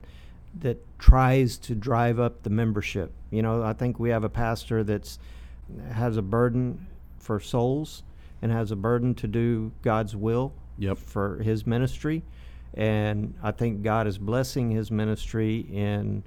that 0.61 0.79
tries 0.99 1.57
to 1.59 1.75
drive 1.75 2.21
up 2.21 2.43
the 2.43 2.51
membership. 2.51 3.13
You 3.31 3.41
know, 3.43 3.63
I 3.63 3.73
think 3.73 3.99
we 3.99 4.11
have 4.11 4.25
a 4.25 4.29
pastor 4.29 4.85
that's 4.85 5.19
has 5.93 6.17
a 6.19 6.23
burden 6.23 6.87
for 7.19 7.41
souls 7.41 8.03
and 8.43 8.51
has 8.53 8.71
a 8.71 8.77
burden 8.77 9.15
to 9.15 9.27
do 9.29 9.73
God's 9.83 10.15
will 10.17 10.53
Yep. 10.81 10.99
for 10.99 11.39
his 11.39 11.67
ministry. 11.67 12.23
And 12.75 13.35
I 13.43 13.53
think 13.53 13.83
God 13.83 14.07
is 14.07 14.19
blessing 14.19 14.71
his 14.71 14.91
ministry 14.91 15.61
in 15.71 16.25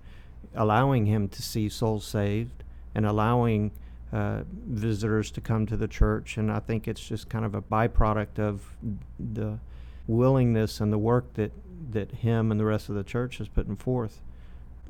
allowing 0.56 1.06
him 1.06 1.28
to 1.30 1.42
see 1.42 1.68
souls 1.70 2.06
saved 2.06 2.64
and 2.96 3.06
allowing 3.06 3.72
uh, 4.12 4.44
visitors 4.68 5.32
to 5.32 5.42
come 5.42 5.66
to 5.66 5.76
the 5.76 5.88
church. 5.88 6.38
And 6.38 6.52
I 6.52 6.60
think 6.60 6.88
it's 6.88 7.06
just 7.06 7.30
kind 7.30 7.44
of 7.46 7.56
a 7.56 7.62
byproduct 7.62 8.40
of 8.40 8.78
the 9.20 9.60
willingness 10.08 10.80
and 10.80 10.94
the 10.94 10.98
work 10.98 11.34
that, 11.34 11.52
that 11.92 12.12
him 12.12 12.52
and 12.52 12.60
the 12.60 12.66
rest 12.66 12.90
of 12.90 12.96
the 12.96 13.04
church 13.04 13.42
is 13.42 13.48
putting 13.48 13.76
forth 13.76 14.22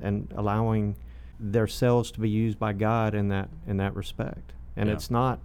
and 0.01 0.32
allowing 0.36 0.95
their 1.39 1.64
themselves 1.64 2.11
to 2.11 2.20
be 2.20 2.30
used 2.30 2.57
by 2.59 2.74
God 2.74 3.14
in 3.16 3.28
that 3.30 3.49
in 3.68 3.78
that 3.78 3.95
respect. 3.95 4.53
And 4.76 4.88
Yeah. 4.88 4.95
it's 4.95 5.11
not 5.11 5.39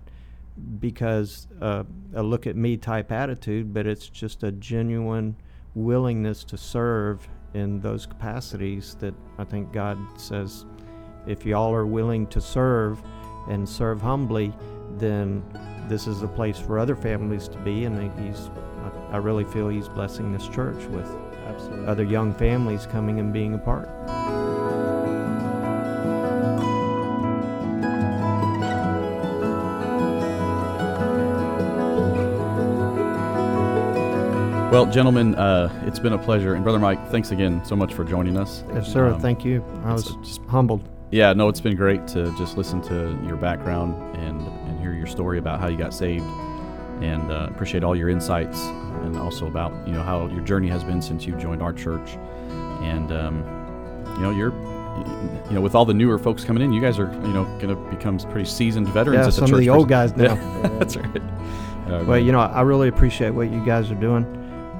because 0.80 1.46
uh, 1.60 1.84
a 2.14 2.22
look 2.22 2.46
at 2.46 2.56
me 2.56 2.76
type 2.76 3.12
attitude, 3.12 3.72
but 3.72 3.86
it's 3.86 4.08
just 4.08 4.42
a 4.42 4.52
genuine 4.52 5.36
willingness 5.74 6.44
to 6.44 6.56
serve 6.56 7.28
in 7.54 7.80
those 7.80 8.06
capacities 8.06 8.96
that 9.00 9.14
I 9.38 9.44
think 9.44 9.72
God 9.72 9.98
says 10.20 10.64
if 11.26 11.44
y'all 11.44 11.74
are 11.74 11.86
willing 11.86 12.26
to 12.28 12.40
serve 12.40 13.02
and 13.48 13.68
serve 13.68 14.00
humbly, 14.00 14.52
then 14.96 15.42
this 15.88 16.06
is 16.06 16.22
a 16.22 16.28
place 16.28 16.58
for 16.58 16.78
other 16.78 16.96
families 16.96 17.48
to 17.48 17.58
be. 17.58 17.84
And 17.84 18.10
he's, 18.26 18.50
I, 19.10 19.18
really 19.18 19.44
feel 19.44 19.68
he's 19.68 19.88
blessing 19.88 20.32
this 20.32 20.48
church 20.48 20.82
with 20.86 21.06
Absolutely. 21.46 21.86
other 21.86 22.04
young 22.04 22.34
families 22.34 22.86
coming 22.86 23.20
and 23.20 23.32
being 23.32 23.54
a 23.54 23.58
part. 23.58 23.88
Well, 34.70 34.84
gentlemen, 34.84 35.34
uh, 35.34 35.72
it's 35.86 35.98
been 35.98 36.12
a 36.12 36.18
pleasure. 36.18 36.52
And 36.54 36.62
Brother 36.62 36.78
Mike, 36.78 37.08
thanks 37.10 37.30
again 37.30 37.64
so 37.64 37.74
much 37.74 37.94
for 37.94 38.04
joining 38.04 38.36
us. 38.36 38.64
Yes, 38.74 38.92
sir. 38.92 39.14
Um, 39.14 39.20
Thank 39.20 39.42
you. 39.42 39.64
I 39.82 39.94
was 39.94 40.14
just- 40.16 40.42
humbled. 40.44 40.86
Yeah, 41.10 41.32
no, 41.32 41.48
it's 41.48 41.60
been 41.60 41.74
great 41.74 42.06
to 42.08 42.30
just 42.36 42.58
listen 42.58 42.82
to 42.82 43.18
your 43.26 43.36
background 43.36 43.94
and, 44.18 44.46
and 44.46 44.78
hear 44.78 44.92
your 44.92 45.06
story 45.06 45.38
about 45.38 45.58
how 45.58 45.68
you 45.68 45.78
got 45.78 45.94
saved. 45.94 46.24
And 47.00 47.32
uh, 47.32 47.46
appreciate 47.50 47.82
all 47.82 47.96
your 47.96 48.10
insights 48.10 48.60
and 49.04 49.16
also 49.16 49.46
about, 49.46 49.72
you 49.86 49.94
know, 49.94 50.02
how 50.02 50.26
your 50.26 50.42
journey 50.42 50.68
has 50.68 50.84
been 50.84 51.00
since 51.00 51.24
you 51.24 51.34
joined 51.36 51.62
our 51.62 51.72
church. 51.72 52.18
And, 52.82 53.10
um, 53.10 54.04
you 54.16 54.20
know, 54.22 54.30
you're, 54.30 54.52
you 55.48 55.54
know, 55.54 55.62
with 55.62 55.74
all 55.74 55.86
the 55.86 55.94
newer 55.94 56.18
folks 56.18 56.44
coming 56.44 56.62
in, 56.62 56.74
you 56.74 56.80
guys 56.82 56.98
are, 56.98 57.10
you 57.22 57.32
know, 57.32 57.44
going 57.58 57.68
to 57.70 57.76
become 57.96 58.18
pretty 58.18 58.44
seasoned 58.44 58.88
veterans 58.88 59.16
Yeah, 59.16 59.22
at 59.22 59.26
the 59.28 59.32
some 59.32 59.54
of 59.54 59.60
the 59.60 59.70
old 59.70 59.88
guys 59.88 60.14
now. 60.14 60.34
Yeah, 60.34 60.68
that's 60.78 60.96
right. 60.98 61.22
Uh, 61.86 62.04
Well, 62.06 62.18
you 62.18 62.32
know, 62.32 62.40
I 62.40 62.60
really 62.60 62.88
appreciate 62.88 63.30
what 63.30 63.50
you 63.50 63.64
guys 63.64 63.90
are 63.90 63.94
doing. 63.94 64.26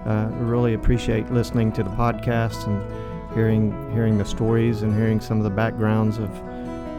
Uh, 0.08 0.30
I 0.32 0.38
really 0.38 0.72
appreciate 0.72 1.30
listening 1.30 1.70
to 1.72 1.82
the 1.82 1.90
podcast 1.90 2.66
and 2.66 3.34
hearing 3.34 3.92
hearing 3.92 4.16
the 4.16 4.24
stories 4.24 4.80
and 4.80 4.94
hearing 4.94 5.20
some 5.20 5.36
of 5.36 5.44
the 5.44 5.50
backgrounds 5.50 6.16
of 6.16 6.30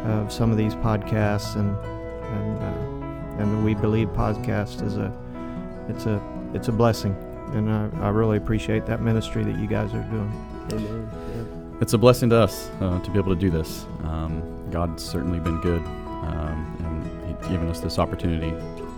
of 0.06 0.32
some 0.32 0.52
of 0.52 0.58
these 0.58 0.76
podcasts 0.76 1.56
and 1.56 1.76
and 2.38 2.62
uh, 2.62 3.42
and 3.42 3.58
the 3.58 3.66
We 3.66 3.74
Believe 3.74 4.10
podcast 4.10 4.86
is 4.86 4.98
a 4.98 5.12
it's 5.88 6.06
a 6.06 6.22
it's 6.54 6.68
a 6.68 6.72
blessing, 6.72 7.16
and 7.54 7.72
I, 7.72 7.90
I 8.06 8.10
really 8.10 8.38
appreciate 8.38 8.86
that 8.86 9.02
ministry 9.02 9.44
that 9.44 9.58
you 9.58 9.66
guys 9.66 9.92
are 9.96 10.04
doing. 10.04 10.32
Amen. 10.72 11.10
Yeah. 11.36 11.82
It's 11.82 11.94
a 11.94 11.98
blessing 11.98 12.30
to 12.30 12.36
us 12.36 12.70
uh, 12.80 13.00
to 13.00 13.10
be 13.10 13.18
able 13.18 13.34
to 13.34 13.40
do 13.40 13.50
this. 13.50 13.86
Um, 14.04 14.44
God's 14.70 15.04
certainly 15.04 15.40
been 15.40 15.60
good 15.62 15.82
um, 15.82 16.78
and 16.86 17.40
He's 17.40 17.48
given 17.50 17.70
us 17.70 17.80
this 17.80 17.98
opportunity, 17.98 18.50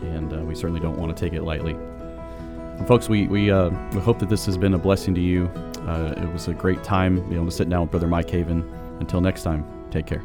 and 0.02 0.34
uh, 0.34 0.38
we 0.40 0.54
certainly 0.54 0.82
don't 0.82 0.98
want 0.98 1.16
to 1.16 1.26
take 1.26 1.32
it 1.32 1.44
lightly. 1.44 1.78
Folks, 2.88 3.08
we, 3.08 3.28
we, 3.28 3.52
uh, 3.52 3.70
we 3.94 4.00
hope 4.00 4.20
that 4.20 4.30
this 4.30 4.46
has 4.46 4.58
been 4.58 4.74
a 4.74 4.78
blessing 4.78 5.16
to 5.16 5.22
you. 5.22 5.46
Uh, 5.88 6.14
it 6.18 6.32
was 6.34 6.48
a 6.48 6.54
great 6.54 6.84
time 6.84 7.16
being 7.22 7.36
able 7.36 7.46
to 7.46 7.52
sit 7.52 7.70
down 7.70 7.82
with 7.82 7.92
Brother 7.92 8.08
Mike 8.08 8.30
Haven. 8.30 8.62
Until 9.00 9.22
next 9.22 9.44
time, 9.44 9.66
take 9.92 10.06
care. 10.06 10.24